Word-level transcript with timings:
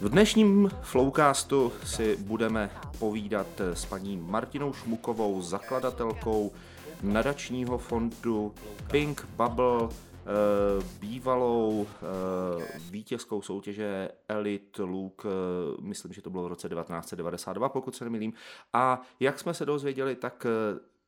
V 0.00 0.08
dnešním 0.08 0.70
Flowcastu 0.82 1.72
si 1.84 2.16
budeme 2.16 2.70
povídat 2.98 3.60
s 3.60 3.84
paní 3.84 4.16
Martinou 4.16 4.72
Šmukovou, 4.72 5.42
zakladatelkou 5.42 6.52
nadačního 7.02 7.78
fondu 7.78 8.54
Pink 8.90 9.28
Bubble, 9.36 9.88
eh, 9.88 10.84
bývalou 11.00 11.86
eh, 11.86 12.80
vítězkou 12.90 13.42
soutěže 13.42 14.08
Elite 14.28 14.82
Look, 14.82 15.26
eh, 15.26 15.82
myslím, 15.82 16.12
že 16.12 16.22
to 16.22 16.30
bylo 16.30 16.44
v 16.44 16.46
roce 16.46 16.68
1992, 16.68 17.68
pokud 17.68 17.96
se 17.96 18.04
nemýlím. 18.04 18.32
A 18.72 19.02
jak 19.20 19.38
jsme 19.38 19.54
se 19.54 19.66
dozvěděli, 19.66 20.16
tak 20.16 20.46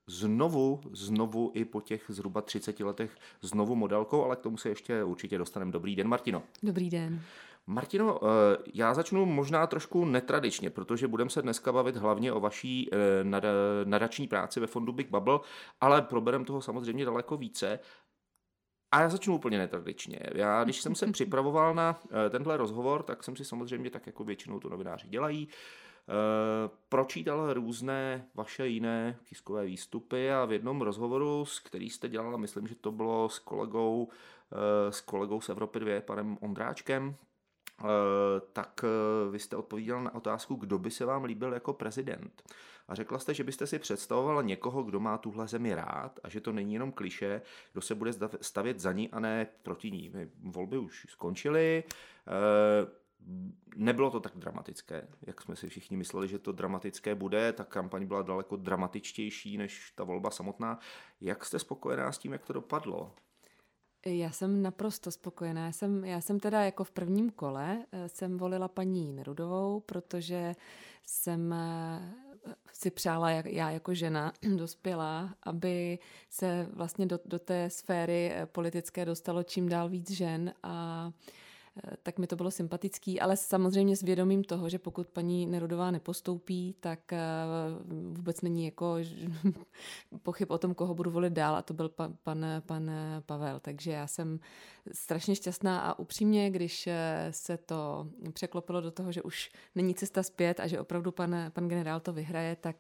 znovu, 0.07 0.81
znovu 0.93 1.51
i 1.55 1.65
po 1.65 1.81
těch 1.81 2.05
zhruba 2.09 2.43
30 2.43 2.85
letech 2.85 3.11
znovu 3.43 3.75
modelkou, 3.75 4.25
ale 4.25 4.37
k 4.37 4.41
tomu 4.41 4.57
se 4.57 4.69
ještě 4.69 5.05
určitě 5.05 5.39
dostaneme. 5.39 5.73
Dobrý 5.73 5.97
den, 5.97 6.09
Martino. 6.09 6.43
Dobrý 6.63 6.91
den. 6.91 7.23
Martino, 7.69 8.21
já 8.75 8.95
začnu 8.95 9.27
možná 9.27 9.67
trošku 9.67 10.05
netradičně, 10.05 10.71
protože 10.71 11.09
budeme 11.09 11.31
se 11.31 11.43
dneska 11.43 11.73
bavit 11.73 11.97
hlavně 11.97 12.33
o 12.33 12.41
vaší 12.41 12.91
nadační 13.85 14.29
práci 14.29 14.61
ve 14.61 14.67
fondu 14.67 14.93
Big 14.93 15.11
Bubble, 15.11 15.41
ale 15.81 16.03
probereme 16.03 16.45
toho 16.45 16.63
samozřejmě 16.63 17.05
daleko 17.05 17.37
více. 17.37 17.81
A 18.93 19.01
já 19.01 19.09
začnu 19.09 19.35
úplně 19.35 19.59
netradičně. 19.59 20.19
Já, 20.35 20.65
když 20.65 20.81
jsem 20.81 20.95
se 20.95 21.07
připravoval 21.13 21.75
na 21.75 22.01
eh, 22.27 22.31
tenhle 22.31 22.57
rozhovor, 22.57 23.03
tak 23.03 23.25
jsem 23.25 23.37
si 23.37 23.45
samozřejmě, 23.45 23.91
tak 23.91 24.07
jako 24.07 24.25
většinou 24.25 24.61
to 24.61 24.69
novináři 24.69 25.09
dělají, 25.09 25.49
eh, 25.49 26.71
pročítal 26.89 27.53
různé 27.53 28.27
vaše 28.35 28.67
jiné 28.67 29.19
tiskové 29.25 29.65
výstupy 29.65 30.33
a 30.33 30.45
v 30.45 30.53
jednom 30.53 30.83
rozhovoru, 30.83 31.45
s 31.45 31.61
který 31.61 31.91
jste 31.91 32.09
dělala, 32.09 32.37
myslím, 32.37 32.67
že 32.67 32.75
to 32.75 32.93
bylo 32.93 33.29
s 33.29 33.39
kolegou, 33.39 34.09
eh, 34.53 34.93
s 34.93 35.01
kolegou 35.01 35.41
z 35.41 35.49
Evropy 35.49 35.81
2, 35.81 36.01
panem 36.01 36.39
Ondráčkem, 36.41 37.17
tak 38.53 38.85
vy 39.31 39.39
jste 39.39 39.57
odpovídal 39.57 40.03
na 40.03 40.15
otázku, 40.15 40.55
kdo 40.55 40.79
by 40.79 40.91
se 40.91 41.05
vám 41.05 41.25
líbil 41.25 41.53
jako 41.53 41.73
prezident. 41.73 42.43
A 42.89 42.95
řekla 42.95 43.19
jste, 43.19 43.35
že 43.35 43.45
byste 43.45 43.67
si 43.67 43.79
představovala 43.79 44.43
někoho, 44.43 44.83
kdo 44.83 45.01
má 45.01 45.19
tuhle 45.19 45.49
zemi 45.49 45.75
rád 45.75 46.21
a 46.23 46.29
že 46.29 46.41
to 46.41 46.53
není 46.53 46.75
jenom 46.75 46.93
kliše, 46.93 47.43
kdo 47.73 47.81
se 47.81 47.95
bude 47.95 48.13
stavět 48.41 48.81
za 48.81 48.93
ní 48.93 49.11
a 49.11 49.21
ne 49.21 49.47
proti 49.63 49.91
ní. 49.91 50.13
Volby 50.43 50.79
už 50.79 51.07
skončily, 51.09 51.85
eh, 52.29 52.91
nebylo 53.77 54.11
to 54.11 54.21
tak 54.21 54.33
dramatické, 54.37 55.09
jak 55.27 55.43
jsme 55.43 55.57
si 55.57 55.69
všichni 55.69 55.97
mysleli, 55.97 56.29
že 56.29 56.39
to 56.39 56.53
dramatické 56.53 57.15
bude. 57.15 57.53
Ta 57.53 57.65
kampaň 57.65 58.07
byla 58.07 58.23
daleko 58.23 58.57
dramatičtější 58.57 59.59
než 59.59 59.93
ta 59.95 60.05
volba 60.05 60.31
samotná. 60.31 60.79
Jak 61.21 61.45
jste 61.45 61.59
spokojená 61.59 62.13
s 62.13 62.19
tím, 62.19 62.33
jak 62.33 62.47
to 62.47 62.53
dopadlo? 62.53 63.15
Já 64.07 64.31
jsem 64.31 64.63
naprosto 64.63 65.11
spokojená. 65.11 65.67
Já 65.67 65.73
jsem, 65.73 66.05
já 66.05 66.21
jsem 66.21 66.41
teda 66.41 66.65
jako 66.65 66.85
v 66.85 66.91
prvním 66.91 67.31
kole 67.31 67.85
eh, 67.93 68.09
jsem 68.09 68.39
volila 68.39 68.69
paní 68.69 69.13
Nerudovou, 69.13 69.81
protože 69.81 70.55
jsem 71.07 71.53
eh, 71.53 72.15
si 72.73 72.91
přála 72.91 73.31
jak, 73.31 73.47
já 73.47 73.71
jako 73.71 73.95
žena 73.95 74.33
dospělá, 74.57 75.35
aby 75.43 75.99
se 76.31 76.69
vlastně 76.73 77.07
do, 77.07 77.21
do 77.25 77.39
té 77.39 77.71
sféry 77.71 78.33
eh, 78.33 78.47
politické 78.47 79.05
dostalo 79.05 79.43
čím 79.43 79.69
dál 79.69 79.89
víc 79.89 80.11
žen 80.11 80.55
a 80.63 81.11
Eh, 81.11 81.48
tak 82.03 82.19
mi 82.19 82.27
to 82.27 82.37
bylo 82.37 82.51
sympatický, 82.51 83.21
ale 83.21 83.37
samozřejmě 83.37 83.97
s 83.97 84.03
vědomím 84.03 84.45
toho, 84.45 84.69
že 84.69 84.79
pokud 84.79 85.07
paní 85.07 85.47
Nerudová 85.47 85.91
nepostoupí, 85.91 86.75
tak 86.81 87.13
eh, 87.13 87.19
vůbec 88.13 88.41
není 88.41 88.65
jako 88.65 88.97
pochyb 90.23 90.51
o 90.51 90.59
tom, 90.59 90.75
koho 90.75 90.95
budu 90.95 91.11
volit 91.11 91.33
dál 91.33 91.57
a 91.57 91.63
to 91.63 91.75
byl 91.75 91.89
pan, 91.89 92.17
pan, 92.23 92.47
pan 92.67 92.91
Pavel. 93.27 93.61
Takže 93.61 93.91
já 93.91 94.07
jsem 94.07 94.41
strašně 94.93 95.35
šťastná 95.37 95.81
a 95.81 95.99
upřímně, 95.99 96.51
když 96.51 96.87
eh, 96.87 97.29
se 97.31 97.57
to 97.57 98.09
překlopilo 98.33 98.81
do 98.81 98.91
toho, 98.91 99.13
že 99.13 99.23
už 99.23 99.51
není 99.75 99.95
cesta 99.95 100.23
zpět 100.23 100.61
a 100.61 100.67
že 100.67 100.81
opravdu 100.81 101.13
pan, 101.13 101.37
pan 101.53 101.69
generál 101.69 102.01
to 102.01 102.13
vyhraje, 102.13 102.57
tak 102.57 102.77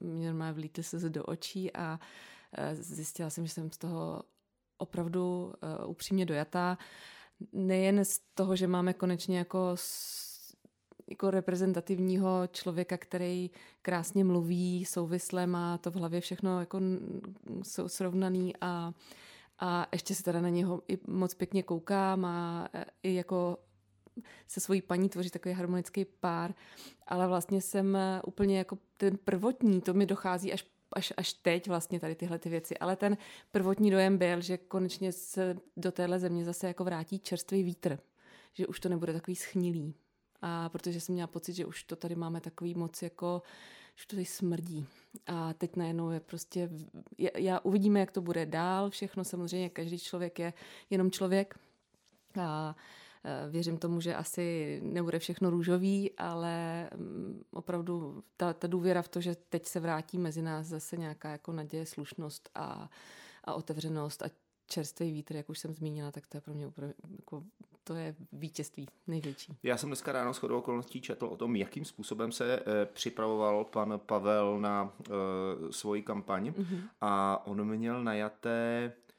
mě 0.00 0.26
normálně 0.26 0.52
vlítl 0.52 0.82
se 0.82 1.10
do 1.10 1.24
očí 1.24 1.72
a 1.72 2.00
zjistila 2.72 3.30
jsem, 3.30 3.46
že 3.46 3.52
jsem 3.52 3.70
z 3.70 3.78
toho 3.78 4.22
opravdu 4.78 5.52
upřímně 5.86 6.26
dojatá 6.26 6.78
nejen 7.52 8.04
z 8.04 8.20
toho, 8.34 8.56
že 8.56 8.66
máme 8.66 8.94
konečně 8.94 9.38
jako 9.38 9.76
jako 11.10 11.30
reprezentativního 11.30 12.48
člověka, 12.52 12.96
který 12.96 13.50
krásně 13.82 14.24
mluví, 14.24 14.84
souvisle, 14.84 15.46
má 15.46 15.78
to 15.78 15.90
v 15.90 15.94
hlavě 15.94 16.20
všechno 16.20 16.60
jako 16.60 16.80
srovnaný 17.86 18.52
a, 18.60 18.92
a 19.58 19.86
ještě 19.92 20.14
se 20.14 20.22
teda 20.22 20.40
na 20.40 20.48
něho 20.48 20.82
i 20.88 20.98
moc 21.06 21.34
pěkně 21.34 21.62
kouká, 21.62 22.16
má 22.16 22.68
e, 22.74 22.84
i 23.02 23.14
jako 23.14 23.58
se 24.48 24.60
svojí 24.60 24.82
paní 24.82 25.08
tvoří 25.08 25.30
takový 25.30 25.54
harmonický 25.54 26.04
pár, 26.04 26.54
ale 27.06 27.28
vlastně 27.28 27.60
jsem 27.60 27.98
úplně 28.26 28.58
jako 28.58 28.78
ten 28.96 29.18
prvotní, 29.24 29.80
to 29.80 29.94
mi 29.94 30.06
dochází 30.06 30.52
až 30.52 30.66
až, 30.92 31.12
až 31.16 31.32
teď 31.32 31.68
vlastně 31.68 32.00
tady 32.00 32.14
tyhle 32.14 32.38
ty 32.38 32.48
věci. 32.48 32.78
Ale 32.78 32.96
ten 32.96 33.16
prvotní 33.52 33.90
dojem 33.90 34.18
byl, 34.18 34.40
že 34.40 34.58
konečně 34.58 35.12
se 35.12 35.56
do 35.76 35.92
téhle 35.92 36.18
země 36.18 36.44
zase 36.44 36.66
jako 36.66 36.84
vrátí 36.84 37.18
čerstvý 37.18 37.62
vítr. 37.62 37.98
Že 38.52 38.66
už 38.66 38.80
to 38.80 38.88
nebude 38.88 39.12
takový 39.12 39.36
schnilý. 39.36 39.94
A 40.42 40.68
protože 40.68 41.00
jsem 41.00 41.12
měla 41.12 41.26
pocit, 41.26 41.52
že 41.52 41.66
už 41.66 41.84
to 41.84 41.96
tady 41.96 42.14
máme 42.14 42.40
takový 42.40 42.74
moc 42.74 43.02
jako, 43.02 43.42
že 43.94 44.06
to 44.06 44.16
tady 44.16 44.24
smrdí. 44.24 44.86
A 45.26 45.52
teď 45.52 45.76
najednou 45.76 46.10
je 46.10 46.20
prostě, 46.20 46.70
já 47.18 47.60
uvidíme, 47.60 48.00
jak 48.00 48.10
to 48.10 48.20
bude 48.20 48.46
dál, 48.46 48.90
všechno 48.90 49.24
samozřejmě, 49.24 49.70
každý 49.70 49.98
člověk 49.98 50.38
je 50.38 50.52
jenom 50.90 51.10
člověk. 51.10 51.58
A 52.40 52.76
věřím 53.50 53.78
tomu, 53.78 54.00
že 54.00 54.14
asi 54.14 54.80
nebude 54.84 55.18
všechno 55.18 55.50
růžový, 55.50 56.10
ale 56.16 56.88
mm, 56.96 57.42
opravdu 57.50 58.24
ta, 58.36 58.52
ta 58.52 58.66
důvěra 58.66 59.02
v 59.02 59.08
to, 59.08 59.20
že 59.20 59.36
teď 59.48 59.66
se 59.66 59.80
vrátí 59.80 60.18
mezi 60.18 60.42
nás 60.42 60.66
zase 60.66 60.96
nějaká 60.96 61.30
jako 61.30 61.52
naděje, 61.52 61.86
slušnost 61.86 62.50
a, 62.54 62.90
a 63.44 63.54
otevřenost 63.54 64.22
a 64.22 64.26
čerstvý 64.66 65.12
vítr, 65.12 65.36
jak 65.36 65.50
už 65.50 65.58
jsem 65.58 65.74
zmínila, 65.74 66.10
tak 66.10 66.26
to 66.26 66.36
je 66.36 66.40
pro 66.40 66.54
mě 66.54 66.66
opravdu, 66.66 66.94
jako, 67.16 67.42
to 67.84 67.94
je 67.94 68.14
vítězství 68.32 68.86
největší. 69.06 69.56
Já 69.62 69.76
jsem 69.76 69.88
dneska 69.88 70.12
ráno 70.12 70.32
shodou 70.32 70.58
okolností 70.58 71.00
četl 71.00 71.26
o 71.26 71.36
tom, 71.36 71.56
jakým 71.56 71.84
způsobem 71.84 72.32
se 72.32 72.54
e, 72.54 72.86
připravoval 72.86 73.64
pan 73.64 74.00
Pavel 74.06 74.60
na 74.60 74.92
e, 75.00 75.72
svoji 75.72 76.02
kampaň 76.02 76.48
mm-hmm. 76.48 76.82
a 77.00 77.42
on 77.46 77.64
měl 77.64 78.04
najaté 78.04 78.92
Eh, 78.92 79.09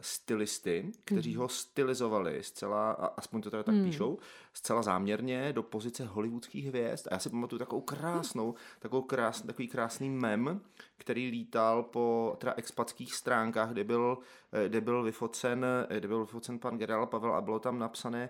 stylisty, 0.00 0.92
kteří 1.04 1.32
mm. 1.32 1.38
ho 1.38 1.48
stylizovali 1.48 2.42
zcela, 2.42 2.92
aspoň 2.92 3.42
to 3.42 3.50
teda 3.50 3.62
tak 3.62 3.74
mm. 3.74 3.84
píšou, 3.84 4.18
zcela 4.52 4.82
záměrně 4.82 5.52
do 5.52 5.62
pozice 5.62 6.04
hollywoodských 6.04 6.66
hvězd. 6.66 7.08
A 7.10 7.14
já 7.14 7.18
si 7.18 7.30
pamatuju 7.30 7.58
takovou 7.58 7.80
krásnou, 7.80 8.54
takovou 8.78 9.02
krás, 9.02 9.42
takový 9.42 9.68
krásný 9.68 10.10
mem, 10.10 10.60
který 10.96 11.30
lítal 11.30 11.82
po 11.82 12.36
teda 12.38 12.54
expatských 12.56 13.14
stránkách, 13.14 13.72
kde 13.72 13.84
byl, 13.84 14.18
eh, 14.52 14.68
kde 14.68 14.80
byl 14.80 15.02
vyfocen, 15.02 15.66
eh, 15.88 15.98
kde 15.98 16.08
byl 16.08 16.20
vyfocen 16.20 16.58
pan 16.58 16.78
generál 16.78 17.06
Pavel 17.06 17.34
a 17.34 17.40
bylo 17.40 17.58
tam 17.58 17.78
napsané 17.78 18.28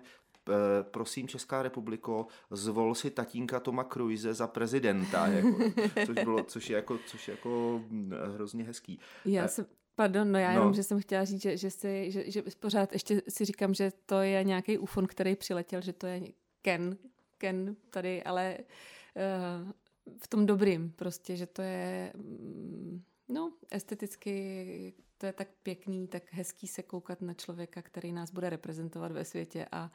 prosím 0.82 1.28
Česká 1.28 1.62
republiko, 1.62 2.26
zvol 2.50 2.94
si 2.94 3.10
tatínka 3.10 3.60
Toma 3.60 3.84
Cruise 3.84 4.34
za 4.34 4.46
prezidenta, 4.46 5.26
jako, 5.26 5.58
což, 6.06 6.24
bylo, 6.24 6.44
což, 6.44 6.70
je 6.70 6.76
jako, 6.76 6.98
což 7.06 7.28
je 7.28 7.32
jako 7.32 7.80
hm, 7.90 8.12
hrozně 8.34 8.64
hezký. 8.64 9.00
Já 9.24 9.48
jsem, 9.48 9.66
Pardon, 9.96 10.32
no 10.32 10.38
já 10.38 10.52
no. 10.52 10.58
jenom, 10.58 10.74
že 10.74 10.82
jsem 10.82 11.00
chtěla 11.00 11.24
říct, 11.24 11.42
že, 11.42 11.56
že, 11.56 11.70
si, 11.70 12.10
že, 12.10 12.30
že 12.30 12.42
pořád 12.60 12.92
ještě 12.92 13.22
si 13.28 13.44
říkám, 13.44 13.74
že 13.74 13.92
to 14.06 14.20
je 14.20 14.44
nějaký 14.44 14.78
ufon, 14.78 15.06
který 15.06 15.36
přiletěl, 15.36 15.80
že 15.80 15.92
to 15.92 16.06
je 16.06 16.20
Ken, 16.62 16.96
Ken 17.38 17.76
tady, 17.90 18.22
ale 18.22 18.58
uh, 18.58 19.70
v 20.18 20.28
tom 20.28 20.46
dobrým 20.46 20.92
prostě, 20.96 21.36
že 21.36 21.46
to 21.46 21.62
je, 21.62 22.12
mm, 22.14 23.02
no, 23.28 23.52
esteticky 23.70 24.94
to 25.18 25.26
je 25.26 25.32
tak 25.32 25.48
pěkný, 25.62 26.08
tak 26.08 26.22
hezký 26.30 26.66
se 26.66 26.82
koukat 26.82 27.20
na 27.20 27.34
člověka, 27.34 27.82
který 27.82 28.12
nás 28.12 28.30
bude 28.30 28.50
reprezentovat 28.50 29.12
ve 29.12 29.24
světě 29.24 29.66
a 29.72 29.84
uh, 29.84 29.90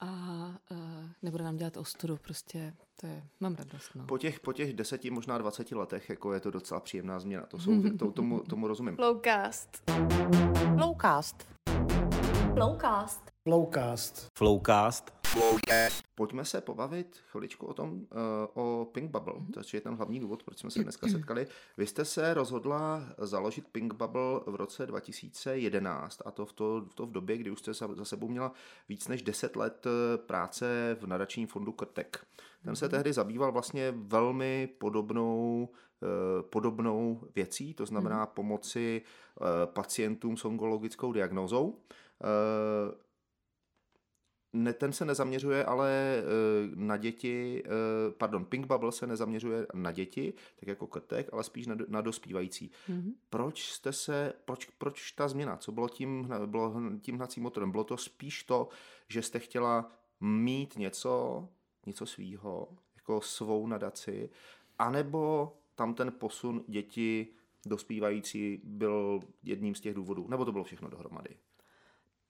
a 0.00 0.06
uh, 0.70 0.78
nebude 1.22 1.44
nám 1.44 1.56
dělat 1.56 1.76
ostudu, 1.76 2.16
prostě 2.16 2.74
to 3.00 3.06
je, 3.06 3.22
mám 3.40 3.54
radost. 3.54 3.90
No. 3.94 4.06
Po, 4.06 4.18
těch, 4.18 4.40
po 4.40 4.52
těch 4.52 4.72
deseti, 4.72 5.10
možná 5.10 5.38
dvaceti 5.38 5.74
letech, 5.74 6.10
jako 6.10 6.32
je 6.32 6.40
to 6.40 6.50
docela 6.50 6.80
příjemná 6.80 7.20
změna, 7.20 7.46
to 7.46 7.58
jsou, 7.58 7.82
to, 7.98 8.10
tomu, 8.10 8.40
tomu 8.40 8.68
rozumím. 8.68 8.96
Flowcast. 8.96 9.90
Flowcast. 10.76 11.48
Flowcast. 12.54 13.30
Flowcast. 13.44 14.26
Flowcast. 14.38 15.23
Pojďme 16.14 16.44
se 16.44 16.60
pobavit 16.60 17.16
chviličku 17.30 17.66
o 17.66 17.74
tom, 17.74 17.92
uh, 17.92 17.98
o 18.54 18.84
Pink 18.92 19.10
Bubble, 19.10 19.34
mm-hmm. 19.34 19.52
to 19.52 19.76
je 19.76 19.80
ten 19.80 19.94
hlavní 19.94 20.20
důvod, 20.20 20.42
proč 20.42 20.58
jsme 20.58 20.70
se 20.70 20.82
dneska 20.82 21.08
setkali. 21.08 21.46
Vy 21.76 21.86
jste 21.86 22.04
se 22.04 22.34
rozhodla 22.34 23.02
založit 23.18 23.68
Pink 23.72 23.94
Bubble 23.94 24.40
v 24.46 24.54
roce 24.54 24.86
2011 24.86 26.22
a 26.24 26.30
to 26.30 26.46
v, 26.46 26.52
to, 26.52 26.86
to 26.94 27.06
v 27.06 27.12
době, 27.12 27.36
kdy 27.36 27.50
už 27.50 27.58
jste 27.58 27.74
za 27.74 28.04
sebou 28.04 28.28
měla 28.28 28.52
víc 28.88 29.08
než 29.08 29.22
10 29.22 29.56
let 29.56 29.86
eh, 29.86 30.18
práce 30.18 30.96
v 31.00 31.06
nadačním 31.06 31.46
fondu 31.46 31.72
Krtek. 31.72 32.26
Ten 32.64 32.76
se 32.76 32.84
mhm. 32.84 32.90
tehdy 32.90 33.12
zabýval 33.12 33.52
vlastně 33.52 33.94
velmi 33.96 34.68
podobnou, 34.78 35.68
uh, 36.00 36.42
podobnou 36.42 37.20
věcí, 37.34 37.74
to 37.74 37.86
znamená 37.86 38.26
mm-hmm. 38.26 38.34
pomoci 38.34 39.02
pacientům 39.64 40.36
s 40.36 40.44
onkologickou 40.44 41.12
diagnózou. 41.12 41.78
Ne, 44.54 44.72
ten 44.72 44.92
se 44.92 45.04
nezaměřuje 45.04 45.64
ale 45.64 46.22
na 46.74 46.96
děti, 46.96 47.62
pardon, 48.18 48.44
Pink 48.44 48.66
Bubble 48.66 48.92
se 48.92 49.06
nezaměřuje 49.06 49.66
na 49.74 49.92
děti, 49.92 50.34
tak 50.56 50.68
jako 50.68 50.86
krtek, 50.86 51.28
ale 51.32 51.44
spíš 51.44 51.66
na, 51.66 51.76
na 51.88 52.00
dospívající. 52.00 52.70
Mm-hmm. 52.88 53.12
Proč 53.30 53.70
jste 53.70 53.92
se, 53.92 54.32
proč, 54.44 54.64
proč 54.78 55.10
ta 55.10 55.28
změna, 55.28 55.56
co 55.56 55.72
bylo 55.72 55.88
tím, 55.88 56.28
bylo 56.46 56.74
tím 57.00 57.14
hnacím 57.16 57.42
motorem? 57.42 57.70
Bylo 57.70 57.84
to 57.84 57.96
spíš 57.96 58.42
to, 58.42 58.68
že 59.08 59.22
jste 59.22 59.38
chtěla 59.38 59.92
mít 60.20 60.76
něco, 60.76 61.48
něco 61.86 62.06
svýho, 62.06 62.68
jako 62.96 63.20
svou 63.20 63.66
nadaci, 63.66 64.30
anebo 64.78 65.52
tam 65.74 65.94
ten 65.94 66.12
posun 66.12 66.64
děti 66.68 67.26
dospívající 67.66 68.60
byl 68.64 69.20
jedním 69.42 69.74
z 69.74 69.80
těch 69.80 69.94
důvodů, 69.94 70.28
nebo 70.28 70.44
to 70.44 70.52
bylo 70.52 70.64
všechno 70.64 70.88
dohromady? 70.88 71.36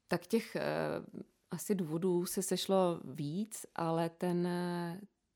Tak 0.09 0.27
těch 0.27 0.57
eh, 0.57 0.63
asi 1.55 1.75
důvodů 1.75 2.27
se 2.27 2.43
sešlo 2.43 3.01
víc, 3.05 3.67
ale 3.75 4.11
ten, 4.11 4.49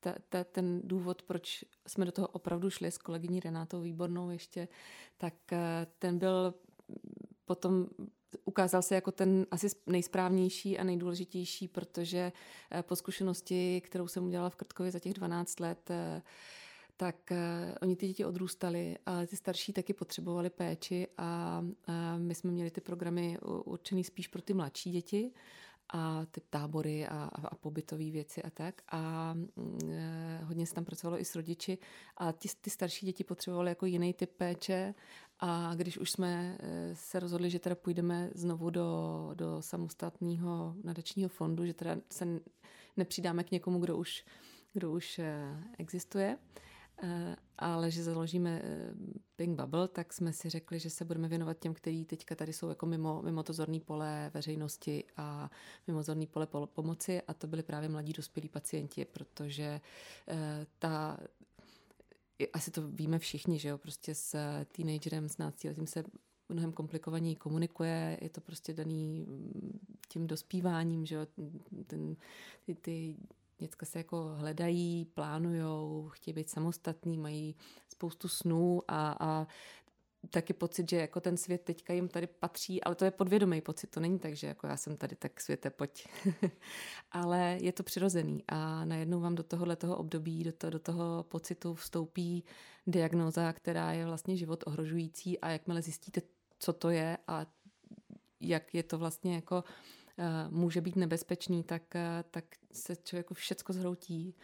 ta, 0.01 0.15
ta, 0.29 0.45
ten 0.45 0.81
důvod, 0.85 1.23
proč 1.23 1.65
jsme 1.87 2.05
do 2.05 2.13
toho 2.13 2.29
opravdu 2.29 2.71
šli 2.71 2.91
s 2.91 2.99
kolegyní 2.99 3.41
Renátou 3.41 3.81
Výbornou 3.81 4.31
ještě, 4.31 4.69
tak 5.19 5.35
eh, 5.53 5.87
ten 5.99 6.19
byl 6.19 6.55
potom 7.45 7.87
ukázal 8.45 8.83
se 8.83 8.95
jako 8.95 9.13
ten 9.13 9.47
asi 9.51 9.67
nejsprávnější 9.87 10.79
a 10.79 10.85
nejdůležitější, 10.85 11.69
protože 11.69 12.33
eh, 12.71 12.83
po 12.83 12.97
zkušenosti, 12.97 13.81
kterou 13.81 14.09
jsem 14.09 14.25
udělala 14.25 14.51
v 14.51 14.57
Krtkově 14.57 14.93
za 14.93 14.99
těch 14.99 15.15
12 15.15 15.61
let, 15.61 15.91
eh, 15.91 16.23
tak 16.97 17.33
oni 17.83 17.97
ty 17.97 18.07
děti 18.09 18.25
odrůstali, 18.25 18.97
ale 19.07 19.27
ty 19.27 19.37
starší 19.37 19.73
taky 19.73 19.93
potřebovali 19.93 20.51
péči 20.51 21.07
a 21.19 21.65
my 22.17 22.35
jsme 22.35 22.51
měli 22.51 22.71
ty 22.71 22.81
programy 22.81 23.39
určený 23.65 24.05
spíš 24.05 24.29
pro 24.29 24.43
ty 24.43 24.55
mladší 24.55 24.91
děti 24.91 25.33
a 25.93 26.27
ty 26.31 26.41
tábory 26.51 27.07
a, 27.07 27.31
a, 27.35 27.55
pobytové 27.55 28.11
věci 28.11 28.43
a 28.43 28.51
tak. 28.51 28.83
A 28.93 29.35
e, 29.91 30.41
hodně 30.45 30.67
se 30.67 30.75
tam 30.75 30.85
pracovalo 30.85 31.21
i 31.21 31.25
s 31.25 31.37
rodiči 31.37 31.79
a 32.17 32.33
ty, 32.33 32.49
ty 32.61 32.71
starší 32.71 33.07
děti 33.07 33.25
potřebovaly 33.25 33.71
jako 33.71 33.87
jiný 33.87 34.15
typ 34.15 34.31
péče 34.37 34.95
a 35.41 35.75
když 35.75 35.99
už 35.99 36.11
jsme 36.11 36.59
e, 36.61 36.95
se 36.95 37.21
rozhodli, 37.21 37.51
že 37.51 37.59
teda 37.59 37.75
půjdeme 37.75 38.31
znovu 38.35 38.71
do, 38.71 39.31
do 39.35 39.63
samostatného 39.63 40.75
nadačního 40.85 41.29
fondu, 41.29 41.67
že 41.67 41.75
teda 41.75 41.97
se 42.11 42.27
nepřidáme 42.97 43.45
k 43.45 43.51
někomu, 43.51 43.79
kdo 43.79 43.97
už, 43.97 44.25
kdo 44.73 44.93
už 44.93 45.19
e, 45.19 45.57
existuje, 45.79 46.39
Eh, 46.39 46.68
ale 47.59 47.91
že 47.91 48.03
založíme 48.03 48.63
eh, 48.65 48.95
Pink 49.37 49.61
Bubble, 49.61 49.89
tak 49.89 50.13
jsme 50.13 50.33
si 50.33 50.51
řekli, 50.51 50.79
že 50.79 50.91
se 50.91 51.05
budeme 51.05 51.29
věnovat 51.29 51.59
těm, 51.59 51.75
kteří 51.75 52.05
teďka 52.05 52.35
tady 52.35 52.53
jsou 52.53 52.69
jako 52.69 52.87
mimo, 52.87 53.23
mimo 53.23 53.43
to 53.43 53.53
zorný 53.53 53.81
pole 53.81 54.31
veřejnosti 54.35 55.05
a 55.17 55.51
mimo 55.87 56.03
zorný 56.03 56.27
pole 56.27 56.47
pomoci. 56.67 57.23
A 57.23 57.35
to 57.35 57.47
byli 57.47 57.63
právě 57.63 57.89
mladí 57.89 58.13
dospělí 58.13 58.49
pacienti, 58.49 59.05
protože 59.05 59.81
eh, 60.29 60.67
ta 60.79 61.19
asi 62.53 62.71
to 62.71 62.89
víme 62.89 63.19
všichni, 63.19 63.59
že 63.59 63.69
jo, 63.69 63.79
prostě 63.79 64.15
s 64.15 64.37
teenagerem, 64.65 65.29
s 65.29 65.39
náctiletým 65.39 65.87
se 65.87 66.05
mnohem 66.49 66.73
komplikovaněji 66.73 67.37
komunikuje, 67.37 68.19
je 68.21 68.29
to 68.29 68.41
prostě 68.41 68.73
daný 68.73 69.27
mm, 69.29 69.79
tím 70.09 70.27
dospíváním, 70.27 71.07
že 71.07 71.15
jo, 71.15 71.27
ten, 71.87 72.17
ty, 72.67 72.75
ty 72.75 73.17
Děcka 73.59 73.87
se 73.87 73.99
jako 73.99 74.35
hledají, 74.35 75.05
plánujou, 75.05 76.09
chtějí 76.09 76.35
být 76.35 76.51
samostatný, 76.51 77.19
mají 77.19 77.57
spoustu 77.89 78.29
snů 78.29 78.83
a, 78.89 79.17
a 79.21 79.47
taky 80.31 80.53
pocit, 80.53 80.91
že 80.91 80.97
jako 80.97 81.21
ten 81.21 81.37
svět 81.37 81.63
teďka 81.63 81.93
jim 81.93 82.09
tady 82.09 82.27
patří, 82.27 82.85
ale 82.85 82.95
to 82.95 83.05
je 83.05 83.11
podvědomý 83.11 83.61
pocit, 83.61 83.87
to 83.91 84.01
není 84.01 84.19
tak, 84.19 84.37
že 84.37 84.47
jako 84.47 84.67
já 84.67 84.77
jsem 84.77 84.97
tady, 84.97 85.17
tak 85.17 85.41
světe, 85.41 85.71
pojď. 85.71 86.09
ale 87.13 87.59
je 87.61 87.73
to 87.73 87.83
přirozený 87.83 88.45
a 88.49 88.85
najednou 88.85 89.21
vám 89.21 89.35
do 89.35 89.43
tohohle 89.43 89.77
toho 89.77 89.97
období, 89.97 90.45
do, 90.45 90.53
to, 90.53 90.71
do 90.71 90.79
toho 90.79 91.23
pocitu 91.29 91.75
vstoupí 91.75 92.45
diagnoza, 92.87 93.53
která 93.53 93.93
je 93.93 94.07
vlastně 94.07 94.37
život 94.37 94.65
ohrožující 94.67 95.41
a 95.41 95.49
jakmile 95.49 95.83
zjistíte, 95.83 96.23
co 96.59 96.73
to 96.73 96.91
je 96.91 97.19
a 97.27 97.47
jak 98.41 98.75
je 98.75 98.83
to 98.83 98.99
vlastně 98.99 99.35
jako 99.35 99.65
může 100.51 100.81
být 100.81 100.97
nebezpečný, 100.97 101.63
tak, 101.63 101.97
eh, 101.97 102.25
tak 102.31 102.45
se 102.73 102.97
člověku 102.97 103.35
všecko 103.35 103.73
zhroutí. 103.73 104.35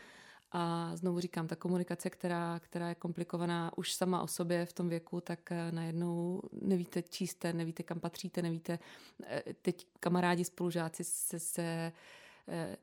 A 0.53 0.91
znovu 0.97 1.21
říkám, 1.21 1.47
ta 1.47 1.57
komunikace, 1.57 2.11
která, 2.11 2.61
která 2.61 2.89
je 2.89 2.95
komplikovaná 2.95 3.79
už 3.79 3.93
sama 3.93 4.23
o 4.23 4.27
sobě 4.27 4.67
v 4.67 4.73
tom 4.73 4.89
věku, 4.89 5.21
tak 5.21 5.53
eh, 5.53 5.73
najednou 5.73 6.43
nevíte, 6.63 7.03
čí 7.03 7.27
jste, 7.27 7.53
nevíte, 7.53 7.83
kam 7.83 8.01
patříte, 8.01 8.43
nevíte. 8.43 8.79
Teď 9.63 9.87
kamarádi, 10.01 10.45
spolužáci 10.45 11.05
se, 11.05 11.39
se 11.39 11.93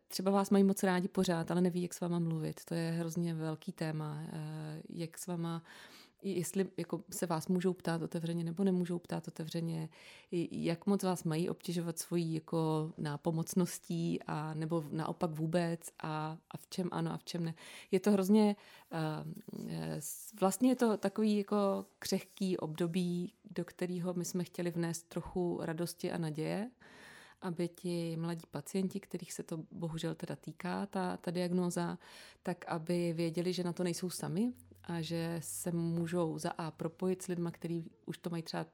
třeba 0.07 0.31
vás 0.31 0.49
mají 0.49 0.63
moc 0.63 0.83
rádi 0.83 1.07
pořád, 1.07 1.51
ale 1.51 1.61
neví, 1.61 1.81
jak 1.81 1.93
s 1.93 1.99
váma 1.99 2.19
mluvit. 2.19 2.65
To 2.65 2.73
je 2.73 2.91
hrozně 2.91 3.33
velký 3.33 3.71
téma. 3.71 4.23
Jak 4.89 5.17
s 5.17 5.27
váma 5.27 5.63
jestli 6.23 6.67
jako 6.77 7.03
se 7.11 7.25
vás 7.25 7.47
můžou 7.47 7.73
ptát 7.73 8.01
otevřeně 8.01 8.43
nebo 8.43 8.63
nemůžou 8.63 8.99
ptát 8.99 9.27
otevřeně, 9.27 9.89
jak 10.51 10.85
moc 10.85 11.03
vás 11.03 11.23
mají 11.23 11.49
obtěžovat 11.49 11.99
svojí 11.99 12.33
jako 12.33 12.93
nápomocností 12.97 14.19
a 14.27 14.53
nebo 14.53 14.83
naopak 14.91 15.31
vůbec 15.31 15.79
a, 16.03 16.37
a 16.51 16.57
v 16.57 16.67
čem 16.67 16.89
ano 16.91 17.11
a 17.11 17.17
v 17.17 17.23
čem 17.23 17.43
ne. 17.43 17.53
Je 17.91 17.99
to 17.99 18.11
hrozně, 18.11 18.55
uh, 18.91 19.69
vlastně 20.39 20.69
je 20.69 20.75
to 20.75 20.97
takový 20.97 21.37
jako 21.37 21.85
křehký 21.99 22.57
období, 22.57 23.33
do 23.51 23.65
kterého 23.65 24.13
my 24.13 24.25
jsme 24.25 24.43
chtěli 24.43 24.71
vnést 24.71 25.09
trochu 25.09 25.59
radosti 25.61 26.11
a 26.11 26.17
naděje, 26.17 26.71
aby 27.41 27.67
ti 27.67 28.17
mladí 28.17 28.45
pacienti, 28.51 28.99
kterých 28.99 29.33
se 29.33 29.43
to 29.43 29.63
bohužel 29.71 30.15
teda 30.15 30.35
týká, 30.35 30.85
ta, 30.85 31.17
ta 31.17 31.31
diagnóza, 31.31 31.97
tak 32.43 32.65
aby 32.65 33.13
věděli, 33.13 33.53
že 33.53 33.63
na 33.63 33.73
to 33.73 33.83
nejsou 33.83 34.09
sami, 34.09 34.53
a 34.83 35.01
že 35.01 35.39
se 35.39 35.71
můžou 35.71 36.37
za 36.37 36.49
A 36.49 36.71
propojit 36.71 37.21
s 37.21 37.27
lidmi, 37.27 37.49
kteří 37.51 37.91
už 38.05 38.17
to 38.17 38.29
mají 38.29 38.43
třeba 38.43 38.65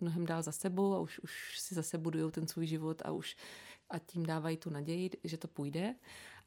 mnohem 0.00 0.26
dál 0.26 0.42
za 0.42 0.52
sebou 0.52 0.94
a 0.94 0.98
už, 0.98 1.18
už 1.18 1.60
si 1.60 1.74
zase 1.74 1.98
budují 1.98 2.32
ten 2.32 2.46
svůj 2.46 2.66
život 2.66 3.02
a 3.04 3.12
už 3.12 3.36
a 3.90 3.98
tím 3.98 4.26
dávají 4.26 4.56
tu 4.56 4.70
naději, 4.70 5.10
že 5.24 5.38
to 5.38 5.48
půjde. 5.48 5.94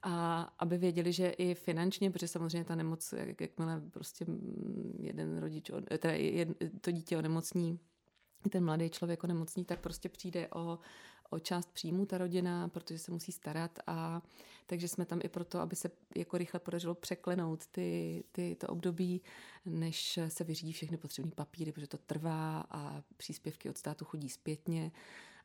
A 0.04 0.42
aby 0.60 0.78
věděli, 0.78 1.14
že 1.14 1.30
i 1.30 1.56
finančně, 1.56 2.12
protože 2.12 2.28
samozřejmě 2.28 2.64
ta 2.64 2.76
nemoc, 2.76 3.14
jak, 3.18 3.42
jakmile 3.42 3.82
prostě 3.92 4.26
jeden 5.00 5.38
rodič, 5.38 5.72
teda 6.00 6.14
jed, 6.14 6.50
to 6.82 6.92
dítě 6.92 7.18
onemocní, 7.18 7.80
ten 8.50 8.66
mladý 8.66 8.90
člověk 8.90 9.24
onemocní, 9.24 9.66
tak 9.66 9.80
prostě 9.80 10.10
přijde 10.10 10.48
o, 10.48 10.80
o 11.30 11.40
část 11.40 11.72
příjmu 11.74 12.06
ta 12.06 12.18
rodina, 12.18 12.68
protože 12.68 13.00
se 13.00 13.12
musí 13.12 13.32
starat 13.32 13.80
a 13.88 14.22
takže 14.66 14.88
jsme 14.88 15.06
tam 15.06 15.20
i 15.24 15.30
proto, 15.30 15.60
aby 15.60 15.76
se 15.76 15.92
jako 16.16 16.38
rychle 16.38 16.60
podařilo 16.60 16.96
překlenout 16.96 17.68
ty, 17.68 18.24
ty, 18.32 18.56
to 18.56 18.68
období, 18.68 19.22
než 19.66 20.20
se 20.28 20.44
vyřídí 20.44 20.74
všechny 20.74 20.98
potřebné 20.98 21.32
papíry, 21.32 21.72
protože 21.72 21.88
to 21.88 21.98
trvá 21.98 22.66
a 22.70 23.04
příspěvky 23.18 23.70
od 23.70 23.78
státu 23.78 24.06
chodí 24.06 24.30
zpětně 24.30 24.92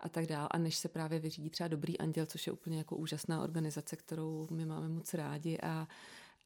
a 0.00 0.08
tak 0.08 0.26
dál. 0.26 0.48
A 0.50 0.58
než 0.58 0.76
se 0.76 0.88
právě 0.88 1.18
vyřídí 1.18 1.50
třeba 1.50 1.68
Dobrý 1.68 1.98
anděl, 1.98 2.26
což 2.26 2.46
je 2.46 2.52
úplně 2.52 2.78
jako 2.78 2.96
úžasná 2.96 3.42
organizace, 3.42 3.96
kterou 3.96 4.48
my 4.50 4.66
máme 4.66 4.88
moc 4.88 5.14
rádi 5.14 5.58
a 5.58 5.88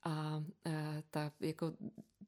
a 0.04 0.44
e, 0.66 1.02
ta, 1.10 1.32
jako 1.40 1.72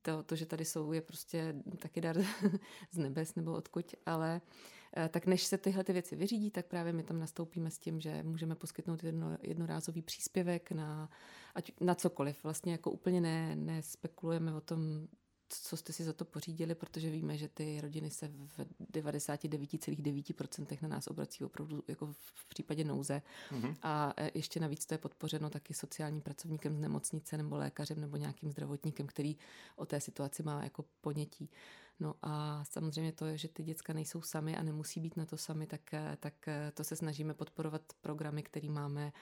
to, 0.02 0.22
to, 0.22 0.36
že 0.36 0.46
tady 0.46 0.64
jsou, 0.64 0.92
je 0.92 1.00
prostě 1.00 1.54
taky 1.78 2.00
dar 2.00 2.16
z 2.90 2.98
nebes 2.98 3.34
nebo 3.34 3.52
odkud, 3.52 3.94
ale 4.06 4.40
Eh, 4.40 4.77
tak 5.08 5.26
než 5.26 5.44
se 5.44 5.58
tyhle 5.58 5.84
ty 5.84 5.92
věci 5.92 6.16
vyřídí, 6.16 6.50
tak 6.50 6.66
právě 6.66 6.92
my 6.92 7.02
tam 7.02 7.18
nastoupíme 7.20 7.70
s 7.70 7.78
tím, 7.78 8.00
že 8.00 8.22
můžeme 8.22 8.54
poskytnout 8.54 9.04
jedno, 9.04 9.38
jednorázový 9.42 10.02
příspěvek 10.02 10.72
na, 10.72 11.10
ať, 11.54 11.72
na 11.80 11.94
cokoliv. 11.94 12.44
Vlastně 12.44 12.72
jako 12.72 12.90
úplně 12.90 13.20
ne, 13.20 13.56
nespekulujeme 13.56 14.54
o 14.54 14.60
tom, 14.60 15.08
co 15.48 15.76
jste 15.76 15.92
si 15.92 16.04
za 16.04 16.12
to 16.12 16.24
pořídili, 16.24 16.74
protože 16.74 17.10
víme, 17.10 17.36
že 17.36 17.48
ty 17.48 17.80
rodiny 17.80 18.10
se 18.10 18.28
v 18.28 18.58
99,9% 18.92 20.78
na 20.82 20.88
nás 20.88 21.06
obrací 21.06 21.44
opravdu 21.44 21.84
jako 21.88 22.06
v 22.12 22.48
případě 22.48 22.84
nouze. 22.84 23.22
Mm-hmm. 23.50 23.76
A 23.82 24.12
e, 24.16 24.30
ještě 24.34 24.60
navíc 24.60 24.86
to 24.86 24.94
je 24.94 24.98
podpořeno 24.98 25.50
taky 25.50 25.74
sociálním 25.74 26.20
pracovníkem 26.20 26.76
z 26.76 26.78
nemocnice 26.80 27.36
nebo 27.36 27.56
lékařem 27.56 28.00
nebo 28.00 28.16
nějakým 28.16 28.50
zdravotníkem, 28.50 29.06
který 29.06 29.36
o 29.76 29.86
té 29.86 30.00
situaci 30.00 30.42
má 30.42 30.64
jako 30.64 30.84
ponětí. 31.00 31.50
No 32.00 32.14
a 32.22 32.64
samozřejmě 32.64 33.12
to, 33.12 33.36
že 33.36 33.48
ty 33.48 33.62
děcka 33.62 33.92
nejsou 33.92 34.22
sami 34.22 34.56
a 34.56 34.62
nemusí 34.62 35.00
být 35.00 35.16
na 35.16 35.26
to 35.26 35.36
sami, 35.36 35.66
tak, 35.66 35.94
e, 35.94 36.16
tak 36.20 36.48
e, 36.48 36.72
to 36.74 36.84
se 36.84 36.96
snažíme 36.96 37.34
podporovat 37.34 37.82
programy, 38.00 38.42
které 38.42 38.70
máme 38.70 39.12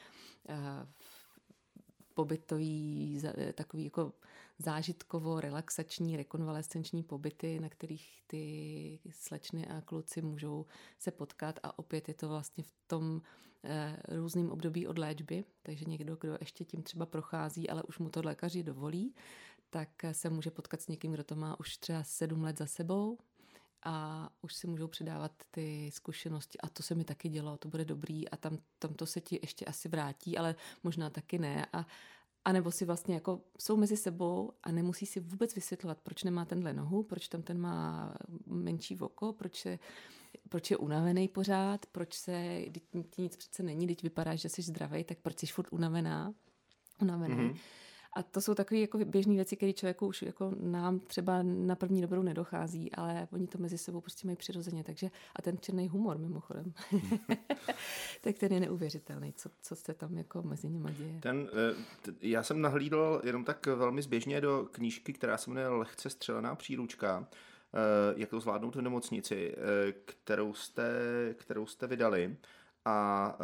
pobytový, 2.14 3.20
takový 3.54 3.84
jako 3.84 4.12
zážitkovo-relaxační, 4.58 6.16
rekonvalescenční 6.16 7.02
pobyty, 7.02 7.60
na 7.60 7.68
kterých 7.68 8.22
ty 8.26 8.98
slečny 9.10 9.66
a 9.66 9.80
kluci 9.80 10.22
můžou 10.22 10.66
se 10.98 11.10
potkat. 11.10 11.60
A 11.62 11.78
opět 11.78 12.08
je 12.08 12.14
to 12.14 12.28
vlastně 12.28 12.64
v 12.64 12.72
tom 12.86 13.22
eh, 13.64 13.96
různým 14.08 14.50
období 14.50 14.86
od 14.86 14.98
léčby, 14.98 15.44
takže 15.62 15.84
někdo, 15.84 16.16
kdo 16.16 16.36
ještě 16.40 16.64
tím 16.64 16.82
třeba 16.82 17.06
prochází, 17.06 17.70
ale 17.70 17.82
už 17.82 17.98
mu 17.98 18.08
to 18.08 18.20
lékaři 18.24 18.62
dovolí, 18.62 19.14
tak 19.70 19.88
se 20.12 20.30
může 20.30 20.50
potkat 20.50 20.80
s 20.80 20.88
někým, 20.88 21.12
kdo 21.12 21.24
to 21.24 21.36
má 21.36 21.60
už 21.60 21.76
třeba 21.76 22.02
sedm 22.02 22.42
let 22.42 22.58
za 22.58 22.66
sebou 22.66 23.18
a 23.82 24.28
už 24.42 24.54
si 24.54 24.66
můžou 24.66 24.88
předávat 24.88 25.32
ty 25.50 25.90
zkušenosti 25.92 26.58
a 26.58 26.68
to 26.68 26.82
se 26.82 26.94
mi 26.94 27.04
taky 27.04 27.28
dělo, 27.28 27.56
to 27.56 27.68
bude 27.68 27.84
dobrý 27.84 28.28
a 28.28 28.36
tam, 28.36 28.58
tam 28.78 28.94
to 28.94 29.06
se 29.06 29.20
ti 29.20 29.38
ještě 29.42 29.64
asi 29.64 29.88
vrátí, 29.88 30.38
ale 30.38 30.54
možná 30.82 31.10
taky 31.10 31.38
ne 31.38 31.66
a, 31.72 31.86
a 32.44 32.52
nebo 32.52 32.70
si 32.70 32.84
vlastně 32.84 33.14
jako 33.14 33.40
jsou 33.58 33.76
mezi 33.76 33.96
sebou 33.96 34.52
a 34.62 34.72
nemusí 34.72 35.06
si 35.06 35.20
vůbec 35.20 35.54
vysvětlovat, 35.54 35.98
proč 36.02 36.24
nemá 36.24 36.44
tenhle 36.44 36.72
nohu, 36.72 37.02
proč 37.02 37.28
tam 37.28 37.42
ten 37.42 37.58
má 37.58 38.14
menší 38.46 39.00
oko, 39.00 39.32
proč, 39.32 39.60
se, 39.60 39.78
proč 40.48 40.70
je 40.70 40.76
unavený 40.76 41.28
pořád, 41.28 41.86
proč 41.86 42.14
se, 42.14 42.64
ti 43.10 43.22
nic 43.22 43.36
přece 43.36 43.62
není, 43.62 43.86
teď 43.86 44.02
vypadá, 44.02 44.34
že 44.34 44.48
jsi 44.48 44.62
zdravý, 44.62 45.04
tak 45.04 45.18
proč 45.18 45.38
jsi 45.38 45.46
furt 45.46 45.72
unavená, 45.72 46.34
unavený. 47.00 47.34
Mm-hmm. 47.34 47.58
A 48.12 48.22
to 48.22 48.40
jsou 48.40 48.54
takové 48.54 48.80
jako 48.80 48.98
běžné 48.98 49.34
věci, 49.34 49.56
které 49.56 49.72
člověku 49.72 50.06
už 50.06 50.22
jako 50.22 50.52
nám 50.60 51.00
třeba 51.00 51.42
na 51.42 51.76
první 51.76 52.02
dobrou 52.02 52.22
nedochází, 52.22 52.92
ale 52.92 53.28
oni 53.32 53.46
to 53.46 53.58
mezi 53.58 53.78
sebou 53.78 54.00
prostě 54.00 54.26
mají 54.26 54.36
přirozeně. 54.36 54.84
Takže 54.84 55.10
a 55.36 55.42
ten 55.42 55.58
černý 55.58 55.88
humor 55.88 56.18
mimochodem, 56.18 56.72
tak 58.20 58.38
ten 58.38 58.52
je 58.52 58.60
neuvěřitelný, 58.60 59.32
co, 59.32 59.50
co 59.62 59.76
se 59.76 59.94
tam 59.94 60.18
jako 60.18 60.42
mezi 60.42 60.68
nimi 60.68 60.92
děje. 60.92 61.20
Ten, 61.20 61.48
eh, 61.52 62.12
já 62.20 62.42
jsem 62.42 62.60
nahlídl 62.60 63.20
jenom 63.24 63.44
tak 63.44 63.66
velmi 63.66 64.02
zběžně 64.02 64.40
do 64.40 64.68
knížky, 64.72 65.12
která 65.12 65.38
se 65.38 65.50
jmenuje 65.50 65.68
Lehce 65.68 66.10
střelená 66.10 66.54
příručka, 66.54 67.28
eh, 67.74 68.14
jak 68.16 68.30
to 68.30 68.40
zvládnout 68.40 68.76
v 68.76 68.80
nemocnici, 68.80 69.54
eh, 69.56 69.92
kterou 69.92 70.54
jste, 70.54 70.90
kterou 71.38 71.66
jste 71.66 71.86
vydali. 71.86 72.36
A 72.84 73.38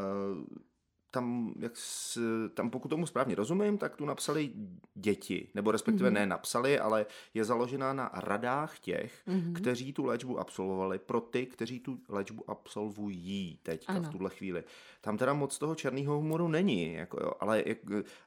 tam, 1.12 1.54
jak 1.58 1.72
s, 1.74 2.18
tam 2.54 2.70
pokud 2.70 2.88
tomu 2.88 3.06
správně 3.06 3.34
rozumím, 3.34 3.78
tak 3.78 3.96
tu 3.96 4.04
napsali 4.04 4.52
děti, 4.94 5.48
nebo 5.54 5.70
respektive 5.70 6.10
mm-hmm. 6.10 6.14
ne 6.14 6.26
napsali, 6.26 6.78
ale 6.78 7.06
je 7.34 7.44
založená 7.44 7.92
na 7.92 8.10
radách 8.14 8.78
těch, 8.78 9.22
mm-hmm. 9.28 9.52
kteří 9.52 9.92
tu 9.92 10.04
léčbu 10.04 10.38
absolvovali, 10.38 10.98
pro 10.98 11.20
ty, 11.20 11.46
kteří 11.46 11.80
tu 11.80 11.98
léčbu 12.08 12.50
absolvují 12.50 13.58
teďka 13.62 13.92
ano. 13.92 14.08
v 14.08 14.12
tuhle 14.12 14.30
chvíli. 14.30 14.64
Tam 15.00 15.18
teda 15.18 15.32
moc 15.32 15.58
toho 15.58 15.74
černého 15.74 16.14
humoru 16.14 16.48
není, 16.48 16.92
jako 16.92 17.18
jo, 17.22 17.32
ale 17.40 17.62
jak, 17.66 17.78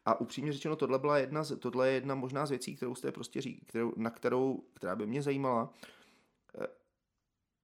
a 0.06 0.20
upřímně 0.20 0.54
řečeno, 0.54 0.76
tohle 0.76 1.00
byla 1.00 1.18
jedna, 1.18 1.44
tohle 1.60 1.88
je 1.88 1.94
jedna 1.94 2.16
možná 2.16 2.46
z 2.46 2.50
věcí, 2.50 2.76
kterou 2.76 2.96
jste 2.96 3.12
prostě 3.12 3.42
řík, 3.42 3.66
kterou, 3.66 3.94
na 3.98 4.10
kterou, 4.10 4.64
která 4.74 4.96
by 4.96 5.06
mě 5.06 5.22
zajímala, 5.22 5.74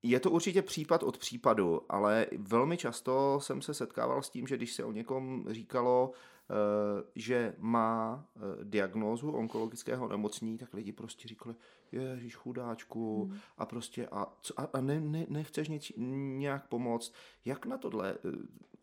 je 0.03 0.19
to 0.19 0.31
určitě 0.31 0.61
případ 0.61 1.03
od 1.03 1.17
případu, 1.17 1.81
ale 1.89 2.27
velmi 2.37 2.77
často 2.77 3.39
jsem 3.41 3.61
se 3.61 3.73
setkával 3.73 4.21
s 4.21 4.29
tím, 4.29 4.47
že 4.47 4.57
když 4.57 4.73
se 4.73 4.83
o 4.83 4.91
někom 4.91 5.45
říkalo, 5.49 6.11
eh, 6.11 7.03
že 7.15 7.55
má 7.57 8.25
eh, 8.35 8.39
diagnózu 8.63 9.31
onkologického 9.31 10.07
nemocní, 10.07 10.57
tak 10.57 10.73
lidi 10.73 10.91
prostě 10.91 11.27
říkali, 11.27 11.55
ježiš 11.91 12.35
chudáčku 12.35 13.25
hmm. 13.25 13.37
a 13.57 13.65
prostě 13.65 14.07
a, 14.07 14.33
a, 14.73 14.81
ne, 14.81 15.01
ne, 15.01 15.25
nechceš 15.29 15.69
něč, 15.69 15.93
nějak 16.37 16.67
pomoct. 16.67 17.13
Jak 17.45 17.65
na 17.65 17.77
tohle 17.77 18.13
eh, 18.13 18.17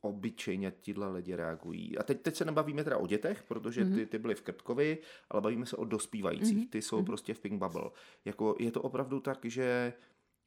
obyčejně 0.00 0.70
tyhle 0.70 1.12
lidi 1.12 1.34
reagují? 1.34 1.98
A 1.98 2.02
teď, 2.02 2.22
teď 2.22 2.37
se 2.37 2.44
nebavíme 2.44 2.84
teda 2.84 2.96
o 2.96 3.06
dětech, 3.06 3.42
protože 3.42 3.84
ty, 3.84 3.90
hmm. 3.90 4.06
ty 4.06 4.18
byly 4.18 4.34
v 4.34 4.42
Krtkovi, 4.42 4.98
ale 5.30 5.40
bavíme 5.40 5.66
se 5.66 5.76
o 5.76 5.84
dospívajících, 5.84 6.58
hmm. 6.58 6.68
ty 6.68 6.82
jsou 6.82 6.96
hmm. 6.96 7.04
prostě 7.04 7.34
v 7.34 7.40
Pink 7.40 7.62
Bubble. 7.62 7.90
Jako 8.25 8.56
je 8.58 8.72
to 8.72 8.82
opravdu 8.82 9.20
tak, 9.20 9.38
že 9.44 9.92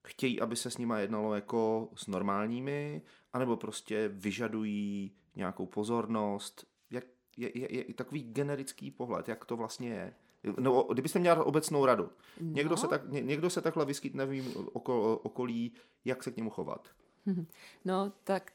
chtějí, 0.08 0.42
aby 0.42 0.56
se 0.56 0.72
s 0.72 0.78
nima 0.78 1.00
jednalo 1.00 1.36
jako 1.36 1.90
s 1.96 2.08
normálními, 2.08 3.02
anebo 3.34 3.58
prostě 3.58 4.08
vyžadují 4.08 5.12
nějakou 5.36 5.66
pozornost. 5.66 6.66
Jak, 6.90 7.04
je, 7.38 7.60
je, 7.60 7.88
je 7.88 7.94
takový 7.94 8.24
generický 8.24 8.92
pohled, 8.92 9.28
jak 9.28 9.46
to 9.46 9.58
vlastně 9.58 9.90
je. 9.90 10.14
No, 10.60 10.84
kdybyste 10.84 11.20
měla 11.20 11.44
obecnou 11.44 11.86
radu. 11.86 12.10
No. 12.42 12.52
Někdo, 12.52 12.78
se 12.78 12.88
tak, 12.88 13.10
ně, 13.10 13.22
někdo 13.22 13.50
se 13.50 13.62
takhle 13.62 13.86
vyskytne 13.86 14.26
v 14.26 14.68
okol, 14.74 15.20
okolí, 15.24 15.74
jak 16.06 16.24
se 16.24 16.32
k 16.32 16.38
němu 16.38 16.50
chovat. 16.50 16.88
No, 17.86 18.12
tak 18.24 18.52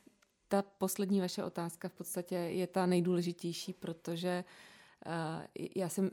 ta 0.48 0.62
poslední 0.62 1.20
vaše 1.20 1.44
otázka 1.44 1.88
v 1.88 1.92
podstatě 1.92 2.34
je 2.34 2.66
ta 2.66 2.86
nejdůležitější, 2.86 3.72
protože 3.72 4.44
uh, 5.06 5.62
já 5.76 5.88
jsem 5.88 6.10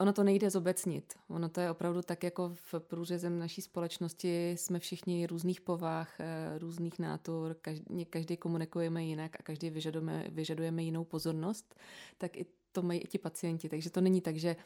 Ono 0.00 0.12
to 0.12 0.24
nejde 0.24 0.50
zobecnit. 0.50 1.14
Ono 1.28 1.48
to 1.48 1.60
je 1.60 1.70
opravdu 1.70 2.02
tak, 2.02 2.22
jako 2.22 2.52
v 2.54 2.74
průřezem 2.78 3.38
naší 3.38 3.62
společnosti 3.62 4.52
jsme 4.52 4.78
všichni 4.78 5.26
různých 5.26 5.60
povah, 5.60 6.20
eh, 6.20 6.58
různých 6.58 6.98
nátor, 6.98 7.56
každý, 7.60 8.04
každý 8.04 8.36
komunikujeme 8.36 9.04
jinak 9.04 9.40
a 9.40 9.42
každý 9.42 9.70
vyžadujeme, 9.70 10.24
vyžadujeme 10.28 10.82
jinou 10.82 11.04
pozornost, 11.04 11.74
tak 12.18 12.36
i 12.36 12.46
to 12.72 12.82
mají 12.82 13.00
i 13.00 13.06
ti 13.06 13.18
pacienti. 13.18 13.68
Takže 13.68 13.90
to 13.90 14.00
není 14.00 14.20
tak, 14.20 14.36
že 14.36 14.56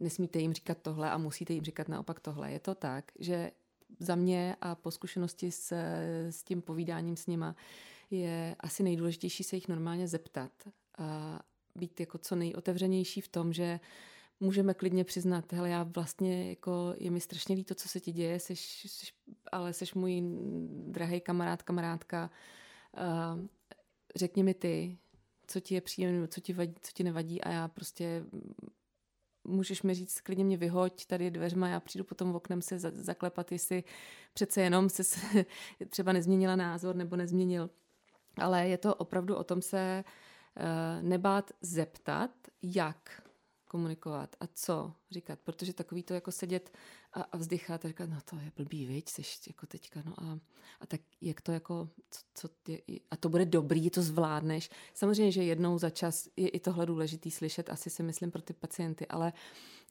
nesmíte 0.00 0.38
jim 0.38 0.52
říkat 0.52 0.78
tohle 0.82 1.10
a 1.10 1.18
musíte 1.18 1.52
jim 1.52 1.64
říkat 1.64 1.88
naopak 1.88 2.20
tohle. 2.20 2.52
Je 2.52 2.60
to 2.60 2.74
tak, 2.74 3.12
že 3.18 3.50
za 4.00 4.14
mě 4.14 4.56
a 4.60 4.74
po 4.74 4.90
zkušenosti 4.90 5.50
s, 5.50 5.72
s 6.30 6.42
tím 6.42 6.62
povídáním 6.62 7.16
s 7.16 7.26
nima 7.26 7.56
je 8.10 8.56
asi 8.60 8.82
nejdůležitější 8.82 9.44
se 9.44 9.56
jich 9.56 9.68
normálně 9.68 10.08
zeptat 10.08 10.52
a 10.98 11.40
být 11.74 12.00
jako 12.00 12.18
co 12.18 12.36
nejotevřenější 12.36 13.20
v 13.20 13.28
tom, 13.28 13.52
že 13.52 13.80
můžeme 14.42 14.74
klidně 14.74 15.04
přiznat, 15.04 15.52
hele, 15.52 15.70
já 15.70 15.82
vlastně, 15.82 16.48
jako, 16.48 16.94
je 16.98 17.10
mi 17.10 17.20
strašně 17.20 17.56
líto, 17.56 17.74
co 17.74 17.88
se 17.88 18.00
ti 18.00 18.12
děje, 18.12 18.40
seš, 18.40 18.86
seš, 18.88 19.14
ale 19.52 19.72
seš 19.72 19.94
můj 19.94 20.22
drahý 20.86 21.20
kamarád, 21.20 21.62
kamarádka, 21.62 22.30
uh, 22.96 23.46
řekni 24.16 24.42
mi 24.42 24.54
ty, 24.54 24.98
co 25.46 25.60
ti 25.60 25.74
je 25.74 25.80
příjemné, 25.80 26.28
co 26.28 26.40
ti, 26.40 26.52
vadí, 26.52 26.74
co 26.82 26.92
ti 26.92 27.04
nevadí 27.04 27.40
a 27.40 27.50
já 27.50 27.68
prostě 27.68 28.24
můžeš 29.44 29.82
mi 29.82 29.94
říct, 29.94 30.20
klidně 30.20 30.44
mě 30.44 30.56
vyhoď 30.56 31.06
tady 31.06 31.30
dveřma, 31.30 31.68
já 31.68 31.80
přijdu 31.80 32.04
potom 32.04 32.34
oknem 32.34 32.62
se 32.62 32.78
zaklepat, 32.78 33.52
jestli 33.52 33.84
přece 34.34 34.62
jenom 34.62 34.88
se 34.88 35.02
třeba 35.88 36.12
nezměnila 36.12 36.56
názor 36.56 36.96
nebo 36.96 37.16
nezměnil. 37.16 37.70
Ale 38.36 38.68
je 38.68 38.78
to 38.78 38.94
opravdu 38.94 39.36
o 39.36 39.44
tom 39.44 39.62
se 39.62 40.04
uh, 40.04 41.08
nebát 41.08 41.50
zeptat, 41.60 42.30
jak 42.62 43.21
komunikovat 43.72 44.36
a 44.40 44.46
co 44.46 44.92
říkat, 45.10 45.38
protože 45.44 45.72
takový 45.72 46.02
to 46.02 46.14
jako 46.14 46.32
sedět 46.32 46.72
a, 47.12 47.22
a 47.22 47.36
vzdychat 47.36 47.84
a 47.84 47.88
říkat, 47.88 48.10
no 48.10 48.18
to 48.24 48.36
je 48.36 48.52
blbý, 48.56 48.86
viď, 48.86 49.08
seš 49.08 49.40
jako 49.46 49.66
teďka, 49.66 50.02
no 50.04 50.14
a, 50.22 50.38
a 50.80 50.86
tak 50.86 51.00
jak 51.20 51.40
to 51.40 51.52
jako, 51.52 51.88
co, 52.10 52.20
co 52.34 52.48
je, 52.68 53.00
a 53.10 53.16
to 53.16 53.28
bude 53.28 53.44
dobrý, 53.44 53.90
to 53.90 54.02
zvládneš. 54.02 54.70
Samozřejmě, 54.94 55.32
že 55.32 55.44
jednou 55.44 55.78
za 55.78 55.90
čas 55.90 56.28
je 56.36 56.48
i 56.48 56.60
tohle 56.60 56.86
důležitý 56.86 57.30
slyšet, 57.30 57.70
asi 57.70 57.90
si 57.90 58.02
myslím 58.02 58.30
pro 58.30 58.42
ty 58.42 58.52
pacienty, 58.52 59.06
ale, 59.06 59.32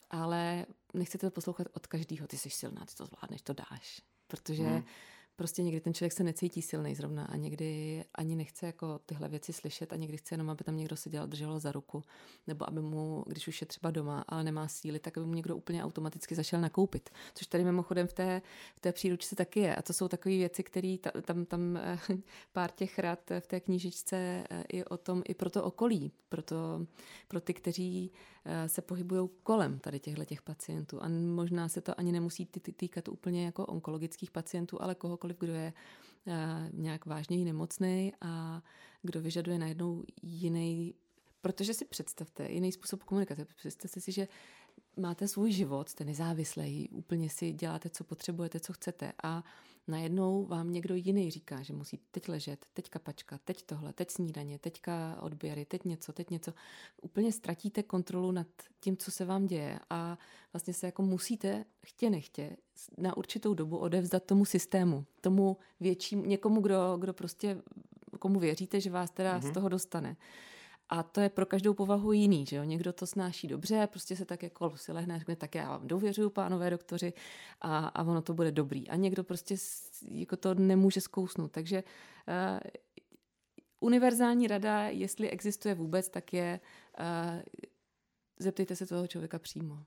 ale 0.09 0.65
nechcete 0.93 1.27
to 1.27 1.31
poslouchat 1.31 1.67
od 1.73 1.87
každého, 1.87 2.27
ty 2.27 2.37
jsi 2.37 2.49
silná, 2.49 2.85
ty 2.85 2.95
to 2.95 3.05
zvládneš, 3.05 3.41
to 3.41 3.53
dáš, 3.53 4.01
protože 4.27 4.63
hmm 4.63 4.83
prostě 5.41 5.63
někdy 5.63 5.81
ten 5.81 5.93
člověk 5.93 6.13
se 6.13 6.23
necítí 6.23 6.61
silný 6.61 6.95
zrovna 6.95 7.25
a 7.25 7.35
někdy 7.35 8.03
ani 8.15 8.35
nechce 8.35 8.65
jako 8.65 8.99
tyhle 9.05 9.29
věci 9.29 9.53
slyšet 9.53 9.93
a 9.93 9.95
někdy 9.95 10.17
chce 10.17 10.33
jenom, 10.33 10.49
aby 10.49 10.63
tam 10.63 10.77
někdo 10.77 10.95
seděl, 10.95 11.27
držel 11.27 11.59
za 11.59 11.71
ruku, 11.71 12.03
nebo 12.47 12.69
aby 12.69 12.81
mu, 12.81 13.23
když 13.27 13.47
už 13.47 13.61
je 13.61 13.67
třeba 13.67 13.91
doma, 13.91 14.25
ale 14.27 14.43
nemá 14.43 14.67
síly, 14.67 14.99
tak 14.99 15.17
aby 15.17 15.25
mu 15.25 15.33
někdo 15.33 15.55
úplně 15.55 15.83
automaticky 15.83 16.35
zašel 16.35 16.61
nakoupit. 16.61 17.09
Což 17.33 17.47
tady 17.47 17.63
mimochodem 17.63 18.07
v 18.07 18.13
té, 18.13 18.41
v 18.75 18.79
té 18.79 18.91
příručce 18.91 19.35
taky 19.35 19.59
je. 19.59 19.75
A 19.75 19.81
to 19.81 19.93
jsou 19.93 20.07
takové 20.07 20.35
věci, 20.35 20.63
které 20.63 20.95
tam, 21.21 21.45
tam 21.45 21.77
eh, 21.77 21.99
pár 22.51 22.71
těch 22.71 22.99
rad 22.99 23.19
v 23.39 23.47
té 23.47 23.59
knížičce 23.59 24.43
eh, 24.49 24.63
i 24.69 24.85
o 24.85 24.97
tom, 24.97 25.23
i 25.25 25.33
pro 25.33 25.49
to 25.49 25.63
okolí, 25.63 26.11
pro, 26.29 26.41
to, 26.41 26.85
pro 27.27 27.41
ty, 27.41 27.53
kteří 27.53 28.11
se 28.67 28.81
pohybují 28.81 29.29
kolem 29.43 29.79
tady 29.79 29.99
těchto 29.99 30.25
těch 30.25 30.41
pacientů. 30.41 31.03
A 31.03 31.09
možná 31.09 31.69
se 31.69 31.81
to 31.81 31.99
ani 31.99 32.11
nemusí 32.11 32.45
týkat 32.75 33.07
úplně 33.07 33.45
jako 33.45 33.65
onkologických 33.65 34.31
pacientů, 34.31 34.81
ale 34.81 34.95
kohokoliv 34.95 35.37
kdo 35.39 35.53
je 35.53 35.73
uh, 36.25 36.33
nějak 36.79 37.05
vážněji 37.05 37.45
nemocný 37.45 38.13
a 38.21 38.61
kdo 39.01 39.21
vyžaduje 39.21 39.59
najednou 39.59 40.03
jiný 40.21 40.93
Protože 41.41 41.73
si 41.73 41.85
představte 41.85 42.51
jiný 42.51 42.71
způsob 42.71 43.03
komunikace. 43.03 43.45
Představte 43.45 43.99
si, 43.99 44.11
že 44.11 44.27
máte 44.97 45.27
svůj 45.27 45.51
život, 45.51 45.89
jste 45.89 46.05
nezávislý, 46.05 46.89
úplně 46.89 47.29
si 47.29 47.53
děláte, 47.53 47.89
co 47.89 48.03
potřebujete, 48.03 48.59
co 48.59 48.73
chcete 48.73 49.13
a 49.23 49.43
najednou 49.87 50.45
vám 50.45 50.71
někdo 50.71 50.95
jiný 50.95 51.31
říká, 51.31 51.61
že 51.61 51.73
musí 51.73 51.99
teď 52.11 52.29
ležet, 52.29 52.65
teď 52.73 52.89
kapačka, 52.89 53.39
teď 53.43 53.63
tohle, 53.63 53.93
teď 53.93 54.11
snídaně, 54.11 54.59
teďka 54.59 55.17
odběry, 55.21 55.65
teď 55.65 55.85
něco, 55.85 56.13
teď 56.13 56.29
něco. 56.29 56.53
Úplně 57.01 57.31
ztratíte 57.31 57.83
kontrolu 57.83 58.31
nad 58.31 58.47
tím, 58.79 58.97
co 58.97 59.11
se 59.11 59.25
vám 59.25 59.47
děje 59.47 59.79
a 59.89 60.17
vlastně 60.53 60.73
se 60.73 60.85
jako 60.85 61.01
musíte 61.01 61.65
chtě 61.85 62.09
nechtě 62.09 62.57
na 62.97 63.17
určitou 63.17 63.53
dobu 63.53 63.77
odevzdat 63.77 64.23
tomu 64.23 64.45
systému, 64.45 65.05
tomu 65.21 65.57
většímu, 65.79 66.25
někomu, 66.25 66.61
kdo, 66.61 66.97
kdo 66.99 67.13
prostě, 67.13 67.57
komu 68.19 68.39
věříte, 68.39 68.81
že 68.81 68.89
vás 68.89 69.11
teda 69.11 69.37
mm-hmm. 69.37 69.41
z 69.41 69.45
mhm. 69.45 69.53
toho 69.53 69.69
dostane. 69.69 70.17
A 70.91 71.03
to 71.03 71.21
je 71.21 71.29
pro 71.29 71.45
každou 71.45 71.73
povahu 71.73 72.11
jiný, 72.11 72.45
že 72.45 72.55
jo? 72.55 72.63
Někdo 72.63 72.93
to 72.93 73.07
snáší 73.07 73.47
dobře, 73.47 73.87
prostě 73.91 74.15
se 74.15 74.25
tak 74.25 74.43
jako 74.43 74.77
si 74.77 74.91
lehne 74.91 75.15
a 75.15 75.17
řekne, 75.17 75.35
tak 75.35 75.55
já 75.55 75.69
vám 75.69 75.87
důvěřuju, 75.87 76.29
pánové 76.29 76.69
doktoři, 76.69 77.13
a, 77.61 77.87
a 77.87 78.03
ono 78.03 78.21
to 78.21 78.33
bude 78.33 78.51
dobrý. 78.51 78.89
A 78.89 78.95
někdo 78.95 79.23
prostě 79.23 79.55
jako 80.11 80.37
to 80.37 80.53
nemůže 80.53 81.01
zkousnout. 81.01 81.51
Takže 81.51 81.83
uh, 81.83 82.59
univerzální 83.79 84.47
rada, 84.47 84.87
jestli 84.87 85.29
existuje 85.29 85.75
vůbec, 85.75 86.09
tak 86.09 86.33
je 86.33 86.59
uh, 86.99 87.41
zeptejte 88.39 88.75
se 88.75 88.85
toho 88.85 89.07
člověka 89.07 89.39
přímo. 89.39 89.83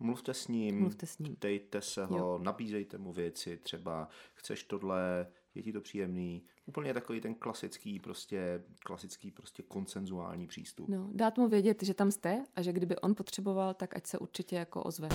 Mluvte 0.00 0.34
s 0.34 0.48
ním, 0.48 0.80
Mluvte 0.80 1.06
s 1.06 1.18
ním. 1.18 1.36
ptejte 1.36 1.80
se 1.82 2.06
ho, 2.06 2.16
Jo. 2.18 2.38
nabízejte 2.42 2.98
mu 2.98 3.12
věci, 3.12 3.56
třeba 3.58 4.08
chceš 4.34 4.62
tohle, 4.64 5.26
je 5.56 5.62
ti 5.62 5.72
to 5.72 5.80
příjemný. 5.80 6.42
Úplně 6.66 6.94
takový 6.94 7.20
ten 7.20 7.34
klasický, 7.34 8.00
prostě, 8.00 8.62
klasický, 8.84 9.30
prostě 9.30 9.62
konsenzuální 9.62 10.46
přístup. 10.46 10.88
No, 10.88 11.10
dát 11.12 11.38
mu 11.38 11.48
vědět, 11.48 11.82
že 11.82 11.94
tam 11.94 12.10
jste 12.10 12.44
a 12.54 12.62
že 12.62 12.72
kdyby 12.72 12.96
on 12.96 13.14
potřeboval, 13.14 13.74
tak 13.74 13.96
ať 13.96 14.06
se 14.06 14.18
určitě 14.18 14.56
jako 14.56 14.82
ozve. 14.82 15.08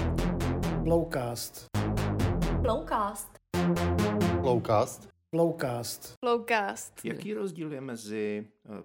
Flowcast. 0.84 1.70
Flowcast. 2.62 3.40
Flowcast. 4.42 5.10
Flowcast. 5.30 6.16
Flowcast. 6.20 7.06
Jaký 7.06 7.34
rozdíl 7.34 7.74
je 7.74 7.82
mezi 7.82 8.48
eh, 8.66 8.84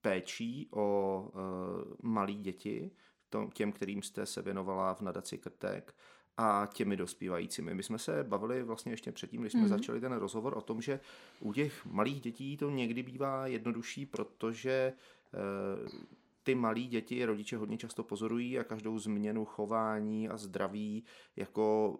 péčí 0.00 0.68
o 0.72 1.28
eh, 1.28 1.94
malí 2.02 2.36
děti, 2.36 2.90
tom- 3.28 3.50
těm, 3.50 3.72
kterým 3.72 4.02
jste 4.02 4.26
se 4.26 4.42
věnovala 4.42 4.94
v 4.94 5.00
nadaci 5.00 5.38
Krtek, 5.38 5.94
a 6.36 6.68
těmi 6.72 6.96
dospívajícími. 6.96 7.74
My 7.74 7.82
jsme 7.82 7.98
se 7.98 8.24
bavili 8.24 8.62
vlastně 8.62 8.92
ještě 8.92 9.12
předtím, 9.12 9.40
když 9.40 9.52
jsme 9.52 9.62
mm-hmm. 9.62 9.68
začali 9.68 10.00
ten 10.00 10.12
rozhovor 10.12 10.56
o 10.56 10.60
tom, 10.60 10.82
že 10.82 11.00
u 11.40 11.52
těch 11.52 11.86
malých 11.86 12.20
dětí 12.20 12.56
to 12.56 12.70
někdy 12.70 13.02
bývá 13.02 13.46
jednodušší, 13.46 14.06
protože 14.06 14.92
eh, 15.34 16.12
ty 16.42 16.54
malí 16.54 16.86
děti 16.86 17.24
rodiče 17.24 17.56
hodně 17.56 17.78
často 17.78 18.02
pozorují 18.02 18.58
a 18.58 18.64
každou 18.64 18.98
změnu 18.98 19.44
chování 19.44 20.28
a 20.28 20.36
zdraví 20.36 21.04
jako 21.36 21.98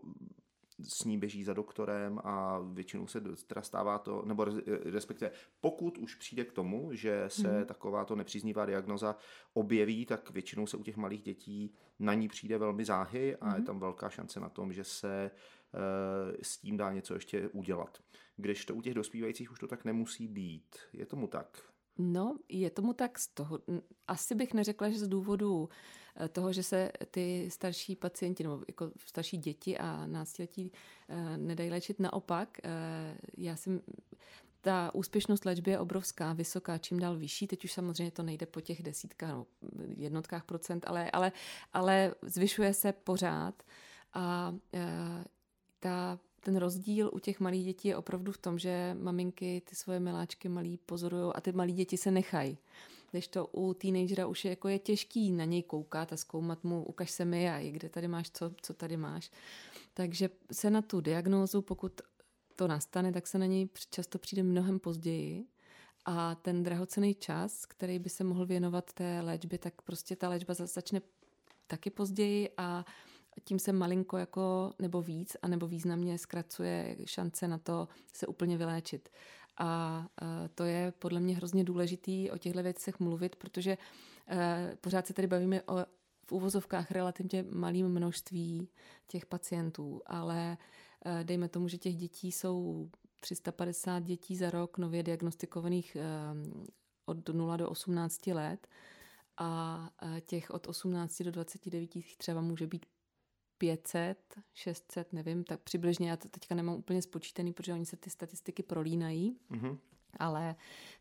s 0.80 1.04
ní 1.04 1.18
běží 1.18 1.44
za 1.44 1.52
doktorem 1.52 2.18
a 2.24 2.58
většinou 2.72 3.06
se 3.06 3.20
teda 3.46 3.62
stává 3.62 3.98
to, 3.98 4.22
nebo 4.26 4.44
res- 4.44 4.62
respektive 4.92 5.30
pokud 5.60 5.98
už 5.98 6.14
přijde 6.14 6.44
k 6.44 6.52
tomu, 6.52 6.92
že 6.92 7.24
se 7.28 7.58
mm. 7.58 7.64
takováto 7.64 8.16
nepříznivá 8.16 8.66
diagnoza 8.66 9.16
objeví, 9.54 10.06
tak 10.06 10.30
většinou 10.30 10.66
se 10.66 10.76
u 10.76 10.82
těch 10.82 10.96
malých 10.96 11.22
dětí 11.22 11.74
na 11.98 12.14
ní 12.14 12.28
přijde 12.28 12.58
velmi 12.58 12.84
záhy 12.84 13.36
a 13.36 13.48
mm. 13.48 13.56
je 13.56 13.62
tam 13.62 13.80
velká 13.80 14.08
šance 14.08 14.40
na 14.40 14.48
tom, 14.48 14.72
že 14.72 14.84
se 14.84 15.24
e, 15.24 15.30
s 16.42 16.58
tím 16.58 16.76
dá 16.76 16.92
něco 16.92 17.14
ještě 17.14 17.48
udělat. 17.48 17.98
Když 18.36 18.64
to 18.64 18.74
u 18.74 18.82
těch 18.82 18.94
dospívajících 18.94 19.52
už 19.52 19.58
to 19.58 19.66
tak 19.66 19.84
nemusí 19.84 20.28
být. 20.28 20.76
Je 20.92 21.06
tomu 21.06 21.26
tak? 21.26 21.71
No, 21.98 22.38
je 22.48 22.70
tomu 22.70 22.92
tak 22.92 23.18
z 23.18 23.28
toho. 23.28 23.58
Asi 24.08 24.34
bych 24.34 24.54
neřekla, 24.54 24.90
že 24.90 24.98
z 24.98 25.08
důvodu 25.08 25.68
eh, 26.16 26.28
toho, 26.28 26.52
že 26.52 26.62
se 26.62 26.92
ty 27.10 27.48
starší 27.50 27.96
pacienti 27.96 28.42
nebo 28.42 28.62
jako 28.68 28.90
starší 29.06 29.36
děti 29.36 29.78
a 29.78 30.06
náctiletí 30.06 30.72
eh, 31.08 31.36
nedají 31.36 31.70
léčit. 31.70 32.00
Naopak, 32.00 32.58
eh, 32.64 33.16
já 33.36 33.56
jsem 33.56 33.80
ta 34.60 34.94
úspěšnost 34.94 35.44
léčby 35.44 35.70
je 35.70 35.78
obrovská, 35.78 36.32
vysoká, 36.32 36.78
čím 36.78 37.00
dál 37.00 37.16
vyšší. 37.16 37.46
Teď 37.46 37.64
už 37.64 37.72
samozřejmě 37.72 38.10
to 38.10 38.22
nejde 38.22 38.46
po 38.46 38.60
těch 38.60 38.82
desítkách, 38.82 39.30
no, 39.30 39.46
jednotkách 39.96 40.44
procent, 40.44 40.84
ale, 40.86 41.10
ale, 41.10 41.32
ale 41.72 42.14
zvyšuje 42.22 42.74
se 42.74 42.92
pořád. 42.92 43.62
A 44.14 44.54
ta, 45.80 46.18
ten 46.44 46.56
rozdíl 46.56 47.10
u 47.12 47.18
těch 47.18 47.40
malých 47.40 47.64
dětí 47.64 47.88
je 47.88 47.96
opravdu 47.96 48.32
v 48.32 48.38
tom, 48.38 48.58
že 48.58 48.96
maminky 49.00 49.62
ty 49.64 49.76
svoje 49.76 50.00
miláčky 50.00 50.48
malý 50.48 50.76
pozorují 50.76 51.32
a 51.34 51.40
ty 51.40 51.52
malí 51.52 51.72
děti 51.72 51.96
se 51.96 52.10
nechají. 52.10 52.58
Když 53.10 53.28
to 53.28 53.46
u 53.46 53.74
teenagera 53.74 54.26
už 54.26 54.44
je, 54.44 54.50
jako 54.50 54.68
je 54.68 54.78
těžký 54.78 55.32
na 55.32 55.44
něj 55.44 55.62
koukat 55.62 56.12
a 56.12 56.16
zkoumat 56.16 56.64
mu, 56.64 56.84
ukaž 56.84 57.10
se 57.10 57.24
mi 57.24 57.50
a 57.50 57.70
kde 57.70 57.88
tady 57.88 58.08
máš, 58.08 58.30
co, 58.30 58.52
co 58.62 58.74
tady 58.74 58.96
máš. 58.96 59.30
Takže 59.94 60.30
se 60.52 60.70
na 60.70 60.82
tu 60.82 61.00
diagnózu, 61.00 61.62
pokud 61.62 62.00
to 62.56 62.68
nastane, 62.68 63.12
tak 63.12 63.26
se 63.26 63.38
na 63.38 63.46
něj 63.46 63.68
často 63.90 64.18
přijde 64.18 64.42
mnohem 64.42 64.78
později. 64.78 65.46
A 66.04 66.34
ten 66.34 66.62
drahocený 66.62 67.14
čas, 67.14 67.66
který 67.66 67.98
by 67.98 68.08
se 68.08 68.24
mohl 68.24 68.46
věnovat 68.46 68.92
té 68.92 69.20
léčbě, 69.20 69.58
tak 69.58 69.82
prostě 69.82 70.16
ta 70.16 70.28
léčba 70.28 70.54
za- 70.54 70.66
začne 70.66 71.00
taky 71.66 71.90
později 71.90 72.50
a 72.56 72.84
tím 73.44 73.58
se 73.58 73.72
malinko 73.72 74.16
jako 74.16 74.72
nebo 74.78 75.02
víc 75.02 75.36
a 75.42 75.48
nebo 75.48 75.66
významně 75.66 76.18
zkracuje 76.18 76.96
šance 77.04 77.48
na 77.48 77.58
to 77.58 77.88
se 78.12 78.26
úplně 78.26 78.58
vyléčit. 78.58 79.08
A 79.58 80.06
eh, 80.22 80.48
to 80.48 80.64
je 80.64 80.92
podle 80.98 81.20
mě 81.20 81.36
hrozně 81.36 81.64
důležitý 81.64 82.30
o 82.30 82.38
těchto 82.38 82.62
věcech 82.62 83.00
mluvit, 83.00 83.36
protože 83.36 83.78
eh, 84.28 84.76
pořád 84.80 85.06
se 85.06 85.14
tady 85.14 85.28
bavíme 85.28 85.62
o 85.62 85.86
v 86.26 86.32
úvozovkách 86.32 86.90
relativně 86.90 87.44
malým 87.50 87.88
množství 87.88 88.68
těch 89.06 89.26
pacientů, 89.26 90.00
ale 90.06 90.58
eh, 91.04 91.24
dejme 91.24 91.48
tomu, 91.48 91.68
že 91.68 91.78
těch 91.78 91.96
dětí 91.96 92.32
jsou 92.32 92.90
350 93.20 94.02
dětí 94.02 94.36
za 94.36 94.50
rok 94.50 94.78
nově 94.78 95.02
diagnostikovaných 95.02 95.96
od 97.06 97.28
0 97.28 97.56
do 97.56 97.70
18 97.70 98.26
let 98.26 98.66
a 99.36 99.90
těch 100.26 100.50
od 100.50 100.66
18 100.66 101.22
do 101.22 101.30
29 101.30 101.96
jich 101.96 102.16
třeba 102.16 102.40
může 102.40 102.66
být 102.66 102.86
500, 103.62 104.16
600, 104.54 105.12
nevím, 105.12 105.44
tak 105.44 105.60
přibližně, 105.60 106.10
já 106.10 106.16
to 106.16 106.28
teďka 106.28 106.54
nemám 106.54 106.76
úplně 106.76 107.02
spočítaný, 107.02 107.52
protože 107.52 107.72
oni 107.72 107.86
se 107.86 107.96
ty 107.96 108.10
statistiky 108.10 108.62
prolínají, 108.62 109.36
Mhm. 109.50 109.78
Ale 110.18 110.56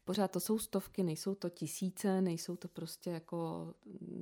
pořád 0.06 0.32
to 0.32 0.40
jsou 0.40 0.60
stovky, 0.60 1.04
nejsou 1.04 1.36
to 1.36 1.50
tisíce, 1.50 2.22
nejsou 2.22 2.56
to 2.56 2.68
prostě 2.68 3.10
jako 3.10 3.68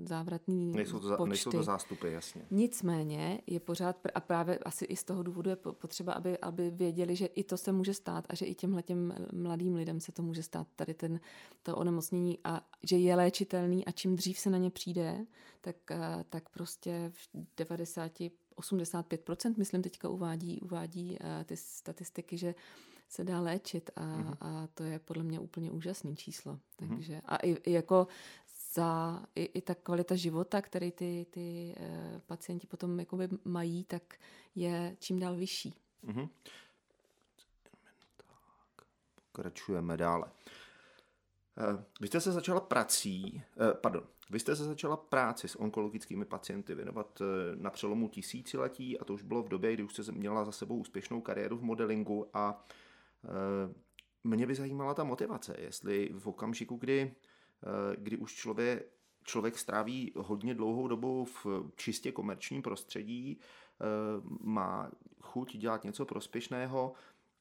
závratný 0.03 0.71
Nejsou 0.73 0.99
to, 0.99 1.07
za, 1.07 1.17
počty. 1.17 1.29
nejsou 1.29 1.51
to 1.51 1.63
zástupy, 1.63 2.11
jasně. 2.11 2.41
Nicméně 2.51 3.41
je 3.47 3.59
pořád, 3.59 3.97
a 4.15 4.19
právě 4.19 4.57
asi 4.57 4.85
i 4.85 4.95
z 4.95 5.03
toho 5.03 5.23
důvodu 5.23 5.49
je 5.49 5.55
po- 5.55 5.73
potřeba, 5.73 6.13
aby, 6.13 6.37
aby 6.37 6.71
věděli, 6.71 7.15
že 7.15 7.25
i 7.25 7.43
to 7.43 7.57
se 7.57 7.71
může 7.71 7.93
stát 7.93 8.25
a 8.29 8.35
že 8.35 8.45
i 8.45 8.55
těmhle 8.55 8.83
těm 8.83 9.13
mladým 9.33 9.75
lidem 9.75 9.99
se 9.99 10.11
to 10.11 10.21
může 10.21 10.43
stát, 10.43 10.67
tady 10.75 10.93
ten, 10.93 11.19
to 11.63 11.75
onemocnění 11.75 12.39
a 12.43 12.61
že 12.83 12.97
je 12.97 13.15
léčitelný 13.15 13.85
a 13.85 13.91
čím 13.91 14.15
dřív 14.15 14.39
se 14.39 14.49
na 14.49 14.57
ně 14.57 14.69
přijde, 14.71 15.25
tak, 15.61 15.75
eh, 15.91 16.23
tak 16.29 16.49
prostě 16.49 17.11
v 17.13 17.29
90, 17.57 18.31
85%, 18.55 19.57
myslím 19.57 19.81
teďka 19.81 20.09
uvádí, 20.09 20.61
uvádí 20.61 21.17
eh, 21.21 21.43
ty 21.43 21.57
statistiky, 21.57 22.37
že 22.37 22.55
se 23.09 23.23
dá 23.23 23.41
léčit 23.41 23.89
a, 23.95 24.05
Mhm. 24.05 24.33
a 24.41 24.67
to 24.73 24.83
je 24.83 24.99
podle 24.99 25.23
mě 25.23 25.39
úplně 25.39 25.71
úžasný 25.71 26.15
číslo. 26.15 26.59
Takže 26.75 27.21
a 27.25 27.35
i, 27.37 27.51
i 27.51 27.71
jako 27.71 28.07
za 28.73 29.21
i, 29.35 29.43
i 29.43 29.61
ta 29.61 29.75
kvalita 29.75 30.15
života, 30.15 30.61
který 30.61 30.91
ty, 30.91 31.25
ty 31.29 31.75
eh, 31.77 32.21
pacienti 32.27 32.67
potom 32.67 32.99
jakoby 32.99 33.29
mají, 33.45 33.83
tak 33.83 34.15
je 34.55 34.95
čím 34.99 35.19
dál 35.19 35.35
vyšší. 35.35 35.73
Mhm. 36.03 36.27
Tak, 37.63 38.87
pokračujeme 39.15 39.97
dále. 39.97 40.25
Eh, 41.57 41.83
Vy 42.01 42.07
jste 42.07 42.21
se 42.21 42.31
začala 42.31 42.59
prací, 42.59 43.41
eh, 43.71 43.73
pardon, 43.73 44.03
vy 44.29 44.39
jste 44.39 44.55
se 44.55 44.63
začala 44.63 44.97
práci 44.97 45.47
s 45.47 45.55
onkologickými 45.59 46.25
pacienty 46.25 46.75
věnovat 46.75 47.21
eh, 47.21 47.55
na 47.55 47.69
přelomu 47.69 48.09
tisíciletí 48.09 48.99
a 48.99 49.03
to 49.05 49.13
už 49.13 49.23
bylo 49.23 49.43
v 49.43 49.49
době, 49.49 49.73
kdy 49.73 49.83
už 49.83 49.93
jste 49.93 50.11
měla 50.11 50.45
za 50.45 50.51
sebou 50.51 50.77
úspěšnou 50.77 51.21
kariéru 51.21 51.57
v 51.57 51.63
modelingu 51.63 52.27
a 52.33 52.65
mě 54.23 54.47
by 54.47 54.55
zajímala 54.55 54.93
ta 54.93 55.03
motivace, 55.03 55.55
jestli 55.59 56.09
v 56.13 56.27
okamžiku, 56.27 56.75
kdy, 56.75 57.13
eh, 57.63 57.95
kdy 57.97 58.17
už 58.17 58.35
člověk, 58.35 58.87
člověk 59.23 59.57
stráví 59.57 60.13
hodně 60.15 60.53
dlouhou 60.53 60.87
dobu 60.87 61.25
v 61.25 61.45
čistě 61.75 62.11
komerčním 62.11 62.61
prostředí, 62.61 63.39
eh, 63.39 63.85
má 64.41 64.91
chuť 65.21 65.57
dělat 65.57 65.83
něco 65.83 66.05
prospěšného, 66.05 66.93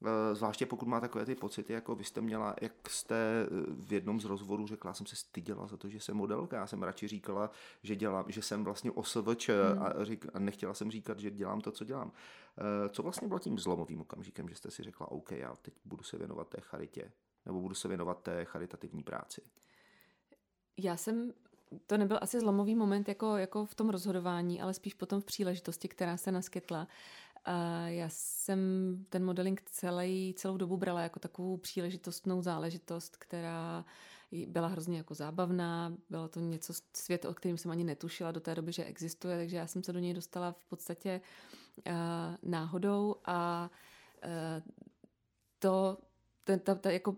eh, 0.06 0.34
zvláště 0.34 0.66
pokud 0.66 0.88
má 0.88 1.00
takové 1.00 1.26
ty 1.26 1.34
pocity, 1.34 1.72
jako 1.72 1.94
vy 1.94 2.04
jste 2.04 2.20
měla, 2.20 2.54
jak 2.62 2.88
jste 2.88 3.16
eh, 3.16 3.48
v 3.68 3.92
jednom 3.92 4.20
z 4.20 4.24
rozhovorů 4.24 4.66
řekla, 4.66 4.94
jsem 4.94 5.06
se 5.06 5.16
styděla 5.16 5.66
za 5.66 5.76
to, 5.76 5.88
že 5.88 6.00
jsem 6.00 6.16
modelka, 6.16 6.56
já 6.56 6.66
jsem 6.66 6.82
radši 6.82 7.08
říkala, 7.08 7.50
že 7.82 7.96
dělám, 7.96 8.24
že 8.28 8.42
jsem 8.42 8.64
vlastně 8.64 8.90
OSVČ 8.90 9.48
Hmm. 9.48 9.82
a, 9.82 10.04
řík, 10.04 10.26
a 10.34 10.38
nechtěla 10.38 10.74
jsem 10.74 10.90
říkat, 10.90 11.18
že 11.18 11.30
dělám 11.30 11.60
to, 11.60 11.70
co 11.70 11.84
dělám. 11.84 12.12
Eh, 12.58 12.88
Co 12.88 13.02
vlastně 13.02 13.28
bylo 13.28 13.40
tím 13.40 13.58
zlomovým 13.58 14.00
okamžikem, 14.00 14.48
že 14.48 14.54
jste 14.54 14.70
si 14.70 14.82
řekla, 14.82 15.10
OK, 15.10 15.32
já 15.32 15.56
teď 15.62 15.74
budu 15.84 16.02
se 16.02 16.18
věnovat 16.18 16.48
té 16.48 16.60
charitě, 16.60 17.12
nebo 17.46 17.60
budu 17.60 17.74
se 17.74 17.88
věnovat 17.88 18.22
té 18.22 18.44
charitativní 18.44 19.02
práci? 19.02 19.42
Já 20.76 20.96
jsem, 20.96 21.32
to 21.86 21.96
nebyl 21.96 22.18
asi 22.22 22.40
zlomový 22.40 22.74
moment 22.74 23.08
jako, 23.08 23.36
jako 23.36 23.66
v 23.66 23.74
tom 23.74 23.90
rozhodování, 23.90 24.60
ale 24.60 24.74
spíš 24.74 24.94
potom 24.94 25.20
v 25.20 25.24
příležitosti, 25.24 25.88
která 25.88 26.16
se 26.16 26.32
naskytla. 26.32 26.88
A 27.44 27.88
já 27.88 28.08
jsem 28.08 28.58
ten 29.08 29.24
modeling 29.24 29.62
celý, 29.64 30.34
celou 30.36 30.56
dobu 30.56 30.76
brala 30.76 31.00
jako 31.00 31.20
takovou 31.20 31.56
příležitostnou 31.56 32.42
záležitost, 32.42 33.16
která 33.16 33.84
byla 34.46 34.68
hrozně 34.68 34.98
jako 34.98 35.14
zábavná, 35.14 35.94
bylo 36.10 36.28
to 36.28 36.40
něco 36.40 36.72
svět, 36.92 37.24
o 37.24 37.34
kterým 37.34 37.58
jsem 37.58 37.70
ani 37.70 37.84
netušila 37.84 38.32
do 38.32 38.40
té 38.40 38.54
doby, 38.54 38.72
že 38.72 38.84
existuje, 38.84 39.36
takže 39.36 39.56
já 39.56 39.66
jsem 39.66 39.82
se 39.82 39.92
do 39.92 39.98
něj 39.98 40.14
dostala 40.14 40.52
v 40.52 40.64
podstatě 40.64 41.20
uh, 41.20 41.67
náhodou 42.42 43.16
a 43.24 43.70
uh, 44.24 44.62
to, 45.58 45.98
ten, 46.44 46.60
ta, 46.60 46.74
ta, 46.74 46.90
jako 46.90 47.16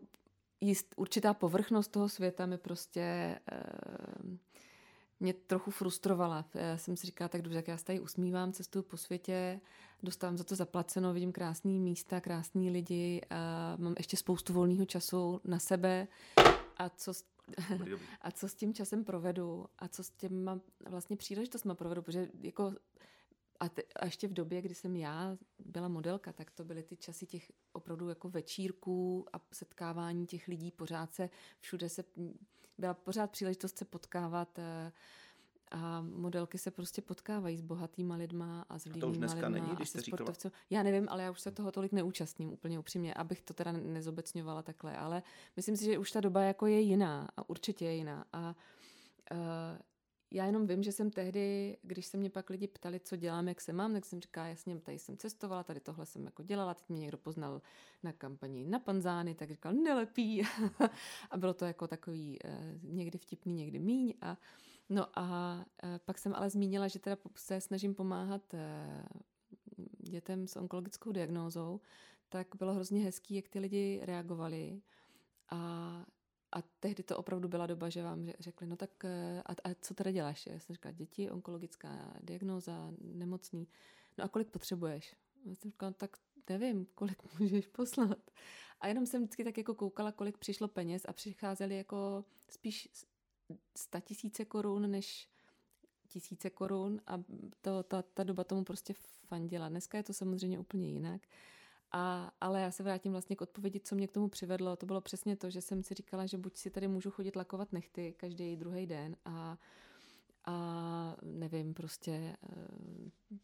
jist, 0.61 0.95
určitá 0.97 1.35
povrchnost 1.35 1.93
toho 1.93 2.09
světa 2.09 2.47
mi 2.47 2.59
prostě 2.59 3.39
uh, 3.53 4.37
mě 5.21 5.35
trochu 5.35 5.71
frustrovala. 5.71 6.45
Já 6.55 6.79
jsem 6.79 6.97
si 6.97 7.07
říkala, 7.07 7.29
tak 7.29 7.43
dobře, 7.43 7.59
jak 7.59 7.69
já 7.69 7.77
se 7.77 7.85
tady 7.85 8.01
usmívám, 8.01 8.53
cestuju 8.53 8.83
po 8.83 8.97
světě, 8.97 9.61
dostávám 10.03 10.39
za 10.39 10.45
to 10.45 10.55
zaplaceno, 10.55 11.13
vidím 11.13 11.33
krásné 11.33 11.71
místa, 11.71 12.21
krásní 12.21 12.71
lidi, 12.71 13.21
a 13.31 13.77
mám 13.79 13.95
ještě 13.99 14.17
spoustu 14.17 14.53
volného 14.53 14.85
času 14.85 15.41
na 15.45 15.59
sebe 15.59 16.09
a 16.77 16.89
co 16.89 17.13
Dobrý, 17.71 17.91
dobrý. 17.91 18.07
a 18.21 18.31
co 18.31 18.49
s 18.49 18.55
tím 18.55 18.75
časem 18.75 19.05
provedu 19.05 19.67
a 19.79 19.89
co 19.89 20.05
s 20.05 20.11
těma 20.11 20.61
vlastně 20.89 21.17
příležitostma 21.17 21.75
provedu, 21.75 22.03
protože 22.03 22.29
jako 22.41 22.75
a, 23.61 23.69
te, 23.69 23.83
a 23.83 24.05
ještě 24.05 24.29
v 24.29 24.33
době, 24.33 24.63
kdy 24.63 24.75
jsem 24.75 24.97
já 24.97 25.37
byla 25.59 25.89
modelka, 25.89 26.33
tak 26.33 26.51
to 26.51 26.65
byly 26.65 26.83
ty 26.83 26.97
časy 26.97 27.27
těch 27.27 27.53
opravdu 27.73 28.09
jako 28.09 28.29
večírků 28.29 29.27
a 29.33 29.41
setkávání 29.53 30.27
těch 30.27 30.49
lidí. 30.49 30.71
Pořád 30.71 31.15
se, 31.15 31.31
všude 31.61 31.89
se, 31.89 32.05
byla 32.79 32.95
pořád 32.95 33.31
příležitost 33.31 33.79
se 33.79 33.85
potkávat 33.85 34.59
eh, 34.59 34.93
a 35.71 36.01
modelky 36.01 36.59
se 36.59 36.71
prostě 36.71 37.03
potkávají 37.03 37.57
s 37.57 37.61
bohatýma 37.61 38.15
lidma 38.15 38.67
a 38.69 38.79
s 38.79 38.87
A 38.87 39.01
to 39.01 39.09
už 39.09 39.19
dneska 39.19 39.37
lidma 39.37 39.49
není, 39.49 39.71
a 39.71 39.75
když 39.75 39.89
se 39.89 39.99
jste 39.99 40.11
říkala- 40.11 40.17
sportovcem. 40.17 40.53
Já 40.71 40.83
nevím, 40.83 41.09
ale 41.09 41.23
já 41.23 41.31
už 41.31 41.41
se 41.41 41.51
toho 41.51 41.73
tolik 41.73 41.93
neúčastním 41.93 42.53
úplně 42.53 42.79
upřímně, 42.79 43.15
abych 43.15 43.43
to 43.43 43.55
teda 43.55 43.73
nezobecňovala 43.73 44.63
takhle, 44.63 44.97
ale 44.97 45.23
myslím 45.57 45.77
si, 45.77 45.85
že 45.85 45.99
už 45.99 46.11
ta 46.11 46.21
doba 46.21 46.43
jako 46.43 46.67
je 46.67 46.81
jiná 46.81 47.29
a 47.37 47.49
určitě 47.51 47.85
je 47.85 47.95
jiná 47.95 48.25
a 48.33 48.55
uh, 49.33 49.39
já 50.33 50.47
jenom 50.47 50.67
vím, 50.67 50.83
že 50.83 50.93
jsem 50.93 51.11
tehdy, 51.11 51.77
když 51.83 52.07
se 52.07 52.17
mě 52.17 52.31
pak 52.31 52.51
lidi 52.51 52.69
ptali, 52.69 53.01
co 53.01 53.17
dělám, 53.17 53.49
jak 53.49 53.61
se 53.61 53.73
mám, 53.73 53.93
tak 53.93 54.05
jsem 54.05 54.21
říkala, 54.21 54.47
jasně, 54.47 54.81
tady 54.81 54.99
jsem 54.99 55.17
cestovala, 55.17 55.63
tady 55.63 55.81
tohle 55.81 56.07
jsem 56.07 56.25
jako 56.25 56.43
dělala, 56.43 56.75
teď 56.75 56.89
mě 56.89 57.01
někdo 57.01 57.19
poznal 57.19 57.63
na 58.03 58.13
kampani 58.13 58.65
na 58.65 58.79
Panzány, 58.79 59.35
tak 59.35 59.51
říkal, 59.51 59.73
nelepí. 59.73 60.43
a 61.31 61.37
bylo 61.37 61.55
to 61.55 61.65
jako 61.65 61.87
takový 61.87 62.39
eh, 62.45 62.79
někdy 62.83 63.19
vtipný, 63.19 63.55
někdy 63.55 63.79
míň. 63.79 64.15
A, 64.21 64.37
no 64.89 65.07
a 65.19 65.59
eh, 65.83 66.01
pak 66.05 66.19
jsem 66.19 66.35
ale 66.35 66.51
zmínila, 66.51 66.89
že 66.89 66.99
teda 66.99 67.17
se 67.35 67.61
snažím 67.61 67.95
pomáhat 67.95 68.55
eh, 68.55 69.05
dětem 69.99 70.47
s 70.47 70.57
onkologickou 70.57 71.13
diagnózou, 71.13 71.81
tak 72.29 72.47
bylo 72.59 72.75
hrozně 72.75 73.05
hezký, 73.05 73.35
jak 73.35 73.49
ty 73.49 73.59
lidi 73.59 74.01
reagovali. 74.03 74.83
A 75.51 76.05
a 76.53 76.63
tehdy 76.63 77.03
to 77.03 77.17
opravdu 77.17 77.49
byla 77.49 77.67
doba, 77.67 77.89
že 77.89 78.03
vám 78.03 78.31
řekli, 78.41 78.67
no 78.67 78.77
tak 78.77 79.05
eh, 79.05 79.43
a, 79.47 79.53
a 79.53 79.75
co 79.81 79.95
teda 79.95 80.11
děláš? 80.11 80.47
Já 80.47 80.61
jsem 80.61 80.75
říkala, 80.75 80.93
děti, 80.93 81.31
onkologická 81.31 82.15
diagnóza, 82.21 82.93
nemocný. 83.01 83.69
No 84.19 84.25
a 84.25 84.29
kolik 84.29 84.49
potřebuješ? 84.49 85.17
Já 85.45 85.55
jsem 85.55 85.71
říkala, 85.71 85.93
tak 85.93 86.17
nevím, 86.49 86.87
kolik 86.95 87.23
můžeš 87.39 87.67
poslat. 87.67 88.31
A 88.81 88.89
jenom 88.89 89.07
jsem 89.07 89.23
vždycky 89.23 89.45
tak 89.45 89.59
jako 89.59 89.75
koukala, 89.75 90.13
kolik 90.13 90.39
přišlo 90.39 90.69
peněz 90.69 91.03
a 91.09 91.13
přicházely 91.13 91.77
jako 91.77 92.25
spíš 92.49 92.89
sta 93.77 94.01
tisíce 94.01 94.45
korun, 94.45 94.91
než 94.91 95.29
tisíce 96.09 96.51
korun 96.51 97.01
a 97.07 97.23
to, 97.61 97.83
ta, 97.83 98.03
ta 98.03 98.25
doba 98.25 98.45
tomu 98.45 98.65
prostě 98.65 98.95
fandila. 99.27 99.69
Dneska 99.69 99.99
je 99.99 100.05
to 100.05 100.13
samozřejmě 100.13 100.59
úplně 100.59 100.89
jinak. 100.89 101.27
A, 101.93 102.33
ale 102.41 102.61
já 102.61 102.71
se 102.71 102.83
vrátím 102.83 103.13
vlastně 103.13 103.37
k 103.37 103.41
odpovědi, 103.41 103.81
co 103.81 103.95
mě 103.95 104.09
k 104.09 104.13
tomu 104.13 104.29
přivedlo. 104.29 104.77
To 104.77 104.87
bylo 104.87 105.01
přesně 105.01 105.37
to, 105.37 105.51
že 105.51 105.61
jsem 105.61 105.83
si 105.83 105.95
říkala, 105.95 106.27
že 106.27 106.39
buď 106.39 106.57
si 106.57 106.71
tady 106.71 106.89
můžu 106.89 107.11
chodit 107.11 107.37
lakovat 107.37 107.73
nechty 107.73 108.15
každý 108.17 108.57
druhý 108.57 108.87
den 108.87 109.17
a, 109.25 109.59
a 110.45 111.17
nevím, 111.23 111.75
prostě 111.75 112.11
e, 112.13 112.37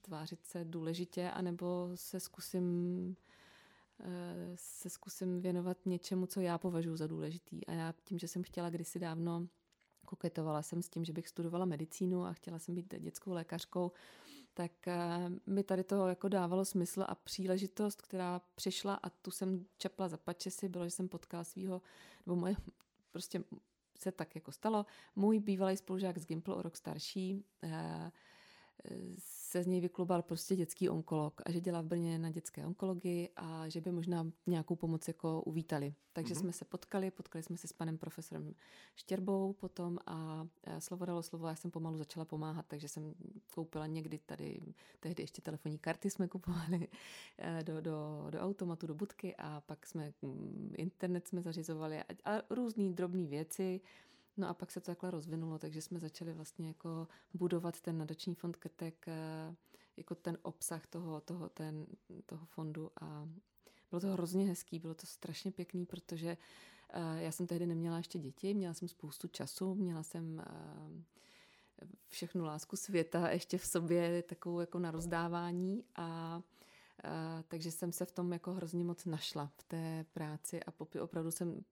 tvářit 0.00 0.44
se 0.44 0.64
důležitě, 0.64 1.30
anebo 1.30 1.90
se 1.94 2.20
zkusím 2.20 3.16
e, 4.00 4.52
se 4.54 4.90
zkusím 4.90 5.40
věnovat 5.40 5.78
něčemu, 5.86 6.26
co 6.26 6.40
já 6.40 6.58
považuji 6.58 6.96
za 6.96 7.06
důležitý. 7.06 7.66
A 7.66 7.72
já 7.72 7.94
tím, 8.04 8.18
že 8.18 8.28
jsem 8.28 8.42
chtěla 8.42 8.70
kdysi 8.70 8.98
dávno, 8.98 9.46
koketovala 10.06 10.62
jsem 10.62 10.82
s 10.82 10.88
tím, 10.88 11.04
že 11.04 11.12
bych 11.12 11.28
studovala 11.28 11.64
medicínu 11.64 12.24
a 12.24 12.32
chtěla 12.32 12.58
jsem 12.58 12.74
být 12.74 12.94
dětskou 12.98 13.32
lékařkou, 13.32 13.92
tak 14.56 14.72
mi 15.46 15.62
tady 15.62 15.84
to 15.84 16.08
jako 16.08 16.28
dávalo 16.28 16.64
smysl 16.64 17.04
a 17.08 17.14
příležitost, 17.14 18.02
která 18.02 18.40
přišla 18.54 18.94
a 18.94 19.10
tu 19.10 19.30
jsem 19.30 19.66
čepla 19.78 20.08
za 20.08 20.16
pačesy, 20.16 20.68
bylo, 20.68 20.84
že 20.84 20.90
jsem 20.90 21.08
potkala 21.08 21.44
svého, 21.44 21.82
nebo 22.26 22.36
moje, 22.36 22.56
prostě 23.12 23.44
se 23.98 24.12
tak 24.12 24.34
jako 24.34 24.52
stalo. 24.52 24.86
Můj 25.16 25.40
bývalý 25.40 25.76
spolužák 25.76 26.18
z 26.18 26.26
Gimplu 26.26 26.54
o 26.54 26.62
rok 26.62 26.76
starší 26.76 27.44
se 29.18 29.62
z 29.62 29.66
něj 29.66 29.80
vyklubal 29.80 30.22
prostě 30.22 30.56
dětský 30.56 30.88
onkolog 30.88 31.40
a 31.46 31.50
že 31.50 31.60
dělá 31.60 31.80
v 31.80 31.86
Brně 31.86 32.18
na 32.18 32.30
dětské 32.30 32.66
onkologii 32.66 33.28
a 33.36 33.68
že 33.68 33.80
by 33.80 33.92
možná 33.92 34.26
nějakou 34.46 34.76
pomoc 34.76 35.08
jako 35.08 35.42
uvítali. 35.42 35.94
Takže 36.12 36.34
mm-hmm. 36.34 36.40
jsme 36.40 36.52
se 36.52 36.64
potkali, 36.64 37.10
potkali 37.10 37.42
jsme 37.42 37.56
se 37.56 37.68
s 37.68 37.72
panem 37.72 37.98
profesorem 37.98 38.54
Štěrbou 38.96 39.52
potom 39.52 39.98
a 40.06 40.46
slovo 40.78 41.04
dalo 41.04 41.22
slovo, 41.22 41.46
já 41.46 41.54
jsem 41.54 41.70
pomalu 41.70 41.96
začala 41.96 42.24
pomáhat, 42.24 42.66
takže 42.68 42.88
jsem 42.88 43.14
koupila 43.54 43.86
někdy 43.86 44.18
tady, 44.18 44.60
tehdy 45.00 45.22
ještě 45.22 45.42
telefonní 45.42 45.78
karty 45.78 46.10
jsme 46.10 46.28
kupovali 46.28 46.88
do, 47.62 47.80
do, 47.80 48.26
do 48.30 48.40
automatu, 48.40 48.86
do 48.86 48.94
budky 48.94 49.34
a 49.38 49.60
pak 49.60 49.86
jsme 49.86 50.12
internet 50.76 51.28
jsme 51.28 51.42
zařizovali 51.42 52.02
a, 52.02 52.04
a 52.24 52.42
různé 52.50 52.92
drobné 52.92 53.26
věci, 53.26 53.80
No 54.36 54.48
a 54.48 54.54
pak 54.54 54.70
se 54.70 54.80
to 54.80 54.86
takhle 54.86 55.10
rozvinulo, 55.10 55.58
takže 55.58 55.82
jsme 55.82 55.98
začali 55.98 56.32
vlastně 56.32 56.68
jako 56.68 57.08
budovat 57.34 57.80
ten 57.80 57.98
nadační 57.98 58.34
fond 58.34 58.56
Krtek, 58.56 59.06
jako 59.96 60.14
ten 60.14 60.38
obsah 60.42 60.86
toho, 60.86 61.20
toho, 61.20 61.48
ten, 61.48 61.86
toho 62.26 62.46
fondu 62.46 62.90
a 63.00 63.28
bylo 63.90 64.00
to 64.00 64.06
hrozně 64.06 64.46
hezký, 64.46 64.78
bylo 64.78 64.94
to 64.94 65.06
strašně 65.06 65.52
pěkný, 65.52 65.86
protože 65.86 66.36
já 67.16 67.32
jsem 67.32 67.46
tehdy 67.46 67.66
neměla 67.66 67.96
ještě 67.96 68.18
děti, 68.18 68.54
měla 68.54 68.74
jsem 68.74 68.88
spoustu 68.88 69.28
času, 69.28 69.74
měla 69.74 70.02
jsem 70.02 70.42
všechnu 72.08 72.44
lásku 72.44 72.76
světa 72.76 73.30
ještě 73.30 73.58
v 73.58 73.66
sobě, 73.66 74.22
takovou 74.22 74.60
jako 74.60 74.78
na 74.78 74.90
rozdávání 74.90 75.84
a 75.96 76.40
takže 77.48 77.70
jsem 77.70 77.92
se 77.92 78.04
v 78.04 78.12
tom 78.12 78.32
jako 78.32 78.52
hrozně 78.52 78.84
moc 78.84 79.04
našla 79.04 79.46
v 79.46 79.62
té 79.62 80.04
práci 80.12 80.60
a 80.62 80.72
opravdu 81.02 81.30
jsem 81.30 81.64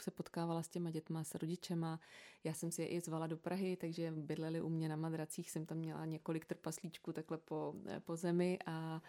se 0.00 0.10
potkávala 0.10 0.62
s 0.62 0.68
těma 0.68 0.90
dětma, 0.90 1.24
s 1.24 1.34
rodičema. 1.34 2.00
Já 2.44 2.54
jsem 2.54 2.70
si 2.70 2.82
je 2.82 2.88
i 2.88 3.00
zvala 3.00 3.26
do 3.26 3.36
Prahy, 3.36 3.76
takže 3.76 4.10
bydleli 4.10 4.60
u 4.60 4.68
mě 4.68 4.88
na 4.88 4.96
madracích, 4.96 5.50
jsem 5.50 5.66
tam 5.66 5.78
měla 5.78 6.04
několik 6.04 6.46
trpaslíčků 6.46 7.12
takhle 7.12 7.38
po, 7.38 7.74
po 8.04 8.16
zemi 8.16 8.58
a, 8.66 9.02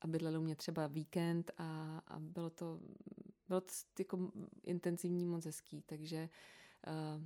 a 0.00 0.06
bydleli 0.06 0.38
u 0.38 0.42
mě 0.42 0.56
třeba 0.56 0.86
víkend 0.86 1.50
a, 1.58 1.98
a 2.06 2.18
bylo 2.18 2.50
to, 2.50 2.80
bylo 3.48 3.60
to 3.60 3.72
jako 3.98 4.30
intenzivní 4.62 5.26
moc 5.26 5.44
hezký, 5.44 5.82
takže 5.82 6.28
uh, 6.86 7.22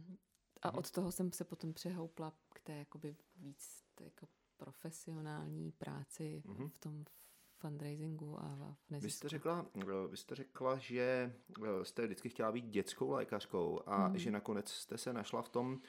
a 0.63 0.75
od 0.75 0.91
toho 0.91 1.13
jsem 1.13 1.33
se 1.33 1.45
potom 1.45 1.73
přehoupla 1.73 2.33
k 2.53 2.61
té 2.61 2.77
jakoby 2.77 3.17
víc 3.37 3.85
té 3.95 4.05
jako 4.05 4.29
profesionální 4.57 5.73
práci 5.73 6.43
mm-hmm. 6.47 6.69
v 6.69 6.79
tom 6.79 7.05
fundraisingu 7.61 8.41
a 8.41 8.77
v 8.87 8.91
nezisku. 8.91 9.07
Vy 9.07 9.11
jste 9.11 9.29
řekla, 9.29 9.67
vy 10.11 10.17
jste 10.17 10.35
řekla, 10.35 10.79
že 10.79 11.35
jste 11.83 12.07
vždycky 12.07 12.29
chtěla 12.29 12.53
být 12.53 12.65
dětskou 12.65 13.11
lékařkou 13.11 13.81
a 13.87 14.07
hmm. 14.07 14.19
že 14.19 14.31
nakonec 14.31 14.71
jste 14.71 14.99
se 14.99 15.13
našla 15.13 15.43
v 15.43 15.49
tom, 15.49 15.81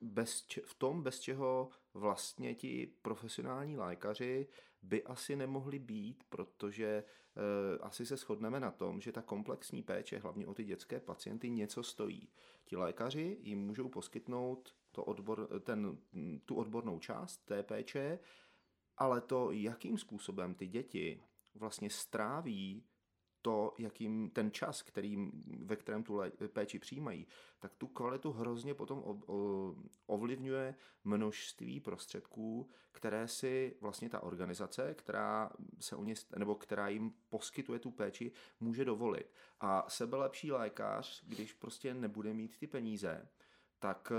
bez, 0.00 0.46
v 0.64 0.74
tom, 0.74 1.02
bez 1.02 1.20
čeho 1.20 1.70
vlastně 1.94 2.54
ti 2.54 2.92
profesionální 3.02 3.76
lékaři 3.76 4.48
by 4.82 5.04
asi 5.04 5.36
nemohli 5.36 5.78
být, 5.78 6.24
protože 6.28 7.04
asi 7.80 8.06
se 8.06 8.16
shodneme 8.16 8.60
na 8.60 8.70
tom, 8.70 9.00
že 9.00 9.12
ta 9.12 9.22
komplexní 9.22 9.82
péče, 9.82 10.18
hlavně 10.18 10.46
o 10.46 10.54
ty 10.54 10.64
dětské 10.64 11.00
pacienty, 11.00 11.50
něco 11.50 11.82
stojí. 11.82 12.28
Ti 12.64 12.76
lékaři 12.76 13.38
jim 13.40 13.58
můžou 13.58 13.88
poskytnout 13.88 14.74
to 14.92 15.04
odbor, 15.04 15.48
ten, 15.60 15.98
tu 16.44 16.54
odbornou 16.54 16.98
část 16.98 17.36
té 17.36 17.62
péče, 17.62 18.18
ale 18.98 19.20
to, 19.20 19.50
jakým 19.50 19.98
způsobem 19.98 20.54
ty 20.54 20.66
děti 20.66 21.22
vlastně 21.54 21.90
stráví 21.90 22.84
to, 23.42 23.74
jakým 23.78 24.30
ten 24.30 24.50
čas, 24.50 24.82
který, 24.82 25.30
ve 25.58 25.76
kterém 25.76 26.02
tu 26.02 26.20
péči 26.52 26.78
přijímají, 26.78 27.26
tak 27.58 27.74
tu 27.74 27.86
kvalitu 27.86 28.32
hrozně 28.32 28.74
potom 28.74 29.22
ovlivňuje 30.06 30.74
množství 31.04 31.80
prostředků, 31.80 32.70
které 32.92 33.28
si 33.28 33.76
vlastně 33.80 34.08
ta 34.08 34.22
organizace, 34.22 34.94
která 34.94 35.50
se 35.80 35.96
o 35.96 36.04
ně, 36.04 36.14
nebo 36.36 36.54
která 36.54 36.88
jim 36.88 37.12
poskytuje 37.28 37.78
tu 37.78 37.90
péči, 37.90 38.32
může 38.60 38.84
dovolit. 38.84 39.32
A 39.60 39.90
sebelepší 39.90 40.52
lékař, 40.52 41.24
když 41.26 41.52
prostě 41.52 41.94
nebude 41.94 42.34
mít 42.34 42.58
ty 42.58 42.66
peníze, 42.66 43.28
tak 43.78 44.12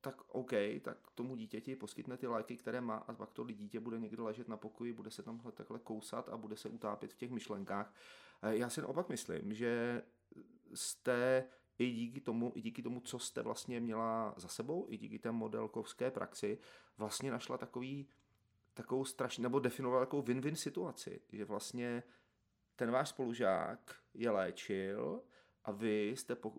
tak 0.00 0.22
OK, 0.28 0.50
tak 0.82 1.10
tomu 1.14 1.36
dítěti 1.36 1.76
poskytne 1.76 2.16
ty 2.16 2.26
léky, 2.26 2.56
které 2.56 2.80
má 2.80 2.96
a 2.96 3.12
pak 3.12 3.32
to 3.32 3.44
dítě 3.44 3.80
bude 3.80 3.98
někde 3.98 4.22
ležet 4.22 4.48
na 4.48 4.56
pokoji, 4.56 4.92
bude 4.92 5.10
se 5.10 5.22
tam 5.22 5.40
takhle 5.54 5.78
kousat 5.78 6.28
a 6.28 6.36
bude 6.36 6.56
se 6.56 6.68
utápět 6.68 7.12
v 7.12 7.16
těch 7.16 7.30
myšlenkách. 7.30 7.94
Já 8.42 8.68
si 8.68 8.82
opak 8.82 9.08
myslím, 9.08 9.54
že 9.54 10.02
jste 10.74 11.48
i 11.78 11.90
díky 11.90 12.20
tomu, 12.20 12.52
i 12.54 12.60
díky 12.60 12.82
tomu, 12.82 13.00
co 13.00 13.18
jste 13.18 13.42
vlastně 13.42 13.80
měla 13.80 14.34
za 14.36 14.48
sebou, 14.48 14.86
i 14.88 14.96
díky 14.96 15.18
té 15.18 15.32
modelkovské 15.32 16.10
praxi, 16.10 16.58
vlastně 16.98 17.30
našla 17.30 17.58
takový, 17.58 18.08
takovou 18.74 19.04
strašně, 19.04 19.42
nebo 19.42 19.58
definovala 19.58 20.02
takovou 20.02 20.22
win-win 20.22 20.54
situaci, 20.54 21.20
že 21.32 21.44
vlastně 21.44 22.02
ten 22.76 22.90
váš 22.90 23.08
spolužák 23.08 23.96
je 24.14 24.30
léčil 24.30 25.22
a 25.64 25.72
vy 25.72 26.08
jste 26.08 26.34
po, 26.34 26.54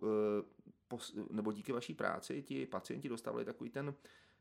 nebo 1.30 1.52
díky 1.52 1.72
vaší 1.72 1.94
práci 1.94 2.44
ti 2.44 2.66
pacienti 2.66 3.10
dostávali 3.10 3.46
takový 3.46 3.70
ten, 3.70 3.96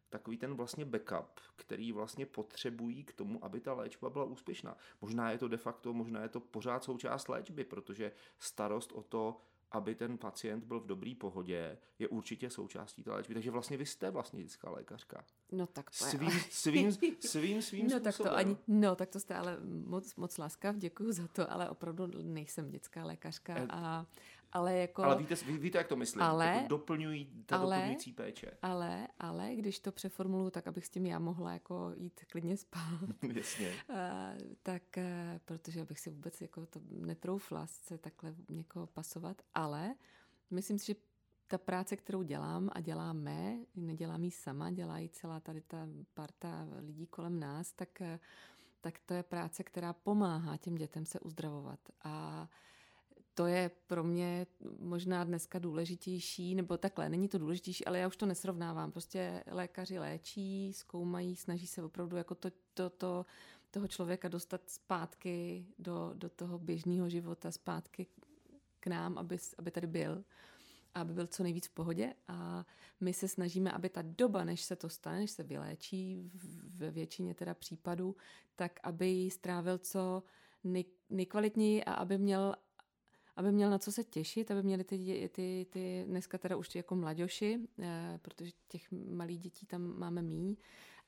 takový 0.09 0.37
ten 0.37 0.55
vlastně 0.55 0.85
backup, 0.85 1.41
který 1.57 1.93
vlastně 1.93 2.27
potřebují 2.27 3.05
k 3.05 3.13
tomu, 3.13 3.45
aby 3.45 3.61
ta 3.61 3.73
léčba 3.73 4.11
byla 4.11 4.25
úspěšná. 4.25 4.77
Možná 5.01 5.31
je 5.31 5.39
to 5.39 5.49
de 5.49 5.57
facto, 5.57 5.93
možná 5.93 6.23
je 6.23 6.29
to 6.29 6.41
pořád 6.41 6.85
součást 6.85 7.29
léčby, 7.29 7.65
protože 7.65 8.13
starost 8.39 8.93
o 8.93 9.03
to, 9.03 9.41
aby 9.73 9.95
ten 9.95 10.19
pacient 10.19 10.65
byl 10.65 10.81
v 10.81 10.87
dobrý 10.87 11.15
pohodě, 11.15 11.79
je 11.99 12.09
určitě 12.09 12.51
součástí 12.51 13.03
té 13.03 13.11
léčby. 13.11 13.35
Takže 13.35 13.51
vlastně 13.51 13.77
vy 13.77 13.87
jste 13.87 14.11
vlastně 14.11 14.43
dětská 14.43 14.71
lékařka. 14.71 15.25
No 15.53 15.67
tak 15.67 15.91
to 15.91 16.05
svým, 16.05 16.31
je... 16.31 16.41
svým, 16.51 16.93
svým, 17.21 17.63
svým 17.63 17.85
no, 17.85 17.91
způsobem. 17.91 18.03
tak 18.03 18.17
to 18.17 18.37
ani, 18.37 18.57
no 18.69 18.97
tak 18.97 19.09
to 19.09 19.21
jste 19.21 19.35
ale 19.35 19.59
moc, 19.63 20.17
moc 20.17 20.39
láskav, 20.39 20.77
děkuji 20.77 21.13
za 21.13 21.29
to, 21.29 21.53
ale 21.53 21.71
opravdu 21.71 22.07
nejsem 22.23 22.71
dětská 22.71 23.05
lékařka. 23.05 23.55
Eh, 23.57 23.67
A, 23.71 24.07
ale 24.53 24.79
jako... 24.79 25.03
Ale 25.03 25.17
víte, 25.17 25.35
ví, 25.35 25.59
víte, 25.59 25.79
jak 25.79 25.87
to 25.87 25.97
myslím? 25.97 26.23
Ale- 26.23 26.47
jako 26.47 26.69
doplňují, 26.69 27.45
ta 27.47 27.57
ale- 27.57 27.77
doplňující 27.77 28.13
péče. 28.13 28.51
Ale, 28.63 29.09
ale 29.19 29.55
když 29.55 29.81
to 29.81 29.93
přeformuluju 29.93 30.51
tak, 30.51 30.67
abych 30.67 30.87
s 30.87 30.91
tím 30.91 31.07
já 31.07 31.19
mohla 31.19 31.53
jako 31.53 31.93
jít 31.97 32.21
klidně 32.31 32.57
spát, 32.57 33.01
Jasně. 33.35 33.73
Eh, 33.91 34.37
tak 34.63 34.99
eh, 34.99 35.41
protože 35.45 35.85
bych 35.85 36.01
si 36.01 36.11
vůbec 36.11 36.41
jako 36.41 36.67
to 36.67 36.81
netroufla 36.91 37.67
se 37.67 37.99
takhle 37.99 38.35
někoho 38.49 38.87
pasovat, 38.87 39.43
ale 39.55 39.95
myslím 40.51 40.79
si, 40.79 40.87
že 40.87 40.95
ta 41.47 41.59
práce, 41.59 41.97
kterou 41.97 42.23
dělám 42.23 42.71
a 42.73 42.81
děláme, 42.81 43.57
nedělám 43.75 44.25
ji 44.25 44.31
sama, 44.31 44.71
dělá 44.71 44.99
ji 44.99 45.09
celá 45.09 45.41
tady 45.41 45.61
ta 45.61 45.89
parta 46.15 46.67
lidí 46.81 47.07
kolem 47.07 47.41
nás, 47.41 47.73
tak, 47.73 48.01
eh, 48.01 48.21
tak 48.81 48.99
to 49.07 49.15
je 49.15 49.23
práce, 49.23 49.65
která 49.65 49.93
pomáhá 49.93 50.57
těm 50.57 50.75
dětem 50.75 51.07
se 51.07 51.21
uzdravovat. 51.21 51.81
A 52.05 52.49
to 53.35 53.47
je 53.47 53.71
pro 53.87 54.05
mě 54.05 54.47
možná 54.79 55.25
dneska 55.25 55.59
důležitější, 55.59 56.55
nebo 56.55 56.77
takhle, 56.77 57.09
není 57.09 57.29
to 57.29 57.39
důležitější, 57.39 57.85
ale 57.85 57.99
já 57.99 58.09
už 58.09 58.17
to 58.17 58.27
nesrovnávám. 58.27 58.93
Prostě 58.93 59.45
lékaři 59.47 59.99
léčí, 59.99 60.73
zkoumají, 60.73 61.37
snaží 61.37 61.67
se 61.67 61.83
opravdu 61.83 62.17
jako 62.17 62.35
to, 62.35 62.51
to, 62.75 62.91
to 62.91 63.27
toho 63.71 63.89
člověka 63.89 64.29
dostat 64.29 64.71
zpátky 64.71 65.67
do, 65.79 66.13
do 66.15 66.29
toho 66.29 66.59
běžného 66.59 67.09
života, 67.09 67.51
zpátky 67.51 68.07
k 68.81 68.87
nám, 68.87 69.19
aby, 69.19 69.39
aby 69.59 69.71
tady 69.71 69.87
byl 69.87 70.25
aby 70.95 71.13
byl 71.13 71.27
co 71.27 71.43
nejvíc 71.43 71.67
v 71.67 71.71
pohodě 71.71 72.15
a 72.29 72.67
my 73.01 73.13
se 73.13 73.29
snažíme, 73.29 73.73
aby 73.73 73.89
ta 73.89 74.03
doba, 74.03 74.45
než 74.45 74.63
se 74.63 74.77
to 74.77 74.89
stane, 74.89 75.19
než 75.19 75.31
se 75.31 75.43
vyléčí 75.43 76.31
ve 76.77 76.91
většině 76.91 77.35
teda 77.35 77.55
případů, 77.55 78.17
tak 78.57 78.81
aby 78.83 79.31
strávil 79.31 79.79
co 79.79 80.23
nej, 80.65 80.85
nejkvalitněji 81.11 81.85
a 81.85 81.93
aby 81.93 82.19
měl 82.19 82.55
aby 83.41 83.53
měl 83.53 83.71
na 83.71 83.79
co 83.79 83.93
se 83.93 84.05
těšit, 84.05 84.51
aby 84.51 84.63
měli 84.63 84.85
ty, 84.85 85.31
ty, 85.33 85.67
ty 85.71 86.05
dneska 86.09 86.39
teda 86.39 86.57
už 86.57 86.75
jako 86.75 86.97
mladěši, 86.97 87.61
eh, 87.83 88.19
protože 88.23 88.53
těch 88.69 88.93
malých 88.93 89.41
dětí 89.41 89.67
tam 89.67 89.99
máme 89.99 90.23
míň, 90.23 90.57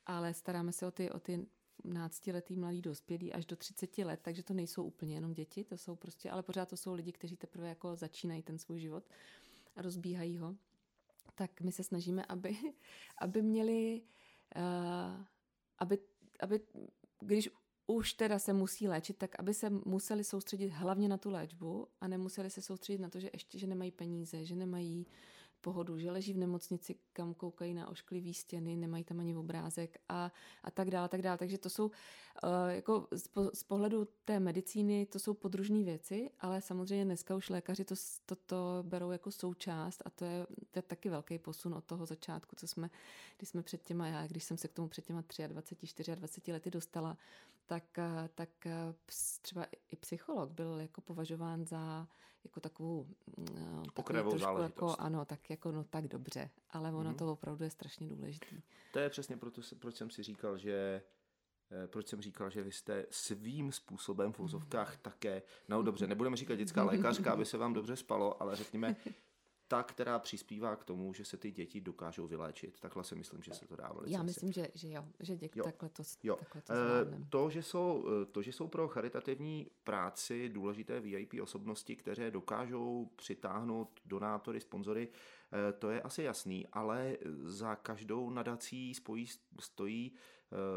ale 0.05 0.33
staráme 0.33 0.71
se 0.71 0.87
o 0.87 0.91
ty, 0.91 1.11
o 1.11 1.19
ty 1.19 1.45
náctiletý 1.83 2.57
mladý 2.57 2.81
dospělí 2.81 3.33
až 3.33 3.45
do 3.45 3.55
30 3.55 3.97
let, 3.97 4.19
takže 4.23 4.43
to 4.43 4.53
nejsou 4.53 4.83
úplně 4.83 5.15
jenom 5.15 5.33
děti, 5.33 5.63
to 5.63 5.77
jsou 5.77 5.95
prostě, 5.95 6.31
ale 6.31 6.43
pořád 6.43 6.69
to 6.69 6.77
jsou 6.77 6.93
lidi, 6.93 7.11
kteří 7.11 7.37
teprve 7.37 7.69
jako 7.69 7.95
začínají 7.95 8.41
ten 8.41 8.57
svůj 8.57 8.79
život 8.79 9.03
a 9.75 9.81
rozbíhají 9.81 10.37
ho. 10.37 10.55
Tak 11.35 11.61
my 11.61 11.71
se 11.71 11.83
snažíme, 11.83 12.25
aby, 12.25 12.57
aby 13.17 13.41
měli, 13.41 14.01
uh, 14.55 15.23
aby, 15.77 15.97
aby, 16.39 16.59
když 17.19 17.49
už 17.87 18.13
teda 18.13 18.39
se 18.39 18.53
musí 18.53 18.87
léčit, 18.87 19.17
tak 19.17 19.39
aby 19.39 19.53
se 19.53 19.69
museli 19.69 20.23
soustředit 20.23 20.67
hlavně 20.67 21.09
na 21.09 21.17
tu 21.17 21.29
léčbu 21.29 21.87
a 22.01 22.07
nemuseli 22.07 22.49
se 22.49 22.61
soustředit 22.61 23.01
na 23.01 23.09
to, 23.09 23.19
že 23.19 23.29
ještě, 23.33 23.59
že 23.59 23.67
nemají 23.67 23.91
peníze, 23.91 24.45
že 24.45 24.55
nemají 24.55 25.05
pohodu, 25.63 25.97
že 25.97 26.11
leží 26.11 26.33
v 26.33 26.37
nemocnici, 26.37 26.95
kam 27.13 27.33
koukají 27.33 27.73
na 27.73 27.87
ošklivý 27.87 28.33
stěny, 28.33 28.75
nemají 28.75 29.03
tam 29.03 29.19
ani 29.19 29.35
obrázek 29.35 29.97
a, 30.09 30.31
a 30.63 30.71
tak 30.71 30.89
dále, 30.89 31.09
tak 31.09 31.21
dále. 31.21 31.37
Takže 31.37 31.57
to 31.57 31.69
jsou 31.69 31.85
uh, 31.85 31.91
jako 32.67 33.07
z, 33.11 33.27
po, 33.27 33.51
z 33.53 33.63
pohledu 33.63 34.07
té 34.25 34.39
medicíny, 34.39 35.05
to 35.05 35.19
jsou 35.19 35.33
podružné 35.33 35.83
věci, 35.83 36.29
ale 36.39 36.61
samozřejmě 36.61 37.05
dneska 37.05 37.35
už 37.35 37.49
lékaři 37.49 37.85
to, 37.85 37.95
to, 38.25 38.35
to 38.35 38.57
berou 38.81 39.11
jako 39.11 39.31
součást 39.31 40.01
a 40.05 40.09
to 40.09 40.25
je, 40.25 40.47
to 40.71 40.79
je 40.79 40.83
taky 40.83 41.09
velký 41.09 41.39
posun 41.39 41.73
od 41.73 41.83
toho 41.83 42.05
začátku, 42.05 42.55
co 42.55 42.67
jsme, 42.67 42.89
když 43.37 43.49
jsme 43.49 43.63
před 43.63 43.83
těma, 43.83 44.07
já 44.07 44.27
když 44.27 44.43
jsem 44.43 44.57
se 44.57 44.67
k 44.67 44.73
tomu 44.73 44.87
před 44.87 45.05
těma 45.05 45.23
23, 45.47 46.15
24 46.15 46.51
lety 46.51 46.71
dostala, 46.71 47.17
tak, 47.65 47.97
eh, 47.97 48.29
tak 48.35 48.65
eh, 48.65 48.93
třeba 49.41 49.65
i 49.91 49.95
psycholog 49.95 50.51
byl 50.51 50.79
jako 50.79 51.01
považován 51.01 51.65
za 51.65 52.07
jako 52.43 52.59
takovou 52.59 53.07
mm, 53.37 53.45
eh, 53.57 53.89
Okrajovou 53.93 54.29
trošku 54.29 54.45
záležitost. 54.45 54.91
Jako, 54.91 55.01
ano, 55.01 55.25
tak 55.25 55.49
jako 55.49 55.71
no 55.71 55.83
tak 55.83 56.07
dobře, 56.07 56.49
ale 56.69 56.89
ono 56.93 57.09
Mhm. 57.09 57.17
to 57.17 57.31
opravdu 57.31 57.63
je 57.63 57.69
strašně 57.69 58.07
důležitý. 58.07 58.61
To 58.93 58.99
je 58.99 59.09
přesně 59.09 59.37
proto, 59.37 59.61
proč 59.79 59.95
jsem 59.95 60.09
si 60.09 60.23
říkal, 60.23 60.57
že 60.57 61.01
proč 61.87 62.07
jsem 62.07 62.21
říkal, 62.21 62.49
že 62.49 62.63
vy 62.63 62.71
jste 62.71 63.05
svým 63.09 63.71
způsobem 63.71 64.33
v 64.33 64.39
úzovkách 64.39 64.97
také, 65.01 65.41
no 65.69 65.83
dobře, 65.83 66.07
nebudeme 66.07 66.37
říkat 66.37 66.55
dětská 66.55 66.83
lékařka, 66.83 67.31
aby 67.31 67.45
se 67.45 67.57
vám 67.57 67.73
dobře 67.73 67.95
spalo, 67.95 68.41
ale 68.41 68.55
řekněme 68.55 68.95
ta, 69.73 69.83
která 69.83 70.19
přispívá 70.19 70.75
k 70.75 70.83
tomu, 70.83 71.13
že 71.13 71.25
se 71.25 71.37
ty 71.37 71.51
děti 71.51 71.81
dokážou 71.81 72.27
vyléčit. 72.27 72.79
Takhle 72.79 73.03
si 73.03 73.15
myslím, 73.15 73.41
že 73.41 73.53
se 73.53 73.67
to 73.67 73.75
dá 73.75 73.91
velice 73.93 74.13
Já 74.13 74.23
myslím, 74.23 74.51
že, 74.51 74.67
že 74.73 74.89
jo, 74.89 75.05
že 75.19 75.35
děk, 75.35 75.55
Jo. 75.55 75.63
takhle 75.63 75.89
to, 75.89 76.03
Jo. 76.23 76.35
takhle 76.35 76.61
to 76.61 76.73
Eh. 76.73 77.25
To, 77.29 77.49
že 77.49 77.63
jsou, 77.63 78.05
eh, 78.21 78.25
to, 78.25 78.41
že 78.41 78.51
jsou 78.51 78.67
pro 78.67 78.87
charitativní 78.87 79.67
práci 79.83 80.49
důležité 80.49 80.99
VIP 80.99 81.41
osobnosti, 81.41 81.95
které 81.95 82.31
dokážou 82.31 83.09
přitáhnout 83.15 83.99
donátory, 84.05 84.61
sponzory, 84.61 85.09
eh, 85.69 85.73
to 85.73 85.89
je 85.89 86.01
asi 86.01 86.23
jasný, 86.23 86.67
ale 86.67 87.17
za 87.43 87.75
každou 87.75 88.29
nadací 88.29 88.93
spojí, 88.93 89.27
stojí 89.59 90.11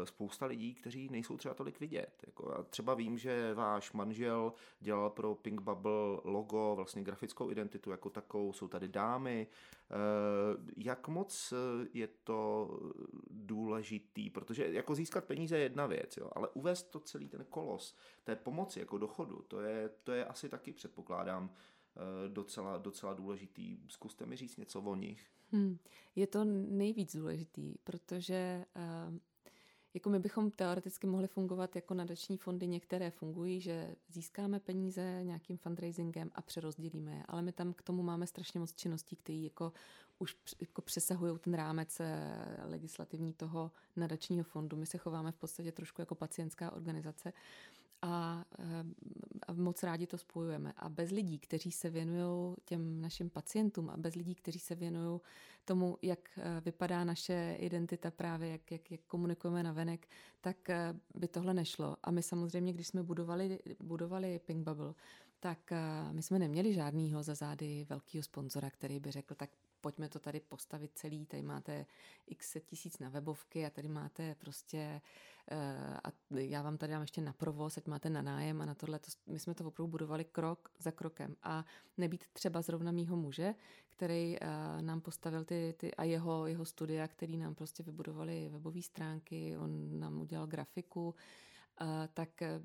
spousta 0.03 0.45
lidí, 0.45 0.73
kteří 0.73 1.09
nejsou 1.09 1.37
třeba 1.37 1.53
tolik 1.53 1.79
vidět. 1.79 2.23
Jako 2.25 2.53
já 2.57 2.63
třeba 2.63 2.93
vím, 2.93 3.17
že 3.17 3.53
váš 3.53 3.91
manžel 3.91 4.53
dělal 4.79 5.09
pro 5.09 5.35
Pink 5.35 5.61
Bubble 5.61 6.19
logo, 6.23 6.75
vlastně 6.75 7.03
grafickou 7.03 7.51
identitu 7.51 7.91
jako 7.91 8.09
takovou, 8.09 8.53
jsou 8.53 8.67
tady 8.67 8.87
dámy. 8.87 9.47
Eh, 9.91 10.57
Jak 10.77 11.07
moc 11.07 11.53
eh, 11.53 11.87
je 11.93 12.07
to 12.23 12.69
důležitý, 13.29 14.29
protože 14.29 14.71
jako 14.71 14.95
získat 14.95 15.25
peníze 15.25 15.57
je 15.57 15.63
jedna 15.63 15.85
věc, 15.85 16.17
jo, 16.17 16.29
ale 16.35 16.47
uvést 16.47 16.83
to 16.83 16.99
celý 16.99 17.29
ten 17.29 17.45
kolos 17.49 17.95
té 18.23 18.35
pomoci 18.35 18.79
jako 18.79 18.97
dochodu, 18.97 19.45
to 19.47 19.61
je, 19.61 19.89
to 20.03 20.11
je 20.11 20.25
asi 20.25 20.49
taky 20.49 20.73
předpokládám 20.73 21.49
eh, 21.49 22.29
docela, 22.29 22.77
docela 22.77 23.13
důležitý. 23.13 23.77
Zkuste 23.87 24.25
mi 24.25 24.35
říct 24.35 24.57
něco 24.57 24.81
o 24.81 24.95
nich. 24.95 25.27
Hmm. 25.51 25.77
Je 26.15 26.27
to 26.27 26.43
nejvíc 26.45 27.15
důležitý, 27.15 27.75
protože 27.83 28.65
uh, 28.75 29.17
jako 29.93 30.09
my 30.09 30.19
bychom 30.19 30.51
teoreticky 30.51 31.07
mohli 31.07 31.27
fungovat 31.27 31.75
jako 31.75 31.93
nadační 31.93 32.37
fondy, 32.37 32.67
některé 32.67 33.11
fungují, 33.11 33.61
že 33.61 33.95
získáme 34.07 34.59
peníze 34.59 35.19
nějakým 35.23 35.57
fundraisingem 35.57 36.31
a 36.35 36.41
přerozdělíme 36.41 37.15
je, 37.15 37.23
ale 37.27 37.41
my 37.41 37.51
tam 37.51 37.73
k 37.73 37.81
tomu 37.81 38.03
máme 38.03 38.27
strašně 38.27 38.59
moc 38.59 38.73
činností, 38.73 39.15
které 39.15 39.37
jako 39.37 39.73
už 40.19 40.37
jako 40.61 40.81
přesahují 40.81 41.39
ten 41.39 41.53
rámec 41.53 41.99
eh, 41.99 42.37
legislativní 42.63 43.33
toho 43.33 43.71
nadačního 43.95 44.43
fondu. 44.43 44.77
My 44.77 44.85
se 44.85 44.97
chováme 44.97 45.31
v 45.31 45.35
podstatě 45.35 45.71
trošku 45.71 46.01
jako 46.01 46.15
pacientská 46.15 46.71
organizace 46.71 47.33
a, 48.01 48.45
eh, 48.59 48.83
a 49.47 49.53
moc 49.53 49.83
rádi 49.83 50.07
to 50.07 50.17
spojujeme. 50.17 50.73
A 50.77 50.89
bez 50.89 51.11
lidí, 51.11 51.39
kteří 51.39 51.71
se 51.71 51.89
věnují 51.89 52.55
těm 52.65 53.01
našim 53.01 53.29
pacientům 53.29 53.89
a 53.89 53.97
bez 53.97 54.15
lidí, 54.15 54.35
kteří 54.35 54.59
se 54.59 54.75
věnují 54.75 55.19
tomu, 55.65 55.97
jak 56.01 56.19
eh, 56.37 56.61
vypadá 56.65 57.03
naše 57.03 57.55
identita 57.59 58.11
právě, 58.11 58.49
jak, 58.49 58.71
jak, 58.71 58.91
jak 58.91 59.01
komunikujeme 59.07 59.63
na 59.63 59.71
venek, 59.71 60.07
tak 60.41 60.69
eh, 60.69 60.93
by 61.15 61.27
tohle 61.27 61.53
nešlo. 61.53 61.97
A 62.03 62.11
my 62.11 62.23
samozřejmě, 62.23 62.73
když 62.73 62.87
jsme 62.87 63.03
budovali, 63.03 63.59
budovali 63.79 64.39
Pink 64.39 64.67
Bubble, 64.67 64.93
tak 65.39 65.71
my 66.11 66.21
jsme 66.21 66.39
neměli 66.39 66.73
žádnýho 66.73 67.23
za 67.23 67.35
zády 67.35 67.85
velkého 67.89 68.23
sponzora, 68.23 68.69
který 68.69 68.99
by 68.99 69.11
řekl, 69.11 69.35
tak 69.35 69.49
pojďme 69.81 70.09
to 70.09 70.19
tady 70.19 70.39
postavit 70.39 70.91
celý, 70.95 71.25
tady 71.25 71.43
máte 71.43 71.85
x 72.27 72.57
tisíc 72.65 72.99
na 72.99 73.09
webovky 73.09 73.65
a 73.65 73.69
tady 73.69 73.87
máte 73.87 74.35
prostě 74.35 75.01
eh, 75.51 75.97
a 76.03 76.11
já 76.31 76.61
vám 76.61 76.77
tady 76.77 76.91
dám 76.91 77.01
ještě 77.01 77.21
na 77.21 77.33
provoz, 77.33 77.77
ať 77.77 77.87
máte 77.87 78.09
na 78.09 78.21
nájem 78.21 78.61
a 78.61 78.65
na 78.65 78.75
tohle. 78.75 78.99
To, 78.99 79.07
my 79.27 79.39
jsme 79.39 79.53
to 79.53 79.67
opravdu 79.67 79.91
budovali 79.91 80.25
krok 80.25 80.71
za 80.79 80.91
krokem. 80.91 81.35
A 81.43 81.65
nebýt 81.97 82.25
třeba 82.33 82.61
zrovna 82.61 82.91
mýho 82.91 83.17
muže, 83.17 83.55
který 83.89 84.37
eh, 84.41 84.47
nám 84.81 85.01
postavil 85.01 85.45
ty, 85.45 85.75
ty 85.77 85.95
a 85.95 86.03
jeho, 86.03 86.47
jeho 86.47 86.65
studia, 86.65 87.07
který 87.07 87.37
nám 87.37 87.55
prostě 87.55 87.83
vybudovali 87.83 88.49
webové 88.49 88.81
stránky, 88.81 89.57
on 89.57 89.99
nám 89.99 90.21
udělal 90.21 90.47
grafiku, 90.47 91.15
tak 92.13 92.41
eh, 92.41 92.61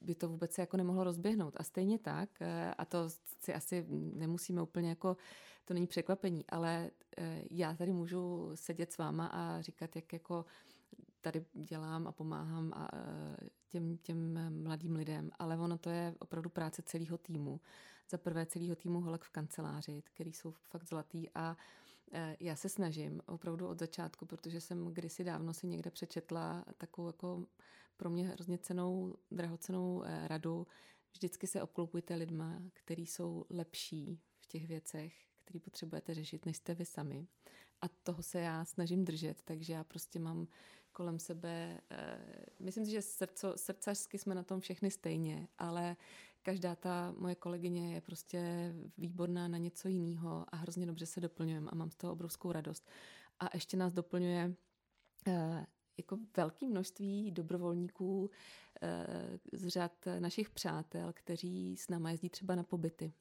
by 0.00 0.14
to 0.14 0.28
vůbec 0.28 0.52
se 0.52 0.62
jako 0.62 0.76
nemohlo 0.76 1.04
rozběhnout. 1.04 1.54
A 1.56 1.62
stejně 1.62 1.98
tak, 1.98 2.28
eh, 2.40 2.74
a 2.78 2.84
to 2.84 3.10
si 3.40 3.54
asi 3.54 3.86
nemusíme 4.14 4.62
úplně 4.62 4.88
jako, 4.88 5.16
to 5.64 5.74
není 5.74 5.86
překvapení, 5.86 6.44
ale 6.48 6.90
eh, 7.18 7.42
já 7.50 7.74
tady 7.74 7.92
můžu 7.92 8.50
sedět 8.54 8.92
s 8.92 8.98
váma 8.98 9.26
a 9.26 9.60
říkat, 9.60 9.96
jak 9.96 10.12
jako 10.12 10.44
tady 11.20 11.44
dělám 11.54 12.06
a 12.06 12.12
pomáhám 12.12 12.72
a 12.76 12.88
těm, 13.68 13.96
těm 13.96 14.38
mladým 14.62 14.96
lidem, 14.96 15.30
ale 15.38 15.56
ono 15.56 15.78
to 15.78 15.90
je 15.90 16.14
opravdu 16.18 16.50
práce 16.50 16.82
celého 16.82 17.18
týmu. 17.18 17.60
Za 18.10 18.18
prvé 18.18 18.46
celého 18.46 18.76
týmu 18.76 19.00
holek 19.00 19.24
v 19.24 19.30
kanceláři, 19.30 20.02
který 20.02 20.32
jsou 20.32 20.50
fakt 20.50 20.88
zlatý 20.88 21.30
a 21.34 21.56
já 22.40 22.56
se 22.56 22.68
snažím 22.68 23.20
opravdu 23.26 23.68
od 23.68 23.78
začátku, 23.78 24.26
protože 24.26 24.60
jsem 24.60 24.86
kdysi 24.86 25.24
dávno 25.24 25.54
si 25.54 25.66
někde 25.66 25.90
přečetla 25.90 26.64
takovou 26.78 27.08
jako 27.08 27.46
pro 27.96 28.10
mě 28.10 28.28
hrozně 28.28 28.58
cenou, 28.58 29.14
drahocenou 29.30 30.02
eh, 30.04 30.28
radu. 30.28 30.66
Vždycky 31.12 31.46
se 31.46 31.62
obklopujte 31.62 32.14
lidma, 32.14 32.62
kteří 32.72 33.06
jsou 33.06 33.44
lepší 33.50 34.20
v 34.40 34.46
těch 34.46 34.66
věcech, 34.66 35.14
které 35.44 35.60
potřebujete 35.60 36.14
řešit, 36.14 36.46
než 36.46 36.56
jste 36.56 36.74
vy 36.74 36.84
sami. 36.84 37.26
A 37.80 37.88
toho 37.88 38.22
se 38.22 38.40
já 38.40 38.64
snažím 38.64 39.04
držet, 39.04 39.42
takže 39.42 39.72
já 39.72 39.84
prostě 39.84 40.18
mám 40.18 40.46
kolem 40.92 41.18
sebe, 41.18 41.80
eh, 41.90 42.18
myslím 42.60 42.84
si, 42.84 42.90
že 42.90 43.02
srdco, 43.02 43.52
srdcařsky 43.56 44.18
jsme 44.18 44.34
na 44.34 44.42
tom 44.42 44.60
všechny 44.60 44.90
stejně, 44.90 45.48
ale 45.58 45.96
každá 46.42 46.76
ta 46.76 47.14
moje 47.18 47.34
kolegyně 47.34 47.94
je 47.94 48.00
prostě 48.00 48.72
výborná 48.98 49.48
na 49.48 49.58
něco 49.58 49.88
jiného 49.88 50.44
a 50.48 50.56
hrozně 50.56 50.86
dobře 50.86 51.06
se 51.06 51.20
doplňujeme 51.20 51.70
a 51.70 51.74
mám 51.74 51.90
z 51.90 51.96
toho 51.96 52.12
obrovskou 52.12 52.52
radost. 52.52 52.88
A 53.40 53.48
ještě 53.54 53.76
nás 53.76 53.92
doplňuje 53.92 54.54
eh, 55.26 55.66
jako 55.98 56.18
velké 56.36 56.68
množství 56.68 57.30
dobrovolníků 57.30 58.30
eh, 58.82 59.38
z 59.52 59.68
řad 59.68 59.92
našich 60.18 60.50
přátel, 60.50 61.12
kteří 61.12 61.76
s 61.76 61.88
náma 61.88 62.10
jezdí 62.10 62.28
třeba 62.28 62.54
na 62.54 62.62
pobyty. 62.62 63.12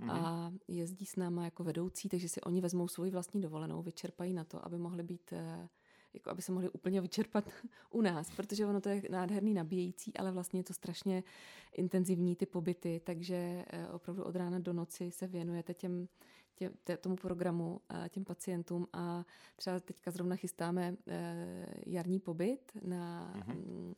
Mm-hmm. 0.00 0.10
A 0.10 0.52
jezdí 0.68 1.06
s 1.06 1.16
náma 1.16 1.44
jako 1.44 1.64
vedoucí, 1.64 2.08
takže 2.08 2.28
si 2.28 2.40
oni 2.40 2.60
vezmou 2.60 2.88
svoji 2.88 3.10
vlastní 3.10 3.40
dovolenou, 3.40 3.82
vyčerpají 3.82 4.34
na 4.34 4.44
to, 4.44 4.66
aby 4.66 4.78
mohli 4.78 5.02
být 5.02 5.32
eh, 5.32 5.68
jako 6.14 6.30
aby 6.30 6.42
se 6.42 6.52
mohli 6.52 6.70
úplně 6.70 7.00
vyčerpat 7.00 7.50
u 7.90 8.00
nás, 8.00 8.30
protože 8.36 8.66
ono 8.66 8.80
to 8.80 8.88
je 8.88 9.02
nádherný 9.10 9.54
nabíjející, 9.54 10.16
ale 10.16 10.32
vlastně 10.32 10.60
je 10.60 10.64
to 10.64 10.74
strašně 10.74 11.24
intenzivní 11.72 12.36
ty 12.36 12.46
pobyty, 12.46 13.00
takže 13.04 13.64
eh, 13.66 13.88
opravdu 13.88 14.24
od 14.24 14.36
rána 14.36 14.58
do 14.58 14.72
noci 14.72 15.10
se 15.10 15.26
věnujete 15.26 15.74
těm, 15.74 16.08
tě, 16.58 16.70
tě, 16.84 16.96
tomu 16.96 17.16
programu, 17.16 17.80
těm 18.08 18.24
pacientům 18.24 18.86
a 18.92 19.24
třeba 19.56 19.80
teďka 19.80 20.10
zrovna 20.10 20.36
chystáme 20.36 20.96
eh, 21.06 21.66
jarní 21.86 22.20
pobyt 22.20 22.72
na... 22.82 23.34
Mm-hmm 23.36 23.94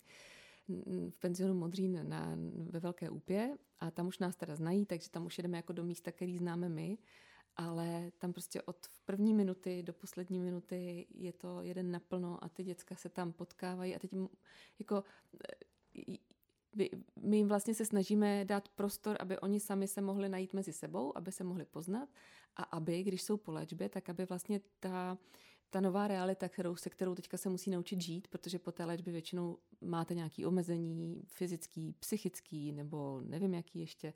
v 1.11 1.19
penzionu 1.19 1.55
Modřín 1.55 2.09
na, 2.09 2.37
ve 2.55 2.81
Velké 2.81 3.11
Úpě 3.11 3.59
a 3.79 3.91
tam 3.91 4.07
už 4.07 4.19
nás 4.19 4.37
teda 4.37 4.57
znají, 4.57 4.87
takže 4.87 5.11
tam 5.11 5.27
už 5.27 5.39
jedeme 5.39 5.57
jako 5.57 5.73
do 5.73 5.85
místa, 5.85 6.13
který 6.13 6.39
známe 6.39 6.69
my, 6.69 6.99
ale 7.57 8.13
tam 8.19 8.33
prostě 8.33 8.63
od 8.63 8.77
první 9.05 9.35
minuty 9.35 9.83
do 9.83 9.93
poslední 9.93 10.41
minuty 10.41 11.07
je 11.15 11.33
to 11.33 11.63
jeden 11.63 11.91
naplno 11.91 12.45
a 12.45 12.49
ty 12.49 12.65
děcka 12.65 12.97
se 12.97 13.09
tam 13.09 13.33
potkávají 13.33 13.97
a 13.97 13.99
teď 13.99 14.11
jako 14.79 15.05
my 17.17 17.37
jim 17.37 17.49
vlastně 17.49 17.75
se 17.75 17.85
snažíme 17.85 18.45
dát 18.45 18.69
prostor, 18.69 19.17
aby 19.21 19.39
oni 19.39 19.61
sami 19.61 19.89
se 19.89 20.01
mohli 20.01 20.29
najít 20.29 20.53
mezi 20.53 20.73
sebou, 20.73 21.17
aby 21.17 21.33
se 21.33 21.45
mohli 21.45 21.65
poznat 21.65 22.09
a 22.57 22.63
aby, 22.63 23.03
když 23.03 23.23
jsou 23.23 23.37
po 23.37 23.53
léčbě, 23.53 23.89
tak 23.89 24.09
aby 24.09 24.25
vlastně 24.25 24.61
ta, 24.81 25.19
ta 25.71 25.81
nová 25.81 26.09
realita, 26.09 26.49
kterou, 26.49 26.77
se 26.77 26.91
kterou 26.91 27.15
teďka 27.15 27.37
se 27.37 27.49
musí 27.49 27.71
naučit 27.71 28.01
žít, 28.01 28.29
protože 28.29 28.59
po 28.59 28.73
té 28.73 28.85
léčbě 28.85 29.13
většinou 29.13 29.59
máte 29.81 30.15
nějaký 30.15 30.47
omezení 30.47 31.23
fyzický, 31.27 31.95
psychický 31.99 32.73
nebo 32.73 33.21
nevím 33.25 33.55
jaký 33.55 33.79
ještě, 33.79 34.13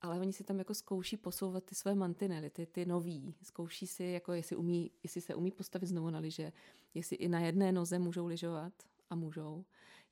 ale 0.00 0.20
oni 0.20 0.32
si 0.32 0.44
tam 0.44 0.58
jako 0.58 0.74
zkouší 0.74 1.16
posouvat 1.16 1.64
ty 1.64 1.74
své 1.74 1.94
mantinely, 1.94 2.50
ty, 2.50 2.66
ty 2.66 2.86
nový. 2.86 3.34
Zkouší 3.42 3.86
si, 3.86 4.04
jako 4.04 4.32
jestli, 4.32 4.56
umí, 4.56 4.90
jestli 5.02 5.20
se 5.20 5.34
umí 5.34 5.50
postavit 5.50 5.86
znovu 5.86 6.10
na 6.10 6.18
liže, 6.18 6.52
jestli 6.94 7.16
i 7.16 7.28
na 7.28 7.40
jedné 7.40 7.72
noze 7.72 7.98
můžou 7.98 8.26
lyžovat 8.26 8.72
a 9.10 9.14
můžou, 9.14 9.64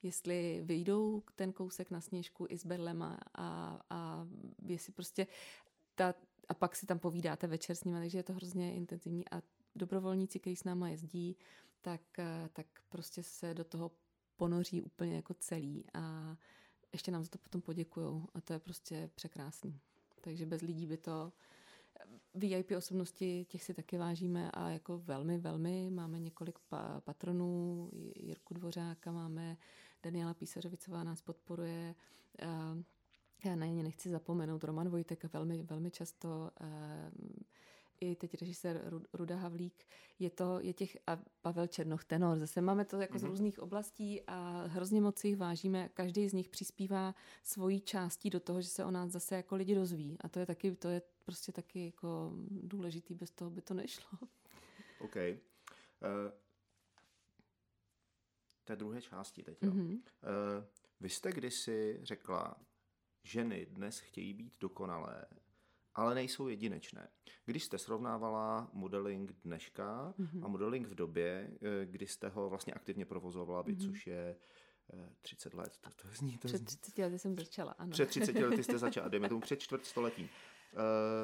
jestli 0.03 0.61
vyjdou 0.63 1.23
ten 1.35 1.53
kousek 1.53 1.91
na 1.91 2.01
sněžku 2.01 2.45
i 2.49 2.57
s 2.57 2.65
berlema 2.65 3.19
a, 3.33 3.79
a 3.89 4.27
jestli 4.67 4.93
prostě 4.93 5.27
ta, 5.95 6.13
a 6.49 6.53
pak 6.53 6.75
si 6.75 6.85
tam 6.85 6.99
povídáte 6.99 7.47
večer 7.47 7.75
s 7.75 7.83
nimi, 7.83 7.99
takže 7.99 8.17
je 8.17 8.23
to 8.23 8.33
hrozně 8.33 8.75
intenzivní 8.75 9.29
a 9.29 9.41
dobrovolníci, 9.75 10.39
kteří 10.39 10.55
s 10.55 10.63
náma 10.63 10.89
jezdí, 10.89 11.37
tak, 11.81 12.01
tak 12.53 12.67
prostě 12.89 13.23
se 13.23 13.53
do 13.53 13.63
toho 13.63 13.91
ponoří 14.37 14.81
úplně 14.81 15.15
jako 15.15 15.33
celý 15.33 15.85
a 15.93 16.37
ještě 16.93 17.11
nám 17.11 17.23
za 17.23 17.29
to 17.29 17.37
potom 17.37 17.61
poděkujou 17.61 18.27
a 18.33 18.41
to 18.41 18.53
je 18.53 18.59
prostě 18.59 19.09
překrásný. 19.15 19.79
Takže 20.21 20.45
bez 20.45 20.61
lidí 20.61 20.87
by 20.87 20.97
to 20.97 21.33
VIP 22.33 22.71
osobnosti, 22.77 23.45
těch 23.45 23.63
si 23.63 23.73
taky 23.73 23.97
vážíme 23.97 24.51
a 24.51 24.69
jako 24.69 24.97
velmi, 24.97 25.37
velmi. 25.37 25.89
Máme 25.89 26.19
několik 26.19 26.59
pa- 26.59 27.01
patronů, 27.01 27.89
Jirku 28.15 28.53
Dvořáka, 28.53 29.11
máme 29.11 29.57
Daniela 30.03 30.33
Písařovicová 30.33 31.03
nás 31.03 31.21
podporuje, 31.21 31.95
já 33.45 33.55
na 33.55 33.65
ně 33.65 33.83
nechci 33.83 34.09
zapomenout, 34.09 34.63
Roman 34.63 34.89
Vojtek 34.89 35.33
velmi, 35.33 35.63
velmi 35.63 35.91
často 35.91 36.51
i 37.99 38.15
teď 38.15 38.33
režisér 38.41 38.91
Ruda 39.13 39.35
Havlík, 39.35 39.85
je 40.19 40.29
to, 40.29 40.59
je 40.59 40.73
těch, 40.73 40.97
a 41.07 41.19
Pavel 41.41 41.67
Černoch, 41.67 42.05
tenor, 42.05 42.39
zase 42.39 42.61
máme 42.61 42.85
to 42.85 43.01
jako 43.01 43.13
mm-hmm. 43.13 43.19
z 43.19 43.23
mhm. 43.23 43.31
různých 43.31 43.59
oblastí 43.59 44.21
a 44.27 44.65
hrozně 44.67 45.01
moc 45.01 45.23
jich 45.23 45.37
vážíme, 45.37 45.89
každý 45.89 46.29
z 46.29 46.33
nich 46.33 46.49
přispívá 46.49 47.15
svojí 47.43 47.81
částí 47.81 48.29
do 48.29 48.39
toho, 48.39 48.61
že 48.61 48.67
se 48.67 48.85
o 48.85 48.91
nás 48.91 49.11
zase 49.11 49.35
jako 49.35 49.55
lidi 49.55 49.75
dozví 49.75 50.17
a 50.21 50.29
to 50.29 50.39
je 50.39 50.45
taky, 50.45 50.75
to 50.75 50.87
je 50.87 51.01
prostě 51.25 51.51
taky 51.51 51.85
jako 51.85 52.33
důležitý, 52.49 53.13
bez 53.15 53.31
toho 53.31 53.51
by 53.51 53.61
to 53.61 53.73
nešlo. 53.73 54.19
OK. 54.99 55.15
Uh, 55.15 56.31
té 58.63 58.75
druhé 58.75 59.01
části 59.01 59.43
teď, 59.43 59.63
jo. 59.63 59.71
Mm-hmm. 59.71 59.93
Uh, 59.93 60.63
vy 60.99 61.09
jste 61.09 61.31
kdysi 61.31 61.99
řekla, 62.03 62.55
ženy 63.25 63.65
dnes 63.65 63.99
chtějí 63.99 64.33
být 64.33 64.53
dokonalé, 64.59 65.25
ale 65.95 66.15
nejsou 66.15 66.47
jedinečné. 66.47 67.09
Když 67.45 67.63
jste 67.63 67.77
srovnávala 67.77 68.69
modeling 68.73 69.31
dneška 69.43 70.13
mm-hmm. 70.19 70.45
a 70.45 70.47
modeling 70.47 70.87
v 70.87 70.95
době, 70.95 71.51
eh, 71.61 71.85
kdy 71.85 72.07
jste 72.07 72.29
ho 72.29 72.49
vlastně 72.49 72.73
aktivně 72.73 73.05
provozovala, 73.05 73.63
mm-hmm. 73.63 73.85
což 73.85 74.07
je 74.07 74.35
30 75.21 75.53
eh, 75.53 75.57
let, 75.57 75.77
to, 75.81 75.89
to 75.89 76.07
zní... 76.11 76.37
To 76.37 76.47
před 76.47 76.65
30 76.65 76.97
lety 76.97 77.19
jsem 77.19 77.35
začala, 77.35 77.71
ano. 77.71 77.91
Před 77.91 78.09
30 78.09 78.35
lety 78.35 78.63
jste 78.63 78.77
začala, 78.87 79.07
dejme 79.07 79.29
tomu 79.29 79.41
před 79.41 79.59
čtvrt 79.59 79.85
stoletím. 79.85 80.29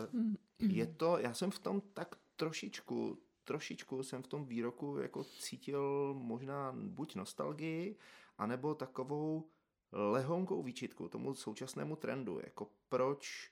Uh, 0.10 0.36
je 0.60 0.88
to, 0.88 1.18
já 1.18 1.34
jsem 1.34 1.52
v 1.52 1.60
tom 1.60 1.82
tak 1.82 2.16
trošičku, 2.36 3.22
trošičku 3.44 4.04
jsem 4.04 4.24
v 4.24 4.28
tom 4.28 4.46
výroku 4.46 4.98
jako 4.98 5.24
cítil 5.24 6.14
možná 6.14 6.74
buď 6.78 7.16
nostalgii, 7.16 7.98
anebo 8.38 8.76
takovou 8.76 9.50
lehonkou 9.92 10.64
výčitku 10.64 11.10
tomu 11.10 11.34
současnému 11.34 11.96
trendu, 11.96 12.40
jako 12.44 12.72
proč 12.90 13.52